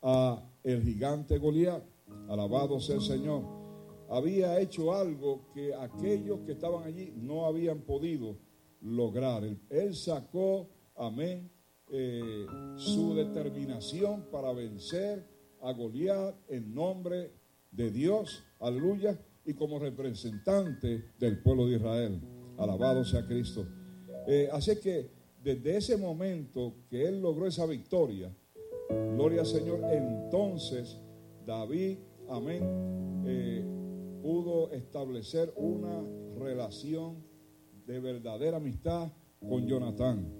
a 0.03 0.48
el 0.65 0.83
gigante 0.83 1.39
Goliat. 1.39 1.83
Alabado 2.29 2.81
sea 2.81 2.97
el 2.97 3.03
Señor. 3.03 3.45
Había 4.11 4.61
hecho 4.61 4.95
algo 4.95 5.51
que 5.53 5.75
aquellos 5.75 6.41
que 6.41 6.53
estaban 6.53 6.85
allí 6.85 7.13
no 7.17 7.45
habían 7.47 7.81
podido 7.81 8.39
lograr. 8.81 9.45
Él, 9.69 9.95
sacó, 9.95 10.69
amén, 10.97 11.51
eh, 11.91 12.47
su 12.77 13.15
determinación 13.15 14.27
para 14.31 14.53
vencer 14.53 15.27
a 15.61 15.73
Goliat 15.73 16.35
en 16.49 16.75
nombre 16.75 17.33
de 17.71 17.91
Dios. 17.91 18.45
Aleluya. 18.61 19.19
Y 19.45 19.55
como 19.55 19.79
representante 19.79 21.13
del 21.19 21.43
pueblo 21.43 21.67
de 21.67 21.77
Israel. 21.77 22.21
Alabado 22.59 23.05
sea 23.05 23.27
Cristo. 23.27 23.67
Eh, 24.27 24.49
así 24.53 24.77
que 24.77 25.11
desde 25.43 25.77
ese 25.77 25.97
momento 25.97 26.75
que 26.91 27.07
él 27.07 27.23
logró 27.23 27.47
esa 27.47 27.65
victoria, 27.65 28.35
Gloria 28.89 29.41
al 29.41 29.47
Señor. 29.47 29.81
Entonces 29.91 30.99
David, 31.47 31.99
amén, 32.29 32.63
eh, 33.27 33.65
pudo 34.23 34.71
establecer 34.73 35.53
una 35.57 36.05
relación 36.39 37.25
de 37.87 38.01
verdadera 38.01 38.59
amistad 38.59 39.11
con 39.41 39.67
Jonatán. 39.67 40.31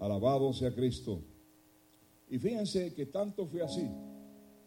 Alabado 0.00 0.52
sea 0.52 0.74
Cristo. 0.74 1.22
Y 2.28 2.38
fíjense 2.38 2.94
que 2.94 3.06
tanto 3.06 3.46
fue 3.46 3.62
así, 3.62 3.88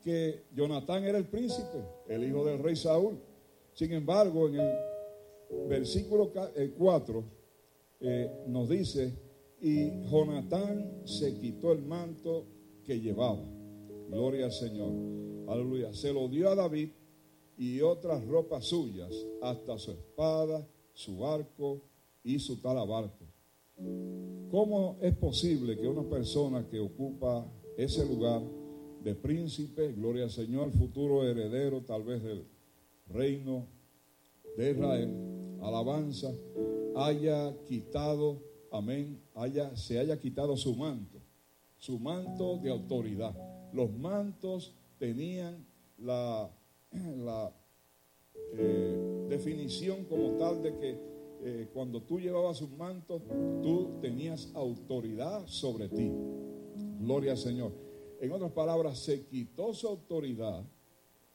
que 0.04 0.46
Jonatán 0.54 1.04
era 1.04 1.18
el 1.18 1.26
príncipe, 1.26 1.84
el 2.08 2.24
hijo 2.24 2.46
del 2.46 2.60
rey 2.60 2.76
Saúl. 2.76 3.20
Sin 3.74 3.92
embargo, 3.92 4.48
en 4.50 4.60
el 4.60 5.68
versículo 5.68 6.32
4 6.78 7.24
eh, 8.00 8.44
nos 8.48 8.70
dice 8.70 9.14
Y 9.60 10.04
Jonatán 10.04 11.02
se 11.06 11.36
quitó 11.40 11.72
el 11.72 11.82
manto 11.82 12.46
que 12.88 13.00
llevaba. 13.00 13.44
Gloria 14.10 14.46
al 14.46 14.54
Señor. 14.54 14.94
Aleluya. 15.48 15.94
Se 15.94 16.14
lo 16.14 16.28
dio 16.30 16.50
a 16.50 16.56
David 16.56 16.90
y 17.58 17.82
otras 17.82 18.26
ropas 18.26 18.66
suyas, 18.66 19.14
hasta 19.42 19.78
su 19.78 19.92
espada, 19.92 20.66
su 20.94 21.26
arco 21.26 21.82
y 22.24 22.40
su 22.40 22.62
talabarco. 22.62 23.26
¿Cómo 24.50 24.98
es 25.02 25.16
posible 25.18 25.78
que 25.78 25.88
una 25.88 26.08
persona 26.08 26.66
que 26.68 26.80
ocupa 26.80 27.46
ese 27.78 28.06
lugar 28.06 28.42
de 29.04 29.14
príncipe, 29.16 29.92
gloria 29.92 30.24
al 30.24 30.32
Señor, 30.32 30.72
futuro 30.72 31.28
heredero 31.28 31.82
tal 31.82 32.04
vez 32.04 32.24
del 32.24 32.46
reino 33.10 33.68
de 34.58 34.72
Israel, 34.72 35.60
alabanza, 35.62 36.34
haya 36.96 37.56
quitado, 37.68 38.42
amén, 38.72 39.22
haya, 39.36 39.76
se 39.76 40.00
haya 40.00 40.20
quitado 40.20 40.58
su 40.58 40.76
manto, 40.76 41.17
su 41.78 42.00
manto 42.00 42.58
de 42.58 42.70
autoridad. 42.70 43.36
Los 43.74 43.92
mantos 43.92 44.74
tenían 45.00 45.66
la, 45.98 46.50
eh, 48.54 49.26
definición 49.30 50.06
como 50.06 50.38
tal 50.38 50.62
de 50.62 50.78
que 50.78 51.00
eh, 51.44 51.68
cuando 51.74 52.02
tú 52.02 52.20
llevabas 52.20 52.62
un 52.62 52.78
manto, 52.78 53.22
tú 53.62 54.00
tenías 54.02 54.50
autoridad 54.56 55.46
sobre 55.46 55.88
ti. 55.90 56.12
Gloria 57.00 57.32
al 57.32 57.38
Señor. 57.38 57.72
En 58.20 58.32
otras 58.32 58.52
palabras, 58.52 58.98
se 58.98 59.26
quitó 59.26 59.74
su 59.74 59.88
autoridad, 59.88 60.64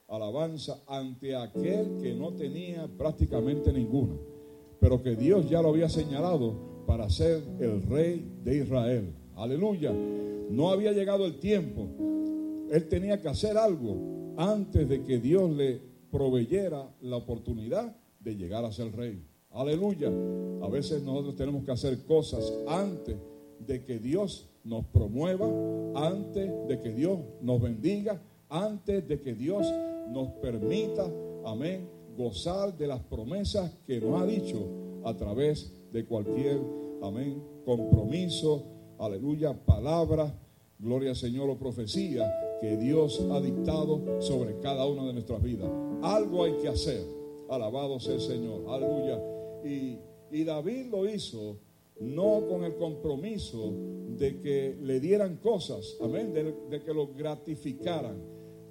alabanza, 0.08 0.82
ante 0.88 1.36
aquel 1.36 1.98
que 2.02 2.12
no 2.12 2.32
tenía 2.32 2.88
prácticamente 2.88 3.72
ninguna, 3.72 4.14
pero 4.80 5.00
que 5.00 5.14
Dios 5.14 5.48
ya 5.48 5.62
lo 5.62 5.68
había 5.68 5.88
señalado 5.88 6.84
para 6.86 7.08
ser 7.08 7.42
el 7.60 7.82
rey 7.82 8.28
de 8.42 8.58
Israel. 8.58 9.14
Aleluya. 9.36 9.92
No 10.50 10.70
había 10.70 10.92
llegado 10.92 11.26
el 11.26 11.38
tiempo. 11.38 11.88
Él 12.70 12.88
tenía 12.88 13.20
que 13.20 13.28
hacer 13.28 13.56
algo 13.56 13.96
antes 14.36 14.88
de 14.88 15.02
que 15.04 15.18
Dios 15.18 15.50
le 15.50 15.80
proveyera 16.10 16.88
la 17.00 17.16
oportunidad 17.16 17.96
de 18.20 18.36
llegar 18.36 18.64
a 18.64 18.72
ser 18.72 18.94
rey. 18.94 19.24
Aleluya. 19.50 20.10
A 20.62 20.68
veces 20.68 21.02
nosotros 21.02 21.36
tenemos 21.36 21.64
que 21.64 21.72
hacer 21.72 22.04
cosas 22.04 22.52
antes 22.66 23.16
de 23.66 23.84
que 23.84 23.98
Dios 23.98 24.48
nos 24.64 24.86
promueva, 24.86 25.46
antes 25.94 26.50
de 26.68 26.80
que 26.80 26.92
Dios 26.92 27.18
nos 27.40 27.60
bendiga, 27.60 28.20
antes 28.48 29.06
de 29.06 29.20
que 29.20 29.34
Dios 29.34 29.66
nos 30.10 30.28
permita, 30.40 31.10
amén, 31.44 31.88
gozar 32.16 32.76
de 32.76 32.86
las 32.86 33.00
promesas 33.00 33.72
que 33.86 34.00
nos 34.00 34.20
ha 34.20 34.26
dicho 34.26 34.66
a 35.04 35.16
través 35.16 35.72
de 35.92 36.04
cualquier, 36.04 36.60
amén, 37.02 37.42
compromiso, 37.64 38.64
aleluya, 39.04 39.52
palabra, 39.52 40.32
gloria 40.78 41.10
al 41.10 41.16
Señor 41.16 41.50
o 41.50 41.58
profecía 41.58 42.24
que 42.60 42.76
Dios 42.76 43.20
ha 43.30 43.40
dictado 43.40 44.20
sobre 44.20 44.58
cada 44.60 44.86
una 44.86 45.04
de 45.04 45.12
nuestras 45.12 45.42
vidas. 45.42 45.68
Algo 46.02 46.44
hay 46.44 46.52
que 46.54 46.68
hacer. 46.68 47.04
Alabado 47.50 47.98
sea 47.98 48.14
el 48.14 48.20
Señor. 48.20 48.64
Aleluya. 48.68 49.20
Y, 49.64 49.98
y 50.30 50.44
David 50.44 50.86
lo 50.86 51.08
hizo 51.08 51.58
no 52.00 52.46
con 52.48 52.64
el 52.64 52.76
compromiso 52.76 53.72
de 54.16 54.40
que 54.40 54.76
le 54.80 55.00
dieran 55.00 55.36
cosas, 55.36 55.96
amén, 56.00 56.32
de, 56.32 56.54
de, 56.70 56.82
que 56.82 56.94
lo 56.94 57.08
gratificaran. 57.08 58.16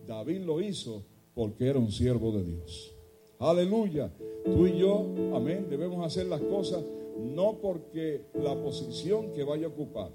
David 0.08 0.42
lo 0.42 0.62
hizo 0.62 1.04
porque 1.34 1.68
era 1.68 1.80
un 1.80 1.92
siervo 1.92 2.32
de 2.32 2.44
Dios. 2.44 2.96
Aleluya. 3.40 4.12
Tú 4.46 4.66
y 4.66 4.78
yo, 4.78 5.06
amén, 5.36 5.68
debemos 5.70 6.06
hacer 6.06 6.26
las 6.26 6.42
cosas 6.42 6.84
no 7.18 7.58
porque 7.62 8.26
la 8.34 8.56
posición 8.56 9.32
que 9.34 9.44
vaya 9.44 9.68
a 9.68 9.70
ocupar, 9.70 10.12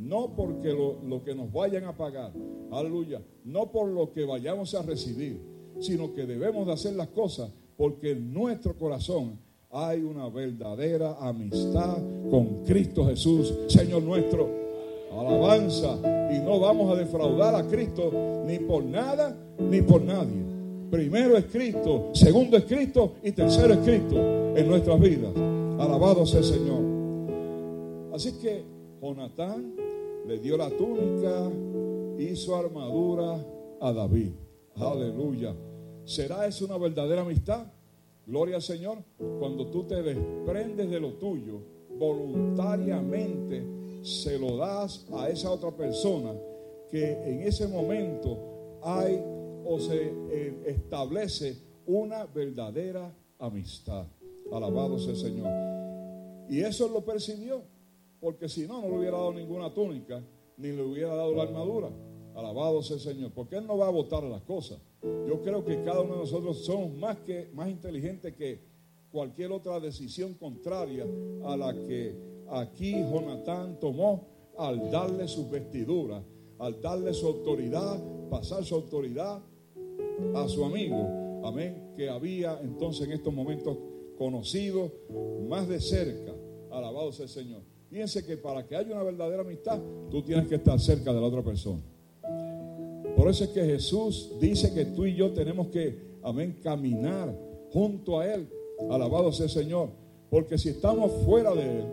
no 0.00 0.34
porque 0.34 0.72
lo, 0.72 0.98
lo 1.06 1.22
que 1.22 1.34
nos 1.34 1.52
vayan 1.52 1.84
a 1.84 1.96
pagar, 1.96 2.32
aleluya, 2.72 3.22
no 3.44 3.70
por 3.70 3.88
lo 3.88 4.12
que 4.12 4.24
vayamos 4.24 4.74
a 4.74 4.82
recibir, 4.82 5.40
sino 5.78 6.12
que 6.14 6.26
debemos 6.26 6.66
de 6.66 6.72
hacer 6.72 6.94
las 6.94 7.08
cosas 7.08 7.50
porque 7.76 8.12
en 8.12 8.34
nuestro 8.34 8.76
corazón 8.76 9.38
hay 9.70 10.02
una 10.02 10.28
verdadera 10.28 11.16
amistad 11.20 11.98
con 12.30 12.64
Cristo 12.64 13.06
Jesús, 13.06 13.54
Señor 13.68 14.02
nuestro. 14.02 14.48
Alabanza. 15.12 15.96
Y 16.30 16.38
no 16.40 16.60
vamos 16.60 16.92
a 16.92 16.96
defraudar 16.96 17.54
a 17.54 17.66
Cristo 17.66 18.12
ni 18.46 18.58
por 18.58 18.84
nada 18.84 19.36
ni 19.58 19.82
por 19.82 20.02
nadie. 20.02 20.44
Primero 20.90 21.36
es 21.36 21.46
Cristo, 21.46 22.10
segundo 22.12 22.56
es 22.56 22.64
Cristo 22.64 23.14
y 23.22 23.32
tercero 23.32 23.74
es 23.74 23.80
Cristo 23.80 24.16
en 24.56 24.68
nuestras 24.68 25.00
vidas. 25.00 25.32
Alabado 25.78 26.26
sea 26.26 26.40
el 26.40 26.44
Señor. 26.44 26.82
Así 28.12 28.32
que 28.40 28.64
Jonatán 29.00 29.74
le 30.30 30.38
dio 30.38 30.56
la 30.56 30.70
túnica 30.70 31.50
su 32.36 32.54
armadura 32.54 33.44
a 33.80 33.92
David. 33.92 34.30
Aleluya. 34.76 35.56
¿Será 36.04 36.46
eso 36.46 36.66
una 36.66 36.78
verdadera 36.78 37.22
amistad? 37.22 37.66
Gloria 38.26 38.56
al 38.56 38.62
Señor. 38.62 38.98
Cuando 39.40 39.66
tú 39.66 39.82
te 39.88 40.00
desprendes 40.00 40.88
de 40.88 41.00
lo 41.00 41.14
tuyo, 41.14 41.60
voluntariamente 41.98 43.64
se 44.02 44.38
lo 44.38 44.56
das 44.56 45.04
a 45.12 45.28
esa 45.28 45.50
otra 45.50 45.72
persona 45.72 46.32
que 46.88 47.10
en 47.24 47.42
ese 47.42 47.66
momento 47.66 48.78
hay 48.84 49.20
o 49.64 49.80
se 49.80 50.12
eh, 50.30 50.62
establece 50.66 51.56
una 51.86 52.26
verdadera 52.26 53.12
amistad. 53.40 54.06
Alabado 54.52 54.96
sea 55.00 55.10
el 55.10 55.16
Señor. 55.16 55.50
Y 56.48 56.60
eso 56.60 56.88
lo 56.88 57.04
percibió, 57.04 57.64
porque 58.20 58.48
si 58.48 58.66
no, 58.66 58.82
no 58.82 58.88
le 58.88 58.98
hubiera 58.98 59.16
dado 59.16 59.32
ninguna 59.32 59.72
túnica, 59.72 60.22
ni 60.56 60.68
le 60.72 60.82
hubiera 60.82 61.14
dado 61.14 61.34
la 61.34 61.44
armadura. 61.44 61.90
Alabado 62.34 62.82
sea 62.82 62.96
el 62.96 63.02
Señor, 63.02 63.32
porque 63.32 63.56
Él 63.56 63.66
no 63.66 63.78
va 63.78 63.88
a 63.88 63.90
votar 63.90 64.22
las 64.22 64.42
cosas. 64.42 64.78
Yo 65.02 65.40
creo 65.42 65.64
que 65.64 65.82
cada 65.82 66.02
uno 66.02 66.14
de 66.14 66.20
nosotros 66.20 66.64
somos 66.64 66.92
más, 66.94 67.18
que, 67.20 67.50
más 67.54 67.68
inteligentes 67.70 68.34
que 68.34 68.60
cualquier 69.10 69.52
otra 69.52 69.80
decisión 69.80 70.34
contraria 70.34 71.06
a 71.44 71.56
la 71.56 71.74
que 71.74 72.14
aquí 72.50 72.92
Jonatán 72.92 73.80
tomó 73.80 74.28
al 74.58 74.90
darle 74.90 75.26
sus 75.26 75.50
vestiduras, 75.50 76.22
al 76.58 76.80
darle 76.80 77.14
su 77.14 77.26
autoridad, 77.26 77.98
pasar 78.28 78.64
su 78.64 78.74
autoridad 78.74 79.40
a 80.34 80.48
su 80.48 80.64
amigo, 80.64 81.42
amén, 81.44 81.94
que 81.96 82.08
había 82.08 82.60
entonces 82.60 83.06
en 83.06 83.12
estos 83.12 83.32
momentos 83.32 83.76
conocido 84.18 84.92
más 85.48 85.66
de 85.66 85.80
cerca. 85.80 86.34
Alabado 86.70 87.10
sea 87.12 87.24
el 87.24 87.30
Señor. 87.30 87.62
Fíjense 87.90 88.24
que 88.24 88.36
para 88.36 88.64
que 88.64 88.76
haya 88.76 88.94
una 88.94 89.02
verdadera 89.02 89.42
amistad, 89.42 89.80
tú 90.10 90.22
tienes 90.22 90.46
que 90.46 90.54
estar 90.54 90.78
cerca 90.78 91.12
de 91.12 91.20
la 91.20 91.26
otra 91.26 91.42
persona. 91.42 91.82
Por 93.16 93.28
eso 93.28 93.44
es 93.44 93.50
que 93.50 93.64
Jesús 93.64 94.30
dice 94.40 94.72
que 94.72 94.84
tú 94.86 95.06
y 95.06 95.16
yo 95.16 95.32
tenemos 95.32 95.66
que, 95.68 95.98
amén, 96.22 96.60
caminar 96.62 97.36
junto 97.72 98.20
a 98.20 98.32
Él. 98.32 98.48
Alabado 98.88 99.32
sea 99.32 99.46
el 99.46 99.50
Señor. 99.50 99.90
Porque 100.30 100.56
si 100.56 100.68
estamos 100.68 101.10
fuera 101.24 101.52
de 101.52 101.80
Él, 101.80 101.84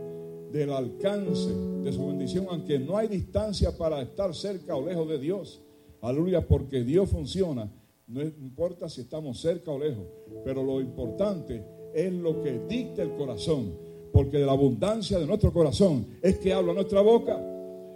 del 0.52 0.72
alcance 0.72 1.50
de 1.84 1.92
su 1.92 2.06
bendición, 2.06 2.46
aunque 2.50 2.78
no 2.78 2.96
hay 2.96 3.08
distancia 3.08 3.76
para 3.76 4.00
estar 4.02 4.34
cerca 4.36 4.76
o 4.76 4.86
lejos 4.86 5.10
de 5.10 5.18
Dios, 5.18 5.62
aleluya, 6.02 6.48
porque 6.48 6.84
Dios 6.84 7.10
funciona, 7.10 7.72
no 8.06 8.22
importa 8.22 8.88
si 8.88 9.02
estamos 9.02 9.42
cerca 9.42 9.72
o 9.72 9.80
lejos, 9.80 10.06
pero 10.46 10.64
lo 10.64 10.80
importante 10.80 11.66
es 11.94 12.14
lo 12.14 12.42
que 12.42 12.60
dicta 12.70 13.02
el 13.02 13.16
corazón, 13.16 13.74
porque 14.18 14.40
de 14.40 14.48
la 14.48 14.54
abundancia 14.54 15.20
de 15.20 15.28
nuestro 15.28 15.54
corazón 15.54 16.08
es 16.24 16.40
que 16.40 16.52
habla 16.52 16.74
nuestra 16.74 17.02
boca. 17.02 17.40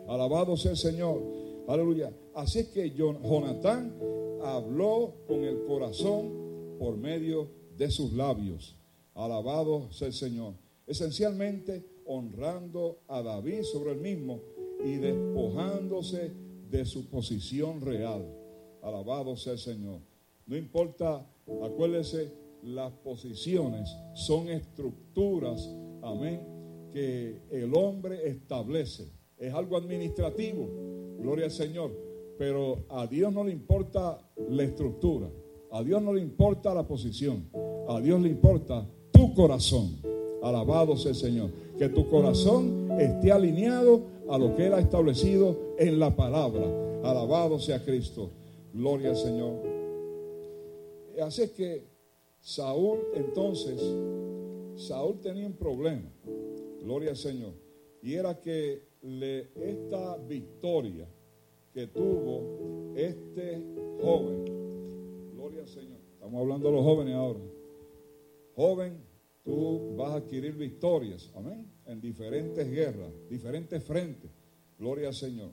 Alabado 0.07 0.55
sea 0.55 0.69
el 0.69 0.77
Señor. 0.77 1.19
Aleluya. 1.67 2.13
Así 2.35 2.59
es 2.59 2.67
que 2.67 2.91
Jonatán 2.91 3.91
habló 4.43 5.15
con 5.27 5.43
el 5.43 5.63
corazón 5.65 6.77
por 6.77 6.95
medio 6.95 7.49
de 7.75 7.89
sus 7.89 8.13
labios. 8.13 8.75
Alabado 9.15 9.91
sea 9.91 10.09
el 10.09 10.13
Señor. 10.13 10.53
Esencialmente 10.85 11.83
honrando 12.05 12.99
a 13.07 13.23
David 13.23 13.63
sobre 13.63 13.93
el 13.93 14.01
mismo 14.01 14.41
y 14.85 14.97
despojándose 14.97 16.33
de 16.69 16.85
su 16.85 17.07
posición 17.07 17.81
real. 17.81 18.23
Alabado 18.83 19.35
sea 19.35 19.53
el 19.53 19.59
Señor. 19.59 20.01
No 20.45 20.55
importa, 20.55 21.25
acuérdese, 21.63 22.31
las 22.61 22.91
posiciones 22.91 23.89
son 24.13 24.49
estructuras, 24.49 25.67
amén, 26.01 26.41
que 26.91 27.41
el 27.51 27.73
hombre 27.75 28.27
establece. 28.27 29.11
Es 29.37 29.53
algo 29.53 29.77
administrativo, 29.77 30.67
gloria 31.19 31.45
al 31.45 31.51
Señor. 31.51 31.91
Pero 32.37 32.85
a 32.89 33.07
Dios 33.07 33.31
no 33.31 33.43
le 33.43 33.51
importa 33.51 34.19
la 34.49 34.63
estructura, 34.63 35.29
a 35.71 35.83
Dios 35.83 36.01
no 36.01 36.13
le 36.13 36.21
importa 36.21 36.73
la 36.73 36.87
posición, 36.87 37.47
a 37.87 37.99
Dios 38.01 38.21
le 38.21 38.29
importa 38.29 38.87
tu 39.11 39.33
corazón. 39.33 39.97
Alabado 40.41 40.97
sea 40.97 41.11
el 41.11 41.17
Señor. 41.17 41.51
Que 41.77 41.89
tu 41.89 42.07
corazón 42.09 42.89
esté 42.99 43.31
alineado 43.31 44.01
a 44.27 44.37
lo 44.37 44.55
que 44.55 44.67
Él 44.67 44.73
ha 44.73 44.79
establecido 44.79 45.75
en 45.77 45.99
la 45.99 46.15
palabra. 46.15 46.63
Alabado 47.03 47.59
sea 47.59 47.83
Cristo. 47.83 48.31
Gloria 48.73 49.09
al 49.09 49.17
Señor. 49.17 49.53
Así 51.21 51.43
es 51.43 51.51
que 51.51 51.85
Saúl 52.39 52.99
entonces, 53.13 53.79
Saúl 54.75 55.19
tenía 55.19 55.45
un 55.45 55.53
problema. 55.53 56.09
Gloria 56.81 57.11
al 57.11 57.17
Señor. 57.17 57.53
Y 58.01 58.13
era 58.13 58.39
que 58.39 58.91
esta 59.01 60.17
victoria 60.17 61.07
que 61.73 61.87
tuvo 61.87 62.93
este 62.95 63.63
joven, 64.01 64.45
gloria 65.33 65.61
al 65.61 65.67
Señor, 65.67 65.99
estamos 66.13 66.41
hablando 66.41 66.67
de 66.67 66.75
los 66.75 66.83
jóvenes 66.83 67.15
ahora, 67.15 67.39
joven, 68.55 68.97
tú 69.43 69.95
vas 69.95 70.11
a 70.11 70.15
adquirir 70.15 70.55
victorias, 70.55 71.31
amén, 71.35 71.65
en 71.85 72.01
diferentes 72.01 72.69
guerras, 72.69 73.11
diferentes 73.29 73.83
frentes, 73.83 74.29
gloria 74.77 75.07
al 75.07 75.15
Señor. 75.15 75.51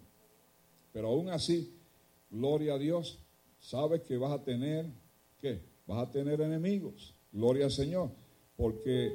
Pero 0.93 1.09
aún 1.09 1.29
así, 1.29 1.75
gloria 2.31 2.75
a 2.75 2.79
Dios, 2.79 3.25
sabes 3.59 4.03
que 4.03 4.17
vas 4.17 4.33
a 4.33 4.43
tener, 4.43 4.87
¿qué? 5.41 5.61
Vas 5.87 6.07
a 6.07 6.11
tener 6.11 6.41
enemigos, 6.41 7.15
gloria 7.33 7.67
al 7.67 7.71
Señor, 7.71 8.11
porque 8.59 9.13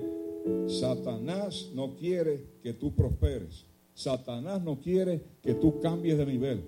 Satanás 0.67 1.69
no 1.75 1.95
quiere 1.95 2.45
que 2.63 2.73
tú 2.73 2.95
prosperes. 2.95 3.65
Satanás 3.93 4.63
no 4.63 4.79
quiere 4.79 5.21
que 5.41 5.53
tú 5.53 5.79
cambies 5.81 6.17
de 6.17 6.25
nivel. 6.25 6.63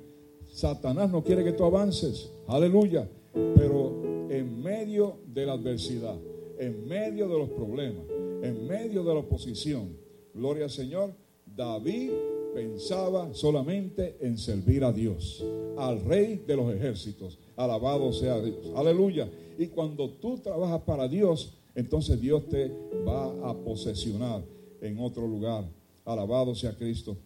Satanás 0.52 1.10
no 1.10 1.24
quiere 1.24 1.44
que 1.44 1.54
tú 1.54 1.64
avances. 1.64 2.30
Aleluya. 2.48 3.10
Pero 3.34 4.28
en 4.30 4.62
medio 4.62 5.18
de 5.34 5.46
la 5.46 5.54
adversidad, 5.54 6.18
en 6.60 6.88
medio 6.88 7.28
de 7.30 7.38
los 7.38 7.50
problemas, 7.50 8.04
en 8.44 8.68
medio 8.68 9.04
de 9.04 9.14
la 9.14 9.22
oposición, 9.22 9.98
gloria 10.34 10.66
al 10.66 10.70
Señor, 10.70 11.14
David 11.46 12.12
pensaba 12.54 13.34
solamente 13.34 14.18
en 14.20 14.38
servir 14.38 14.84
a 14.84 14.92
Dios, 14.92 15.46
al 15.78 16.04
rey 16.04 16.44
de 16.46 16.56
los 16.58 16.74
ejércitos. 16.74 17.40
Alabado 17.56 18.12
sea 18.12 18.42
Dios. 18.42 18.72
Aleluya. 18.76 19.30
Y 19.58 19.68
cuando 19.68 20.10
tú 20.10 20.38
trabajas 20.40 20.82
para 20.82 21.08
Dios, 21.08 21.58
entonces 21.76 22.20
Dios 22.20 22.48
te 22.48 22.70
va 23.06 23.50
a 23.50 23.54
posesionar 23.54 24.44
en 24.82 25.00
otro 25.00 25.28
lugar. 25.28 25.70
Alabado 26.06 26.56
sea 26.56 26.76
Cristo. 26.76 27.18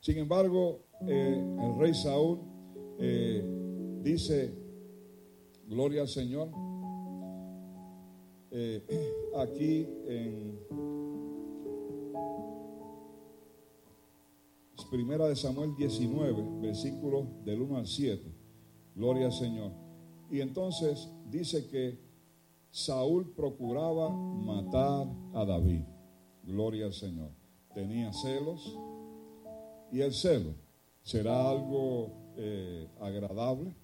Sin 0.00 0.18
embargo, 0.18 0.80
eh, 1.06 1.56
el 1.62 1.78
rey 1.78 1.94
Saúl 1.94 2.40
eh, 2.98 3.44
dice, 4.02 4.52
gloria 5.68 6.02
al 6.02 6.08
Señor, 6.08 6.50
eh, 8.50 8.82
aquí 9.36 9.86
en 10.06 10.58
Primera 14.92 15.26
de 15.26 15.34
Samuel 15.34 15.74
19, 15.74 16.60
versículos 16.60 17.24
del 17.46 17.62
1 17.62 17.78
al 17.78 17.86
7, 17.86 18.30
gloria 18.94 19.24
al 19.24 19.32
Señor. 19.32 19.72
Y 20.30 20.42
entonces 20.42 21.08
dice 21.30 21.66
que 21.66 21.98
Saúl 22.72 23.30
procuraba 23.34 24.08
matar 24.08 25.06
a 25.34 25.44
David. 25.44 25.82
Gloria 26.42 26.86
al 26.86 26.94
Señor. 26.94 27.28
Tenía 27.74 28.10
celos. 28.14 28.78
Y 29.92 30.00
el 30.00 30.14
celo, 30.14 30.54
¿será 31.02 31.50
algo 31.50 32.10
eh, 32.38 32.88
agradable? 32.98 33.74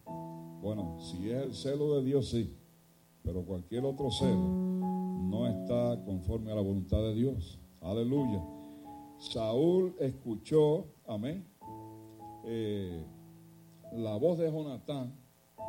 Bueno, 0.63 0.99
si 1.01 1.29
es 1.29 1.43
el 1.45 1.55
celo 1.55 1.97
de 1.97 2.05
Dios, 2.05 2.31
sí. 2.31 2.57
Pero 3.23 3.45
cualquier 3.45 3.85
otro 3.85 4.11
celo 4.11 4.49
no 4.49 5.47
está 5.47 6.03
conforme 6.07 6.51
a 6.51 6.55
la 6.55 6.63
voluntad 6.63 7.03
de 7.03 7.15
Dios. 7.15 7.61
Aleluya. 7.83 8.43
Saúl 9.19 9.95
escuchó, 10.01 10.87
amén, 11.07 11.45
eh, 12.47 13.05
la 13.93 14.17
voz 14.17 14.39
de 14.39 14.51
Jonatán 14.51 15.13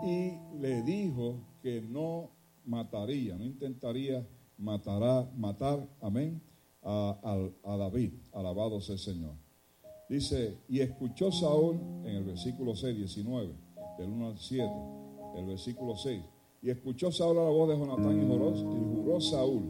y 0.05 0.37
le 0.61 0.83
dijo 0.83 1.35
que 1.61 1.81
no 1.81 2.38
mataría, 2.69 3.35
no 3.35 3.43
intentaría 3.43 4.25
matará, 4.57 5.27
matar, 5.35 5.87
amén, 6.01 6.41
a, 6.83 7.17
David. 7.63 8.13
Alabado 8.31 8.79
sea 8.79 8.93
el 8.93 8.99
Señor. 8.99 9.33
Dice, 10.07 10.57
y 10.67 10.79
escuchó 10.79 11.31
Saúl 11.31 11.75
en 12.05 12.15
el 12.15 12.23
versículo 12.23 12.75
6, 12.75 12.95
19, 12.95 13.53
del 13.97 14.09
1 14.09 14.27
al 14.27 14.37
7, 14.37 14.69
el 15.37 15.45
versículo 15.45 15.95
6. 15.95 16.21
Y 16.61 16.69
escuchó 16.69 17.11
Saúl 17.11 17.37
la 17.37 17.43
voz 17.43 17.69
de 17.69 17.77
Jonatán 17.77 18.21
y 18.21 18.27
juró, 18.27 18.55
y 18.55 18.95
juró 18.95 19.21
Saúl, 19.21 19.63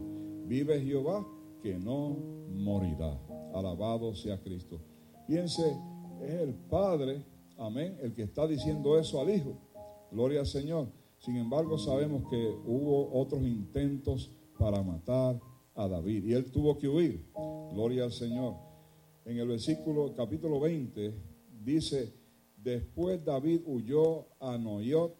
vive 0.46 0.80
Jehová 0.80 1.26
que 1.62 1.78
no 1.78 2.16
morirá. 2.54 3.18
Alabado 3.54 4.14
sea 4.14 4.40
Cristo. 4.42 4.80
Piense, 5.26 5.76
es 6.22 6.34
el 6.34 6.54
Padre, 6.54 7.24
amén, 7.58 7.96
el 8.02 8.14
que 8.14 8.22
está 8.22 8.46
diciendo 8.46 8.98
eso 8.98 9.20
al 9.20 9.30
Hijo. 9.30 9.56
Gloria 10.10 10.40
al 10.40 10.46
Señor. 10.46 10.88
Sin 11.20 11.36
embargo, 11.36 11.76
sabemos 11.76 12.28
que 12.30 12.48
hubo 12.64 13.12
otros 13.12 13.42
intentos 13.42 14.30
para 14.58 14.82
matar 14.82 15.38
a 15.74 15.86
David 15.86 16.24
y 16.24 16.32
él 16.32 16.50
tuvo 16.50 16.78
que 16.78 16.88
huir. 16.88 17.26
Gloria 17.72 18.04
al 18.04 18.12
Señor. 18.12 18.54
En 19.26 19.36
el 19.36 19.46
versículo 19.46 20.14
capítulo 20.14 20.58
20 20.60 21.14
dice, 21.62 22.14
después 22.56 23.22
David 23.22 23.60
huyó 23.66 24.28
a 24.40 24.56
Noyot 24.56 25.14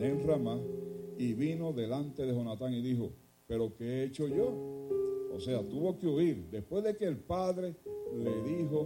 en 0.00 0.26
Ramá 0.26 0.60
y 1.16 1.32
vino 1.34 1.72
delante 1.72 2.26
de 2.26 2.34
Jonatán 2.34 2.74
y 2.74 2.82
dijo, 2.82 3.12
pero 3.46 3.72
¿qué 3.76 3.84
he 3.84 4.04
hecho 4.06 4.26
yo? 4.26 4.52
O 5.32 5.38
sea, 5.38 5.62
tuvo 5.62 5.96
que 5.96 6.08
huir. 6.08 6.48
Después 6.50 6.82
de 6.82 6.96
que 6.96 7.04
el 7.04 7.18
padre 7.18 7.76
le 8.16 8.42
dijo 8.42 8.84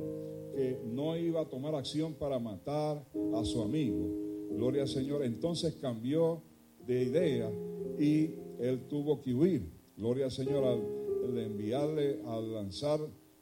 que 0.54 0.78
no 0.84 1.16
iba 1.16 1.40
a 1.40 1.48
tomar 1.48 1.74
acción 1.74 2.12
para 2.12 2.38
matar 2.38 3.02
a 3.34 3.44
su 3.44 3.62
amigo, 3.62 4.23
Gloria 4.50 4.82
al 4.82 4.88
Señor. 4.88 5.24
Entonces 5.24 5.76
cambió 5.80 6.42
de 6.86 7.02
idea 7.02 7.50
y 7.98 8.34
él 8.58 8.86
tuvo 8.88 9.20
que 9.20 9.34
huir. 9.34 9.70
Gloria 9.96 10.26
al 10.26 10.30
Señor 10.30 10.64
al, 10.64 11.38
enviarle 11.38 12.20
a 12.26 12.38
lanzar 12.40 13.00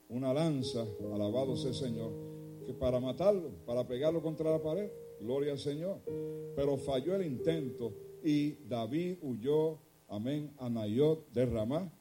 una 0.09 0.33
lanza, 0.33 0.87
alabado 1.13 1.57
sea 1.57 1.71
el 1.71 1.75
Señor, 1.75 2.13
que 2.65 2.73
para 2.73 3.01
matarlo, 3.01 3.51
para 3.67 3.87
pegarlo 3.87 4.23
contra 4.23 4.51
la 4.51 4.63
pared. 4.63 4.91
Gloria 5.21 5.53
al 5.53 5.59
Señor. 5.59 6.01
Pero 6.55 6.77
falló 6.77 7.15
el 7.15 7.27
intento 7.27 7.95
y 8.23 8.53
David 8.69 9.19
huyó, 9.23 9.79
amén, 10.09 10.53
a 10.59 10.69
Nayot 10.69 11.33
de 11.33 11.47
Ramá. 11.47 11.93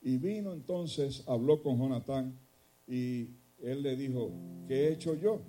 Y 0.00 0.18
vino 0.18 0.52
entonces, 0.52 1.24
habló 1.26 1.62
con 1.62 1.78
Jonatán 1.78 2.38
y 2.86 3.30
él 3.58 3.82
le 3.82 3.96
dijo, 3.96 4.30
¿qué 4.68 4.88
he 4.88 4.92
hecho 4.92 5.14
yo? 5.14 5.40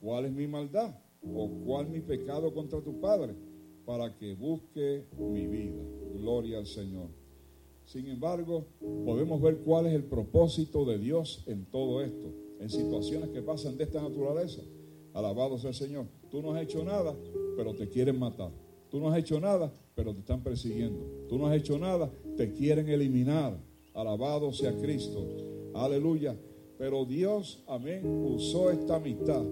¿Cuál 0.00 0.26
es 0.26 0.32
mi 0.32 0.46
maldad? 0.46 0.94
O 1.22 1.50
cuál 1.64 1.88
mi 1.88 2.00
pecado 2.00 2.52
contra 2.52 2.80
tu 2.80 3.00
Padre, 3.00 3.34
para 3.84 4.14
que 4.16 4.34
busque 4.34 5.04
mi 5.18 5.46
vida. 5.46 5.82
Gloria 6.14 6.58
al 6.58 6.66
Señor. 6.66 7.08
Sin 7.84 8.06
embargo, 8.06 8.66
podemos 9.04 9.40
ver 9.40 9.58
cuál 9.58 9.86
es 9.86 9.94
el 9.94 10.04
propósito 10.04 10.84
de 10.84 10.98
Dios 10.98 11.42
en 11.46 11.64
todo 11.66 12.02
esto, 12.02 12.32
en 12.60 12.70
situaciones 12.70 13.30
que 13.30 13.42
pasan 13.42 13.76
de 13.76 13.84
esta 13.84 14.00
naturaleza. 14.00 14.62
Alabado 15.12 15.58
sea 15.58 15.70
el 15.70 15.76
Señor. 15.76 16.06
Tú 16.30 16.40
no 16.40 16.54
has 16.54 16.62
hecho 16.62 16.84
nada, 16.84 17.16
pero 17.56 17.74
te 17.74 17.88
quieren 17.88 18.18
matar. 18.18 18.52
Tú 18.90 19.00
no 19.00 19.10
has 19.10 19.18
hecho 19.18 19.40
nada, 19.40 19.72
pero 19.94 20.12
te 20.14 20.20
están 20.20 20.42
persiguiendo. 20.42 21.26
Tú 21.28 21.36
no 21.36 21.46
has 21.46 21.56
hecho 21.56 21.78
nada, 21.78 22.10
te 22.36 22.52
quieren 22.52 22.88
eliminar. 22.88 23.58
Alabado 23.92 24.52
sea 24.52 24.76
Cristo. 24.76 25.26
Aleluya. 25.74 26.36
Pero 26.78 27.04
Dios, 27.04 27.62
amén, 27.66 28.02
usó 28.06 28.70
esta 28.70 28.96
amistad 28.96 29.44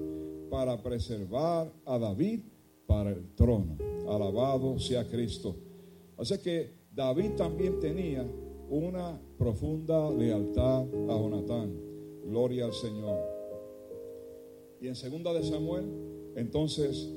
para 0.50 0.82
preservar 0.82 1.72
a 1.84 1.98
David 1.98 2.40
para 2.86 3.10
el 3.10 3.34
trono. 3.34 3.76
Alabado 4.08 4.78
sea 4.78 5.06
Cristo. 5.08 5.56
Así 6.16 6.36
que 6.38 6.70
David 6.94 7.32
también 7.36 7.78
tenía 7.78 8.26
una 8.70 9.20
profunda 9.38 10.10
lealtad 10.10 10.82
a 10.82 11.18
Jonatán. 11.18 11.72
Gloria 12.24 12.66
al 12.66 12.72
Señor. 12.72 13.18
Y 14.80 14.88
en 14.88 14.96
segunda 14.96 15.32
de 15.32 15.42
Samuel, 15.42 15.84
entonces, 16.36 17.10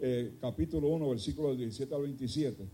eh, 0.00 0.36
capítulo 0.40 0.88
1, 0.88 1.10
versículos 1.10 1.56
17 1.56 1.94
al 1.94 2.02
27, 2.02 2.68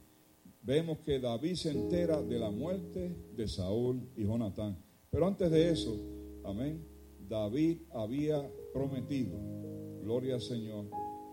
vemos 0.62 0.98
que 0.98 1.18
David 1.18 1.54
se 1.54 1.70
entera 1.70 2.22
de 2.22 2.38
la 2.38 2.50
muerte 2.50 3.16
de 3.34 3.48
Saúl 3.48 4.02
y 4.16 4.24
Jonatán. 4.24 4.76
Pero 5.10 5.26
antes 5.26 5.50
de 5.50 5.70
eso, 5.70 5.96
amén, 6.44 6.84
David 7.28 7.78
había 7.92 8.48
prometido 8.72 9.65
gloria 10.06 10.34
al 10.34 10.40
Señor, 10.40 10.86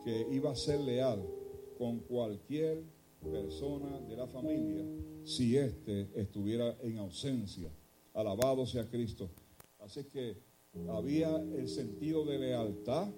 que 0.04 0.26
iba 0.32 0.52
a 0.52 0.56
ser 0.56 0.80
leal 0.80 1.24
con 1.78 2.00
cualquier 2.00 2.82
persona 3.22 4.02
de 4.02 4.18
la 4.18 4.26
familia 4.26 4.84
si 5.24 5.56
éste 5.56 6.10
estuviera 6.16 6.76
en 6.82 6.98
ausencia. 6.98 7.70
Alabado 8.16 8.66
sea 8.66 8.90
Cristo. 8.90 9.30
Así 9.80 10.06
que 10.06 10.38
había 10.90 11.36
el 11.36 11.70
sentido 11.70 12.26
de 12.26 12.40
lealtad, 12.40 13.10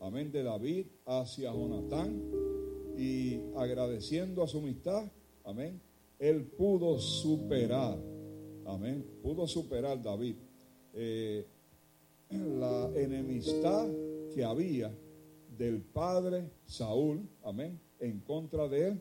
amén, 0.00 0.30
de 0.30 0.44
David 0.44 0.86
hacia 1.04 1.52
Jonatán 1.52 2.22
y 2.96 3.40
agradeciendo 3.56 4.44
a 4.44 4.46
su 4.46 4.58
amistad, 4.58 5.10
amén, 5.42 5.80
él 6.20 6.44
pudo 6.44 7.00
superar, 7.00 7.98
amén, 8.66 9.04
pudo 9.20 9.48
superar 9.48 10.00
David 10.00 10.36
eh, 10.94 11.44
la 12.30 12.88
enemistad 12.94 13.88
que 14.34 14.44
había 14.44 14.92
del 15.56 15.82
padre 15.82 16.50
Saúl, 16.64 17.28
amén, 17.42 17.80
en 18.00 18.20
contra 18.20 18.68
de 18.68 18.88
él 18.88 19.00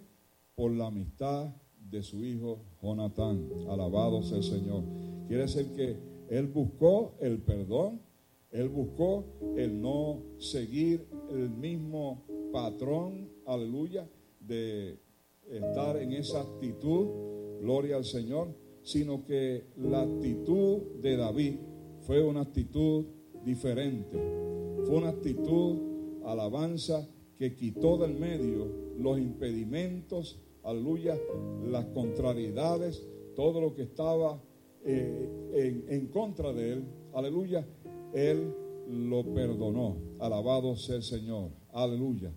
por 0.56 0.72
la 0.72 0.88
amistad 0.88 1.56
de 1.90 2.03
su 2.03 2.24
hijo 2.24 2.60
Jonatán. 2.82 3.49
Alabado 3.70 4.22
sea 4.24 4.38
el 4.38 4.44
Señor. 4.44 4.84
Quiere 5.28 5.44
decir 5.44 5.74
que 5.76 5.98
él 6.30 6.48
buscó 6.48 7.16
el 7.20 7.40
perdón 7.40 7.99
Él 8.52 8.70
buscó 8.70 9.26
el 9.56 9.82
no 9.82 10.24
seguir 10.38 11.08
el 11.30 11.49
mismo 11.49 12.26
patrón, 12.52 13.30
aleluya, 13.45 14.10
de 14.40 14.99
estar 15.49 15.95
en 15.98 16.12
esa 16.14 16.41
actitud, 16.41 17.08
gloria 17.62 17.95
al 17.95 18.03
Señor, 18.03 18.53
sino 18.84 19.26
que 19.26 19.68
la 19.78 20.02
actitud 20.02 20.82
de 21.02 21.16
David 21.16 21.56
fue 22.02 22.22
una 22.22 22.41
actitud 22.41 23.06
diferente. 23.45 24.18
Una 24.91 25.07
actitud, 25.07 25.77
alabanza, 26.26 27.07
que 27.38 27.55
quitó 27.55 27.97
del 27.97 28.13
medio 28.13 28.68
los 28.97 29.18
impedimentos, 29.19 30.41
aleluya, 30.63 31.18
las 31.65 31.85
contrariedades, 31.93 33.01
todo 33.34 33.61
lo 33.61 33.73
que 33.73 33.84
estaba 33.84 34.43
eh, 34.84 35.30
en, 35.53 35.85
en 35.88 36.07
contra 36.07 36.51
de 36.51 36.73
él, 36.73 36.84
aleluya, 37.13 37.65
él 38.13 38.53
lo 38.89 39.23
perdonó. 39.34 39.95
Alabado 40.19 40.76
sea 40.76 40.97
el 40.97 41.03
Señor, 41.03 41.51
aleluya. 41.72 42.34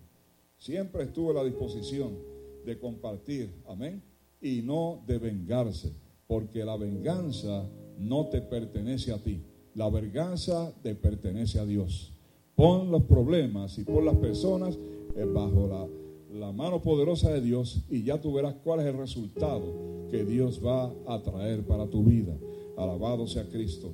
Siempre 0.57 1.03
estuvo 1.03 1.31
a 1.31 1.33
la 1.33 1.43
disposición 1.43 2.17
de 2.65 2.79
compartir, 2.79 3.53
amén, 3.67 4.01
y 4.39 4.61
no 4.61 5.03
de 5.05 5.17
vengarse, 5.17 5.91
porque 6.25 6.63
la 6.63 6.77
venganza 6.77 7.69
no 7.99 8.29
te 8.29 8.39
pertenece 8.39 9.11
a 9.11 9.21
ti, 9.21 9.43
la 9.73 9.89
venganza 9.89 10.73
te 10.81 10.95
pertenece 10.95 11.59
a 11.59 11.65
Dios. 11.65 12.14
Pon 12.55 12.89
los 12.89 13.03
problemas 13.03 13.77
y 13.77 13.83
pon 13.83 14.05
las 14.05 14.15
personas 14.15 14.77
eh, 15.15 15.25
bajo 15.25 15.67
la, 15.67 16.51
mano 16.51 16.81
poderosa 16.81 17.31
de 17.31 17.41
Dios 17.41 17.83
y 17.89 18.03
ya 18.03 18.21
tú 18.21 18.33
verás 18.33 18.55
cuál 18.63 18.79
es 18.79 18.85
el 18.85 18.97
resultado 18.97 20.07
que 20.09 20.23
Dios 20.23 20.61
va 20.63 20.93
a 21.05 21.21
traer 21.21 21.65
para 21.65 21.87
tu 21.87 22.03
vida. 22.03 22.37
Alabado 22.77 23.25
sea 23.27 23.47
Cristo. 23.49 23.91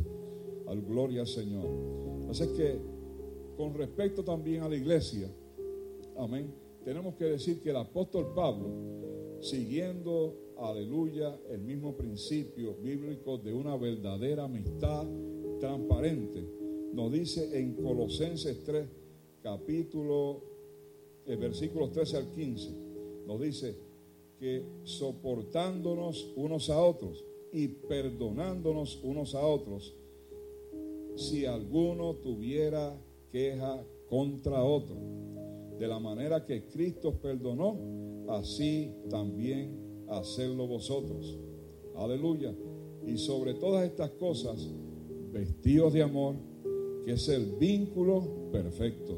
Al 0.67 0.81
gloria 0.81 1.21
al 1.21 1.27
Señor. 1.27 1.67
Así 2.29 2.45
que 2.55 2.77
con 3.57 3.73
respecto 3.73 4.23
también 4.23 4.63
a 4.63 4.69
la 4.69 4.75
iglesia, 4.75 5.29
amén, 6.17 6.53
tenemos 6.83 7.15
que 7.15 7.25
decir 7.25 7.61
que 7.61 7.69
el 7.69 7.77
apóstol 7.77 8.33
Pablo, 8.35 8.69
siguiendo, 9.39 10.35
aleluya, 10.57 11.39
el 11.49 11.61
mismo 11.61 11.95
principio 11.95 12.75
bíblico 12.75 13.37
de 13.37 13.53
una 13.53 13.75
verdadera 13.75 14.43
amistad 14.43 15.07
transparente, 15.59 16.60
nos 16.93 17.11
dice 17.11 17.57
en 17.57 17.73
Colosenses 17.75 18.63
3, 18.63 18.85
capítulo, 19.41 20.41
el 21.25 21.37
versículos 21.37 21.91
13 21.91 22.17
al 22.17 22.27
15, 22.33 22.69
nos 23.27 23.39
dice 23.39 23.75
que 24.39 24.65
soportándonos 24.83 26.33
unos 26.35 26.69
a 26.69 26.81
otros 26.81 27.23
y 27.53 27.67
perdonándonos 27.67 28.99
unos 29.03 29.35
a 29.35 29.45
otros, 29.45 29.95
si 31.15 31.45
alguno 31.45 32.15
tuviera 32.15 32.97
queja 33.31 33.83
contra 34.09 34.63
otro. 34.63 34.95
De 35.77 35.87
la 35.87 35.99
manera 35.99 36.45
que 36.45 36.67
Cristo 36.67 37.13
perdonó, 37.21 37.77
así 38.29 38.91
también 39.09 40.05
hacerlo 40.09 40.67
vosotros. 40.67 41.37
Aleluya. 41.95 42.53
Y 43.05 43.17
sobre 43.17 43.55
todas 43.55 43.85
estas 43.85 44.11
cosas, 44.11 44.69
vestidos 45.31 45.93
de 45.93 46.03
amor, 46.03 46.35
que 47.05 47.13
es 47.13 47.27
el 47.29 47.55
vínculo 47.57 48.49
perfecto. 48.51 49.17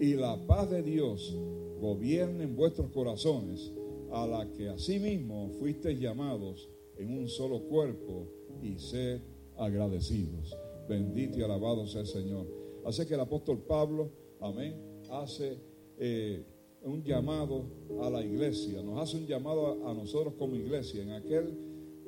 Y 0.00 0.14
la 0.14 0.36
paz 0.46 0.70
de 0.70 0.82
Dios 0.82 1.36
gobierne 1.80 2.44
en 2.44 2.56
vuestros 2.56 2.90
corazones, 2.90 3.72
a 4.12 4.26
la 4.26 4.50
que 4.52 4.68
asimismo 4.68 5.50
fuisteis 5.58 6.00
llamados 6.00 6.68
en 6.96 7.16
un 7.16 7.28
solo 7.28 7.60
cuerpo 7.62 8.26
y 8.62 8.78
sed 8.78 9.20
agradecidos. 9.56 10.56
Bendito 10.88 11.38
y 11.38 11.42
alabado 11.42 11.86
sea 11.86 12.02
el 12.02 12.06
Señor. 12.06 12.46
Así 12.84 13.06
que 13.06 13.14
el 13.14 13.20
apóstol 13.20 13.58
Pablo, 13.58 14.10
amén, 14.40 14.74
hace 15.10 15.58
eh, 15.98 16.44
un 16.82 17.02
llamado 17.04 17.64
a 18.02 18.10
la 18.10 18.24
iglesia, 18.24 18.82
nos 18.82 18.98
hace 19.00 19.18
un 19.18 19.26
llamado 19.26 19.66
a, 19.66 19.90
a 19.90 19.94
nosotros 19.94 20.34
como 20.38 20.56
iglesia. 20.56 21.02
En 21.02 21.10
aquel 21.10 21.56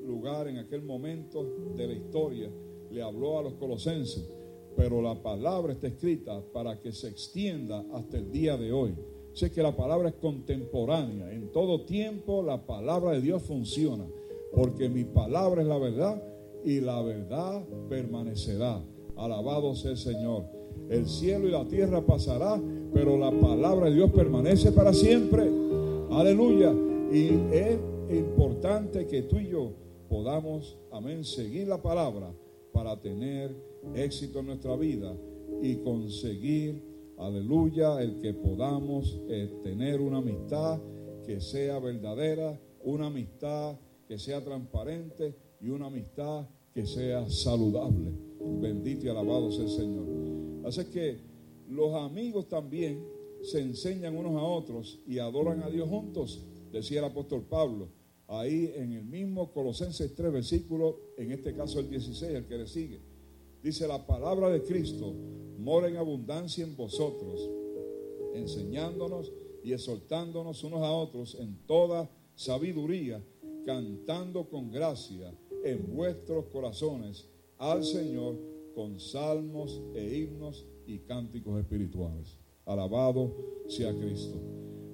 lugar, 0.05 0.47
en 0.47 0.57
aquel 0.57 0.81
momento 0.81 1.43
de 1.75 1.87
la 1.87 1.93
historia, 1.93 2.51
le 2.91 3.01
habló 3.01 3.39
a 3.39 3.43
los 3.43 3.53
colosenses, 3.53 4.29
pero 4.75 5.01
la 5.01 5.15
palabra 5.21 5.73
está 5.73 5.87
escrita 5.87 6.41
para 6.53 6.79
que 6.79 6.91
se 6.91 7.07
extienda 7.07 7.85
hasta 7.93 8.17
el 8.17 8.31
día 8.31 8.57
de 8.57 8.71
hoy. 8.71 8.95
Sé 9.33 9.51
que 9.51 9.63
la 9.63 9.75
palabra 9.75 10.09
es 10.09 10.15
contemporánea. 10.15 11.31
En 11.31 11.51
todo 11.51 11.81
tiempo 11.81 12.43
la 12.43 12.65
palabra 12.65 13.11
de 13.11 13.21
Dios 13.21 13.41
funciona, 13.43 14.05
porque 14.53 14.89
mi 14.89 15.03
palabra 15.03 15.61
es 15.61 15.67
la 15.67 15.77
verdad 15.77 16.23
y 16.63 16.79
la 16.79 17.01
verdad 17.01 17.63
permanecerá. 17.89 18.81
Alabado 19.15 19.75
sea 19.75 19.91
el 19.91 19.97
Señor. 19.97 20.45
El 20.89 21.07
cielo 21.07 21.47
y 21.47 21.51
la 21.51 21.65
tierra 21.65 22.01
pasará, 22.01 22.61
pero 22.93 23.17
la 23.17 23.31
palabra 23.31 23.89
de 23.89 23.95
Dios 23.95 24.11
permanece 24.11 24.71
para 24.71 24.93
siempre. 24.93 25.49
Aleluya. 26.11 26.73
Y 27.11 27.29
es 27.51 27.77
importante 28.09 29.07
que 29.07 29.23
tú 29.23 29.37
y 29.37 29.49
yo 29.49 29.71
podamos, 30.09 30.77
amén, 30.91 31.23
seguir 31.23 31.67
la 31.67 31.81
palabra 31.81 32.33
para 32.73 32.99
tener 32.99 33.55
éxito 33.95 34.39
en 34.39 34.47
nuestra 34.47 34.75
vida 34.75 35.15
y 35.61 35.75
conseguir, 35.77 36.83
aleluya, 37.17 38.01
el 38.01 38.19
que 38.19 38.33
podamos 38.33 39.21
eh, 39.29 39.49
tener 39.63 40.01
una 40.01 40.17
amistad 40.17 40.81
que 41.25 41.39
sea 41.39 41.79
verdadera, 41.79 42.59
una 42.83 43.07
amistad 43.07 43.77
que 44.07 44.19
sea 44.19 44.43
transparente 44.43 45.35
y 45.61 45.69
una 45.69 45.87
amistad 45.87 46.47
que 46.73 46.85
sea 46.85 47.29
saludable. 47.29 48.11
Bendito 48.61 49.05
y 49.05 49.09
alabado 49.09 49.51
sea 49.51 49.63
el 49.63 49.69
Señor. 49.69 50.05
Así 50.65 50.83
que 50.85 51.17
los 51.69 51.93
amigos 51.93 52.49
también 52.49 53.03
se 53.41 53.61
enseñan 53.61 54.17
unos 54.17 54.35
a 54.35 54.43
otros 54.43 54.99
y 55.05 55.19
adoran 55.19 55.63
a 55.63 55.69
Dios 55.69 55.87
juntos, 55.87 56.45
decía 56.71 56.99
el 56.99 57.05
apóstol 57.05 57.43
Pablo. 57.49 57.89
Ahí 58.33 58.73
en 58.75 58.93
el 58.93 59.05
mismo 59.05 59.51
Colosenses 59.51 60.15
3, 60.15 60.33
versículo, 60.33 61.13
en 61.17 61.31
este 61.31 61.53
caso 61.53 61.79
el 61.79 61.89
16, 61.89 62.33
el 62.33 62.45
que 62.47 62.57
le 62.57 62.65
sigue. 62.65 62.99
Dice, 63.61 63.87
la 63.87 64.07
palabra 64.07 64.49
de 64.49 64.63
Cristo 64.63 65.13
mora 65.59 65.87
en 65.87 65.97
abundancia 65.97 66.63
en 66.63 66.75
vosotros, 66.75 67.47
enseñándonos 68.33 69.31
y 69.63 69.71
exhortándonos 69.71 70.63
unos 70.63 70.81
a 70.81 70.91
otros 70.91 71.35
en 71.35 71.59
toda 71.67 72.09
sabiduría, 72.33 73.23
cantando 73.65 74.49
con 74.49 74.71
gracia 74.71 75.31
en 75.63 75.95
vuestros 75.95 76.45
corazones 76.45 77.29
al 77.59 77.83
Señor 77.83 78.35
con 78.73 78.99
salmos 78.99 79.79
e 79.93 80.17
himnos 80.17 80.65
y 80.87 80.97
cánticos 80.99 81.59
espirituales. 81.59 82.39
Alabado 82.65 83.31
sea 83.67 83.93
Cristo. 83.93 84.39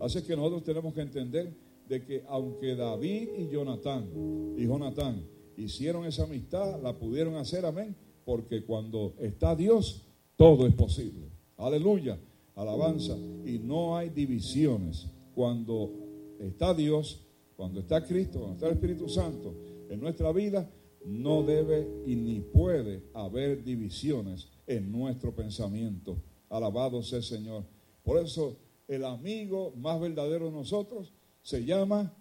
Así 0.01 0.21
que 0.23 0.35
nosotros 0.35 0.63
tenemos 0.63 0.93
que 0.93 1.01
entender 1.01 1.68
de 1.89 2.05
que 2.05 2.23
aunque 2.27 2.75
David 2.75 3.29
y 3.35 3.49
Jonatán 3.49 4.07
y 4.55 4.65
Jonatán 4.67 5.25
hicieron 5.57 6.05
esa 6.05 6.23
amistad, 6.23 6.81
la 6.81 6.97
pudieron 6.97 7.35
hacer, 7.35 7.65
amén, 7.65 7.95
porque 8.23 8.63
cuando 8.63 9.15
está 9.19 9.55
Dios, 9.55 10.05
todo 10.35 10.67
es 10.67 10.73
posible. 10.75 11.27
Aleluya, 11.57 12.17
alabanza. 12.55 13.17
Y 13.43 13.57
no 13.57 13.97
hay 13.97 14.09
divisiones. 14.09 15.07
Cuando 15.33 15.91
está 16.39 16.73
Dios, 16.73 17.25
cuando 17.57 17.79
está 17.79 18.05
Cristo, 18.05 18.39
cuando 18.39 18.55
está 18.55 18.67
el 18.67 18.73
Espíritu 18.73 19.09
Santo 19.09 19.53
en 19.89 19.99
nuestra 19.99 20.31
vida, 20.31 20.69
no 21.05 21.43
debe 21.43 21.87
y 22.05 22.15
ni 22.15 22.39
puede 22.39 23.01
haber 23.13 23.63
divisiones 23.63 24.47
en 24.67 24.91
nuestro 24.91 25.35
pensamiento. 25.35 26.17
Alabado 26.49 27.01
sea 27.01 27.17
el 27.17 27.23
Señor. 27.23 27.63
Por 28.03 28.17
eso 28.19 28.57
el 28.87 29.05
amigo 29.05 29.73
más 29.75 29.99
verdadero 29.99 30.45
de 30.45 30.51
nosotros 30.51 31.13
se 31.41 31.63
llama, 31.63 32.13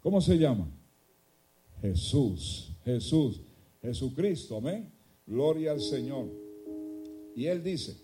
¿cómo 0.00 0.20
se 0.20 0.38
llama? 0.38 0.68
Jesús, 1.80 2.72
Jesús, 2.84 3.40
Jesucristo, 3.80 4.56
amén. 4.56 4.92
Gloria 5.26 5.72
al 5.72 5.80
Señor. 5.80 6.26
Y 7.34 7.46
él 7.46 7.62
dice 7.62 7.96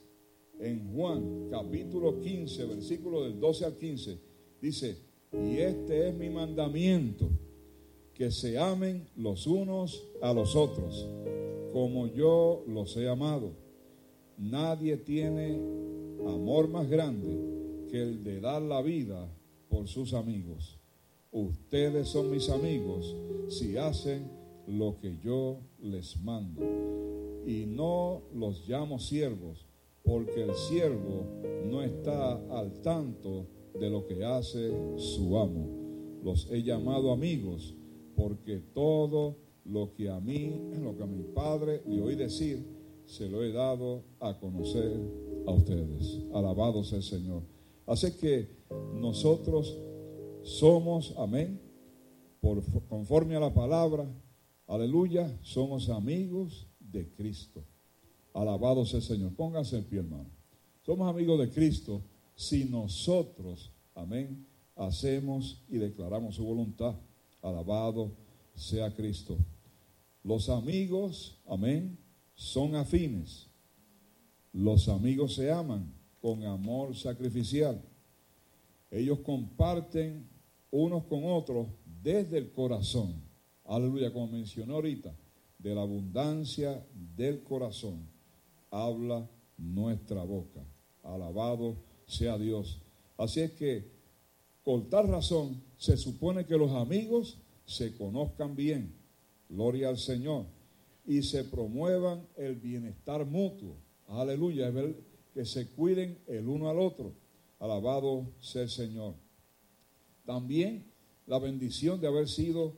en 0.58 0.92
Juan 0.92 1.48
capítulo 1.50 2.20
15, 2.20 2.64
versículo 2.64 3.22
del 3.22 3.38
12 3.38 3.64
al 3.64 3.76
15, 3.76 4.18
dice, 4.60 4.98
y 5.32 5.58
este 5.58 6.08
es 6.08 6.14
mi 6.14 6.30
mandamiento, 6.30 7.28
que 8.14 8.30
se 8.32 8.58
amen 8.58 9.06
los 9.16 9.46
unos 9.46 10.04
a 10.20 10.32
los 10.32 10.56
otros, 10.56 11.06
como 11.72 12.08
yo 12.08 12.64
los 12.66 12.96
he 12.96 13.08
amado. 13.08 13.52
Nadie 14.36 14.96
tiene 14.96 15.60
amor 16.26 16.68
más 16.68 16.88
grande 16.88 17.86
que 17.88 18.02
el 18.02 18.24
de 18.24 18.40
dar 18.40 18.62
la 18.62 18.82
vida 18.82 19.28
por 19.68 19.88
sus 19.88 20.14
amigos. 20.14 20.78
Ustedes 21.30 22.08
son 22.08 22.30
mis 22.30 22.48
amigos 22.48 23.14
si 23.48 23.76
hacen 23.76 24.30
lo 24.66 24.98
que 24.98 25.18
yo 25.18 25.60
les 25.80 26.20
mando. 26.20 26.62
Y 27.46 27.64
no 27.66 28.22
los 28.34 28.68
llamo 28.68 28.98
siervos, 28.98 29.66
porque 30.02 30.42
el 30.42 30.54
siervo 30.54 31.26
no 31.64 31.82
está 31.82 32.34
al 32.58 32.80
tanto 32.82 33.46
de 33.78 33.90
lo 33.90 34.06
que 34.06 34.24
hace 34.24 34.70
su 34.96 35.38
amo. 35.38 35.68
Los 36.22 36.50
he 36.50 36.62
llamado 36.62 37.12
amigos, 37.12 37.74
porque 38.16 38.58
todo 38.58 39.36
lo 39.64 39.92
que 39.94 40.08
a 40.08 40.20
mí, 40.20 40.60
lo 40.82 40.96
que 40.96 41.02
a 41.02 41.06
mi 41.06 41.22
padre 41.22 41.82
le 41.86 42.00
oí 42.02 42.14
decir, 42.14 42.64
se 43.04 43.28
lo 43.28 43.42
he 43.42 43.52
dado 43.52 44.02
a 44.20 44.38
conocer 44.38 45.00
a 45.46 45.52
ustedes. 45.52 46.20
Alabado 46.32 46.84
sea 46.84 46.98
el 46.98 47.04
Señor. 47.04 47.42
Así 47.88 48.12
que 48.12 48.50
nosotros 48.94 49.74
somos, 50.42 51.14
amén, 51.16 51.58
por, 52.38 52.62
conforme 52.86 53.34
a 53.34 53.40
la 53.40 53.52
palabra, 53.52 54.06
aleluya, 54.66 55.34
somos 55.42 55.88
amigos 55.88 56.66
de 56.78 57.08
Cristo. 57.08 57.64
Alabado 58.34 58.84
sea 58.84 58.98
el 58.98 59.04
Señor. 59.04 59.34
Pónganse 59.34 59.78
en 59.78 59.84
pie, 59.84 60.00
hermano. 60.00 60.30
Somos 60.84 61.08
amigos 61.08 61.40
de 61.40 61.50
Cristo 61.50 62.02
si 62.34 62.66
nosotros, 62.66 63.72
amén, 63.94 64.46
hacemos 64.76 65.64
y 65.68 65.78
declaramos 65.78 66.36
su 66.36 66.44
voluntad. 66.44 66.94
Alabado 67.40 68.12
sea 68.54 68.94
Cristo. 68.94 69.38
Los 70.22 70.50
amigos, 70.50 71.38
amén, 71.46 71.98
son 72.34 72.76
afines. 72.76 73.48
Los 74.52 74.88
amigos 74.88 75.34
se 75.34 75.50
aman 75.50 75.97
con 76.20 76.44
amor 76.44 76.96
sacrificial. 76.96 77.80
Ellos 78.90 79.20
comparten 79.20 80.28
unos 80.70 81.04
con 81.04 81.24
otros 81.24 81.68
desde 82.02 82.38
el 82.38 82.52
corazón. 82.52 83.22
Aleluya, 83.64 84.12
como 84.12 84.28
mencionó 84.28 84.74
ahorita, 84.74 85.14
de 85.58 85.74
la 85.74 85.82
abundancia 85.82 86.84
del 87.16 87.42
corazón 87.42 88.08
habla 88.70 89.28
nuestra 89.56 90.22
boca. 90.22 90.64
Alabado 91.02 91.76
sea 92.06 92.38
Dios. 92.38 92.80
Así 93.16 93.40
es 93.40 93.52
que, 93.52 93.90
por 94.64 94.88
tal 94.88 95.08
razón, 95.08 95.62
se 95.76 95.96
supone 95.96 96.44
que 96.46 96.56
los 96.56 96.72
amigos 96.72 97.38
se 97.64 97.96
conozcan 97.96 98.54
bien. 98.56 98.94
Gloria 99.48 99.88
al 99.88 99.98
Señor. 99.98 100.46
Y 101.06 101.22
se 101.22 101.44
promuevan 101.44 102.26
el 102.36 102.56
bienestar 102.56 103.24
mutuo. 103.24 103.76
Aleluya. 104.06 104.70
Que 105.38 105.44
se 105.44 105.68
cuiden 105.68 106.18
el 106.26 106.48
uno 106.48 106.68
al 106.68 106.80
otro. 106.80 107.14
Alabado 107.60 108.26
sea 108.40 108.62
el 108.62 108.70
Señor. 108.70 109.14
También 110.26 110.90
la 111.28 111.38
bendición 111.38 112.00
de 112.00 112.08
haber 112.08 112.28
sido 112.28 112.76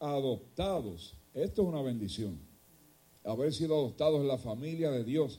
adoptados. 0.00 1.16
Esto 1.34 1.62
es 1.62 1.68
una 1.68 1.82
bendición. 1.82 2.36
Haber 3.22 3.52
sido 3.52 3.76
adoptados 3.76 4.22
en 4.22 4.26
la 4.26 4.38
familia 4.38 4.90
de 4.90 5.04
Dios 5.04 5.38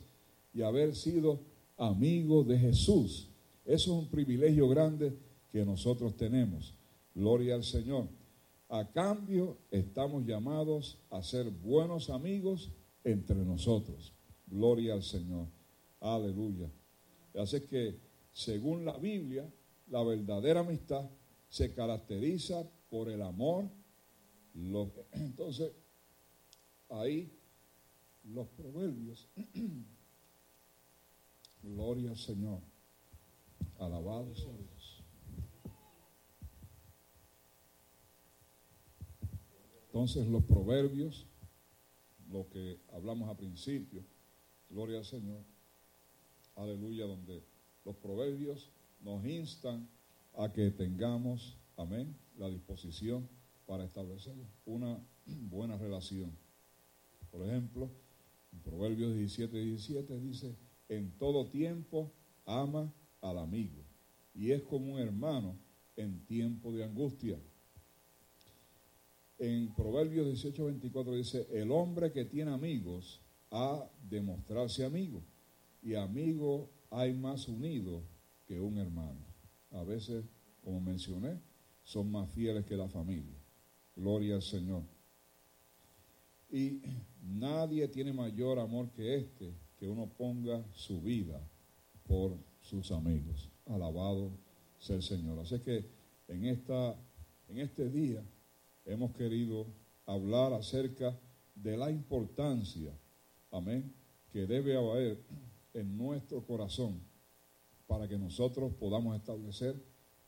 y 0.53 0.61
haber 0.61 0.95
sido 0.95 1.41
amigos 1.75 2.47
de 2.47 2.57
Jesús. 2.57 3.27
Eso 3.65 3.91
es 3.91 4.03
un 4.03 4.09
privilegio 4.09 4.69
grande 4.69 5.13
que 5.51 5.65
nosotros 5.65 6.15
tenemos. 6.15 6.73
Gloria 7.13 7.55
al 7.55 7.65
Señor. 7.65 8.07
A 8.69 8.89
cambio, 8.89 9.57
estamos 9.71 10.25
llamados 10.25 10.99
a 11.09 11.21
ser 11.21 11.49
buenos 11.49 12.09
amigos 12.09 12.71
entre 13.03 13.43
nosotros. 13.43 14.13
Gloria 14.47 14.93
al 14.93 15.03
Señor. 15.03 15.47
Aleluya. 16.01 16.69
Así 17.35 17.61
que, 17.61 17.97
según 18.33 18.83
la 18.83 18.97
Biblia, 18.97 19.49
la 19.87 20.03
verdadera 20.03 20.61
amistad 20.61 21.09
se 21.47 21.73
caracteriza 21.73 22.67
por 22.89 23.09
el 23.09 23.21
amor. 23.21 23.69
entonces, 25.13 25.71
ahí 26.89 27.31
los 28.23 28.47
proverbios. 28.49 29.29
Gloria 31.63 32.09
al 32.09 32.17
Señor. 32.17 32.59
Alabado 33.77 34.35
sea 34.35 34.51
Dios. 34.51 35.03
Entonces 39.87 40.27
los 40.27 40.43
proverbios, 40.45 41.27
lo 42.31 42.47
que 42.49 42.79
hablamos 42.93 43.29
a 43.29 43.35
principio, 43.35 44.03
gloria 44.69 44.99
al 44.99 45.05
Señor, 45.05 45.43
aleluya, 46.61 47.05
donde 47.05 47.43
los 47.85 47.95
proverbios 47.97 48.71
nos 49.01 49.25
instan 49.25 49.89
a 50.35 50.51
que 50.51 50.71
tengamos, 50.71 51.57
amén, 51.75 52.15
la 52.37 52.49
disposición 52.49 53.27
para 53.65 53.85
establecer 53.85 54.35
una 54.65 54.99
buena 55.25 55.77
relación. 55.77 56.31
Por 57.31 57.47
ejemplo, 57.47 57.89
en 58.51 58.59
Proverbios 58.59 59.15
17, 59.15 59.57
17 59.57 60.19
dice, 60.19 60.55
en 60.89 61.11
todo 61.17 61.49
tiempo 61.49 62.11
ama 62.45 62.93
al 63.21 63.37
amigo 63.37 63.81
y 64.33 64.51
es 64.51 64.61
como 64.63 64.93
un 64.93 64.99
hermano 64.99 65.57
en 65.95 66.25
tiempo 66.25 66.73
de 66.73 66.83
angustia. 66.83 67.39
En 69.37 69.73
Proverbios 69.73 70.27
18, 70.27 70.65
24 70.65 71.15
dice, 71.15 71.47
el 71.51 71.71
hombre 71.71 72.11
que 72.11 72.25
tiene 72.25 72.51
amigos 72.51 73.21
ha 73.49 73.89
de 74.09 74.21
mostrarse 74.21 74.83
amigo 74.83 75.23
y 75.81 75.95
amigo 75.95 76.69
hay 76.89 77.13
más 77.13 77.47
unido 77.47 78.03
que 78.45 78.59
un 78.59 78.77
hermano. 78.77 79.25
A 79.71 79.83
veces, 79.83 80.25
como 80.61 80.79
mencioné, 80.79 81.39
son 81.83 82.11
más 82.11 82.29
fieles 82.29 82.65
que 82.65 82.75
la 82.75 82.87
familia. 82.87 83.37
Gloria 83.95 84.35
al 84.35 84.41
Señor. 84.41 84.83
Y 86.49 86.81
nadie 87.21 87.87
tiene 87.87 88.13
mayor 88.13 88.59
amor 88.59 88.91
que 88.91 89.15
este, 89.15 89.53
que 89.77 89.87
uno 89.87 90.07
ponga 90.17 90.63
su 90.73 91.01
vida 91.01 91.41
por 92.03 92.37
sus 92.59 92.91
amigos. 92.91 93.49
Alabado 93.65 94.31
sea 94.77 94.97
el 94.97 95.03
Señor. 95.03 95.39
Así 95.39 95.59
que 95.59 95.85
en, 96.27 96.45
esta, 96.45 96.95
en 97.47 97.59
este 97.59 97.89
día 97.89 98.23
hemos 98.85 99.13
querido 99.13 99.65
hablar 100.05 100.53
acerca 100.53 101.17
de 101.55 101.77
la 101.77 101.89
importancia, 101.89 102.91
amén, 103.51 103.93
que 104.31 104.45
debe 104.45 104.75
haber 104.75 105.19
en 105.73 105.97
nuestro 105.97 106.45
corazón 106.45 107.01
para 107.87 108.07
que 108.07 108.17
nosotros 108.17 108.73
podamos 108.73 109.15
establecer 109.15 109.75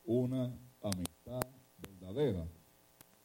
una 0.04 0.54
amistad 0.82 1.40
verdadera, 1.78 2.46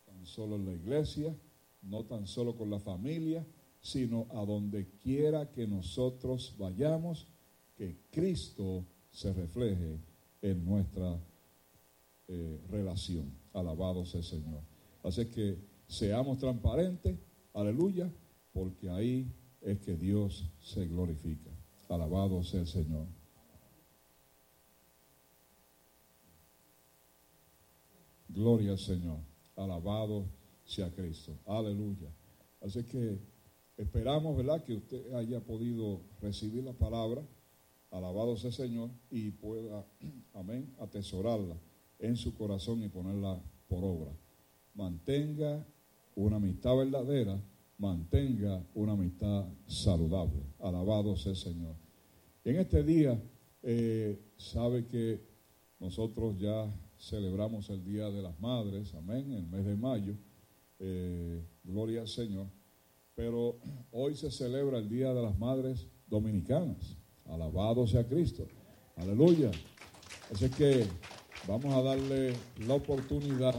tan 0.06 0.26
solo 0.26 0.56
en 0.56 0.66
la 0.66 0.74
iglesia, 0.74 1.36
no 1.82 2.06
tan 2.06 2.26
solo 2.28 2.56
con 2.56 2.70
la 2.70 2.80
familia, 2.80 3.46
sino 3.82 4.28
a 4.32 4.46
donde 4.46 4.90
quiera 4.98 5.52
que 5.52 5.68
nosotros 5.68 6.56
vayamos, 6.58 7.28
que 7.76 7.98
Cristo 8.12 8.86
se 9.12 9.34
refleje 9.34 10.00
en 10.42 10.66
nuestra 10.66 11.20
eh, 12.28 12.60
relación. 12.70 13.34
Alabado 13.54 14.06
sea 14.06 14.20
el 14.20 14.26
Señor. 14.26 14.62
Así 15.04 15.26
que 15.26 15.58
seamos 15.88 16.38
transparentes, 16.38 17.18
aleluya, 17.54 18.12
porque 18.54 18.90
ahí 18.90 19.32
es 19.62 19.80
que 19.80 19.96
Dios 19.96 20.46
se 20.62 20.86
glorifica. 20.86 21.50
Alabado 21.90 22.44
sea 22.44 22.62
el 22.62 22.68
Señor. 22.68 23.08
Gloria 28.30 28.72
al 28.72 28.80
Señor. 28.80 29.18
Alabado 29.56 30.26
sea 30.66 30.92
Cristo. 30.92 31.36
Aleluya. 31.48 32.10
Así 32.62 32.84
que 32.84 33.18
esperamos, 33.76 34.38
¿verdad?, 34.38 34.64
que 34.64 34.76
usted 34.76 35.14
haya 35.16 35.40
podido 35.40 36.02
recibir 36.22 36.64
la 36.64 36.74
palabra. 36.74 37.24
Alabado 37.90 38.38
sea 38.38 38.50
el 38.50 38.56
Señor 38.56 38.92
y 39.10 39.32
pueda, 39.32 39.84
amén, 40.36 40.74
atesorarla 40.80 41.58
en 41.98 42.16
su 42.16 42.36
corazón 42.36 42.84
y 42.84 42.90
ponerla 42.90 43.42
por 43.68 43.84
obra. 43.84 44.12
Mantenga 44.76 45.66
una 46.16 46.36
amistad 46.36 46.78
verdadera, 46.78 47.42
mantenga 47.80 48.62
una 48.76 48.92
amistad 48.92 49.46
saludable. 49.66 50.44
Alabado 50.60 51.16
sea 51.16 51.32
el 51.32 51.38
Señor. 51.38 51.76
En 52.44 52.58
este 52.58 52.84
día, 52.84 53.20
eh, 53.64 54.20
sabe 54.38 54.86
que 54.86 55.22
nosotros 55.80 56.38
ya 56.38 56.72
celebramos 56.98 57.70
el 57.70 57.84
Día 57.84 58.10
de 58.10 58.22
las 58.22 58.40
Madres, 58.40 58.94
amén, 58.94 59.32
el 59.32 59.48
mes 59.48 59.66
de 59.66 59.76
mayo. 59.76 60.14
Eh, 60.80 61.42
gloria 61.64 62.02
al 62.02 62.08
Señor. 62.08 62.48
Pero 63.16 63.58
hoy 63.92 64.16
se 64.16 64.30
celebra 64.30 64.78
el 64.78 64.90
Día 64.90 65.14
de 65.14 65.22
las 65.22 65.38
Madres 65.40 65.88
Dominicanas. 66.08 66.98
Alabado 67.26 67.88
sea 67.88 68.08
Cristo. 68.08 68.46
Aleluya. 68.98 69.52
Así 70.32 70.50
que 70.50 70.86
vamos 71.48 71.74
a 71.74 71.82
darle 71.82 72.34
la 72.68 72.74
oportunidad 72.74 73.56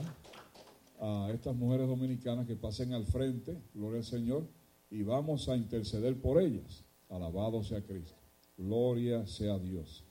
a 1.01 1.31
estas 1.32 1.56
mujeres 1.56 1.89
dominicanas 1.89 2.47
que 2.47 2.56
pasen 2.56 2.93
al 2.93 3.06
frente, 3.06 3.59
gloria 3.74 3.98
al 3.98 4.05
Señor, 4.05 4.47
y 4.90 5.02
vamos 5.02 5.48
a 5.48 5.56
interceder 5.56 6.20
por 6.20 6.40
ellas. 6.40 6.85
Alabado 7.09 7.62
sea 7.64 7.82
Cristo. 7.82 8.14
Gloria 8.56 9.27
sea 9.27 9.59
Dios. 9.59 10.05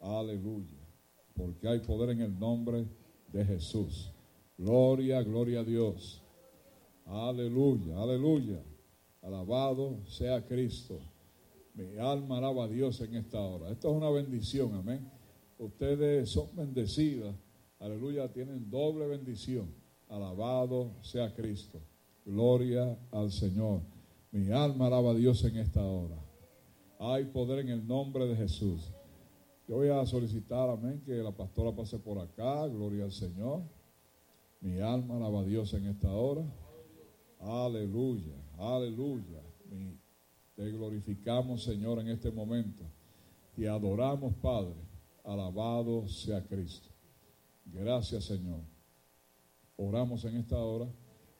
Aleluya. 0.00 0.80
Porque 1.34 1.68
hay 1.68 1.78
poder 1.80 2.10
en 2.10 2.22
el 2.22 2.38
nombre 2.38 2.86
de 3.32 3.44
Jesús. 3.44 4.10
Gloria, 4.58 5.22
gloria 5.22 5.60
a 5.60 5.64
Dios. 5.64 6.20
Aleluya, 7.06 8.00
aleluya. 8.00 8.62
Alabado 9.22 10.04
sea 10.06 10.44
Cristo. 10.44 10.98
Mi 11.74 11.96
alma 11.96 12.38
alaba 12.38 12.64
a 12.64 12.68
Dios 12.68 13.00
en 13.00 13.14
esta 13.14 13.40
hora. 13.40 13.70
Esto 13.70 13.90
es 13.90 13.96
una 13.96 14.10
bendición, 14.10 14.74
amén. 14.74 15.08
Ustedes 15.58 16.30
son 16.30 16.48
bendecidas. 16.54 17.34
Aleluya, 17.78 18.30
tienen 18.32 18.68
doble 18.68 19.06
bendición. 19.06 19.81
Alabado 20.12 20.92
sea 21.00 21.34
Cristo. 21.34 21.80
Gloria 22.26 22.98
al 23.10 23.32
Señor. 23.32 23.80
Mi 24.30 24.50
alma 24.50 24.88
alaba 24.88 25.12
a 25.12 25.14
Dios 25.14 25.42
en 25.44 25.56
esta 25.56 25.82
hora. 25.82 26.16
Hay 26.98 27.24
poder 27.24 27.60
en 27.60 27.70
el 27.70 27.86
nombre 27.86 28.26
de 28.26 28.36
Jesús. 28.36 28.92
Yo 29.66 29.76
voy 29.76 29.88
a 29.88 30.04
solicitar, 30.04 30.68
amén, 30.68 31.02
que 31.06 31.14
la 31.14 31.32
pastora 31.32 31.74
pase 31.74 31.98
por 31.98 32.18
acá. 32.18 32.66
Gloria 32.68 33.04
al 33.04 33.12
Señor. 33.12 33.62
Mi 34.60 34.80
alma 34.80 35.16
alaba 35.16 35.40
a 35.40 35.44
Dios 35.44 35.72
en 35.72 35.86
esta 35.86 36.12
hora. 36.12 36.44
Aleluya, 37.40 38.36
aleluya. 38.58 39.40
Te 40.54 40.70
glorificamos, 40.70 41.64
Señor, 41.64 42.00
en 42.00 42.08
este 42.08 42.30
momento. 42.30 42.84
Te 43.56 43.66
adoramos, 43.66 44.34
Padre. 44.34 44.76
Alabado 45.24 46.06
sea 46.06 46.44
Cristo. 46.44 46.90
Gracias, 47.64 48.24
Señor. 48.24 48.71
Oramos 49.84 50.24
en 50.24 50.36
esta 50.36 50.58
hora, 50.58 50.86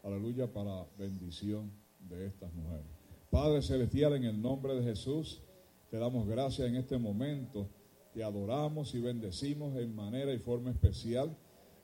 aleluya, 0.02 0.52
para 0.52 0.84
bendición 0.98 1.70
de 2.00 2.26
estas 2.26 2.52
mujeres. 2.52 2.86
Padre 3.30 3.62
Celestial, 3.62 4.14
en 4.14 4.24
el 4.24 4.42
nombre 4.42 4.74
de 4.74 4.82
Jesús, 4.82 5.40
te 5.90 5.96
damos 5.96 6.26
gracias 6.26 6.66
en 6.66 6.74
este 6.74 6.98
momento. 6.98 7.68
Te 8.12 8.24
adoramos 8.24 8.96
y 8.96 9.00
bendecimos 9.00 9.76
en 9.76 9.94
manera 9.94 10.34
y 10.34 10.38
forma 10.38 10.72
especial. 10.72 11.36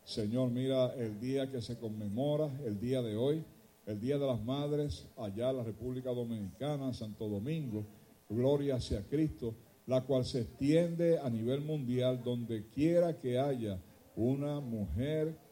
Señor, 0.03 0.51
mira 0.51 0.93
el 0.95 1.21
día 1.21 1.49
que 1.49 1.63
se 1.63 1.79
conmemora, 1.79 2.51
el 2.65 2.81
día 2.81 3.03
de 3.03 3.17
hoy, 3.17 3.45
el 3.87 4.01
Día 4.01 4.19
de 4.19 4.27
las 4.27 4.43
Madres, 4.43 5.07
allá 5.17 5.51
en 5.51 5.59
la 5.59 5.63
República 5.63 6.11
Dominicana, 6.11 6.93
Santo 6.93 7.29
Domingo. 7.29 7.87
Gloria 8.29 8.75
hacia 8.75 9.07
Cristo, 9.07 9.55
la 9.87 10.05
cual 10.05 10.25
se 10.25 10.41
extiende 10.41 11.21
a 11.21 11.31
nivel 11.31 11.61
mundial 11.61 12.21
donde 12.25 12.69
quiera 12.69 13.17
que 13.21 13.39
haya 13.39 13.81
una 14.17 14.59
mujer 14.59 15.47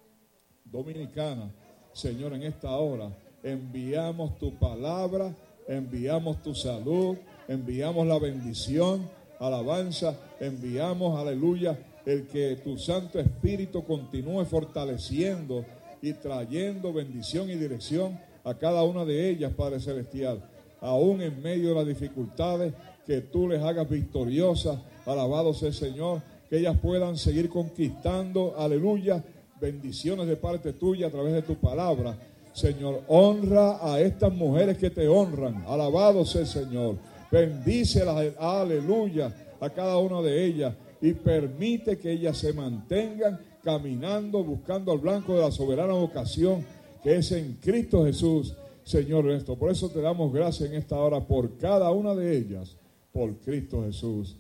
dominicana. 0.71 1.51
Señor, 1.93 2.35
en 2.35 2.43
esta 2.43 2.71
hora 2.77 3.11
enviamos 3.43 4.39
tu 4.39 4.55
palabra, 4.59 5.35
enviamos 5.69 6.43
tu 6.43 6.55
salud, 6.55 7.17
enviamos 7.49 8.07
la 8.07 8.19
bendición, 8.19 9.09
alabanza, 9.39 10.17
enviamos, 10.41 11.19
aleluya, 11.19 11.79
el 12.05 12.27
que 12.27 12.57
tu 12.57 12.79
Santo 12.79 13.19
Espíritu 13.19 13.85
continúe 13.85 14.45
fortaleciendo 14.45 15.65
y 16.03 16.13
trayendo 16.13 16.93
bendición 16.93 17.51
y 17.51 17.55
dirección 17.55 18.19
a 18.45 18.55
cada 18.55 18.85
una 18.85 19.05
de 19.05 19.29
ellas, 19.29 19.53
Padre 19.55 19.81
Celestial, 19.81 20.41
aún 20.81 21.21
en 21.21 21.43
medio 21.43 21.71
de 21.71 21.75
las 21.75 21.87
dificultades, 21.87 22.73
que 23.05 23.21
tú 23.21 23.49
les 23.49 23.63
hagas 23.63 23.89
victoriosas, 23.89 24.79
alabado 25.05 25.55
sea 25.55 25.69
el 25.69 25.75
Señor, 25.75 26.23
que 26.49 26.59
ellas 26.59 26.77
puedan 26.81 27.17
seguir 27.17 27.49
conquistando, 27.49 28.55
aleluya, 28.57 29.23
bendiciones 29.61 30.27
de 30.27 30.37
parte 30.37 30.73
tuya 30.73 31.09
a 31.09 31.11
través 31.11 31.33
de 31.33 31.43
tu 31.43 31.57
palabra. 31.57 32.17
Señor, 32.53 33.03
honra 33.09 33.79
a 33.83 34.01
estas 34.01 34.33
mujeres 34.33 34.79
que 34.79 34.91
te 34.91 35.07
honran. 35.09 35.65
Alabado 35.67 36.25
sea 36.25 36.43
el 36.43 36.47
Señor. 36.47 36.97
Bendícelas, 37.31 38.35
aleluya, 38.39 39.35
a 39.61 39.71
cada 39.71 39.99
una 39.99 40.23
de 40.23 40.45
ellas 40.45 40.75
y 41.01 41.13
permite 41.13 41.99
que 41.99 42.13
ellas 42.13 42.39
se 42.39 42.53
mantengan 42.53 43.39
caminando, 43.63 44.43
buscando 44.45 44.93
al 44.93 44.99
blanco 44.99 45.35
de 45.35 45.43
la 45.43 45.51
soberana 45.51 45.93
vocación 45.93 46.65
que 47.03 47.17
es 47.17 47.31
en 47.33 47.55
Cristo 47.61 48.05
Jesús, 48.05 48.55
Señor 48.83 49.25
nuestro. 49.25 49.57
Por 49.57 49.71
eso 49.71 49.89
te 49.89 50.01
damos 50.01 50.33
gracias 50.33 50.71
en 50.71 50.77
esta 50.77 50.97
hora 50.97 51.21
por 51.21 51.57
cada 51.57 51.91
una 51.91 52.15
de 52.15 52.37
ellas, 52.37 52.77
por 53.13 53.37
Cristo 53.37 53.85
Jesús. 53.85 54.37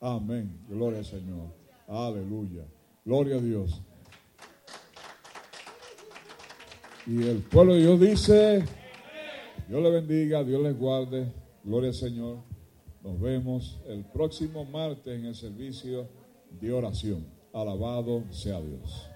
Amén. 0.00 0.64
Gloria 0.68 1.00
al 1.00 1.04
Señor. 1.04 1.48
Aleluya. 1.86 2.64
Gloria 3.04 3.36
a 3.36 3.40
Dios. 3.40 3.82
Y 7.06 7.22
el 7.22 7.38
pueblo 7.38 7.74
de 7.74 7.80
Dios 7.82 8.00
dice, 8.00 8.64
Dios 9.68 9.80
le 9.80 9.90
bendiga, 9.90 10.42
Dios 10.42 10.60
les 10.60 10.76
guarde, 10.76 11.32
gloria 11.62 11.90
al 11.90 11.94
Señor. 11.94 12.38
Nos 13.00 13.20
vemos 13.20 13.78
el 13.86 14.04
próximo 14.04 14.64
martes 14.64 15.16
en 15.16 15.26
el 15.26 15.36
servicio 15.36 16.08
de 16.60 16.72
oración. 16.72 17.24
Alabado 17.52 18.24
sea 18.30 18.60
Dios. 18.60 19.08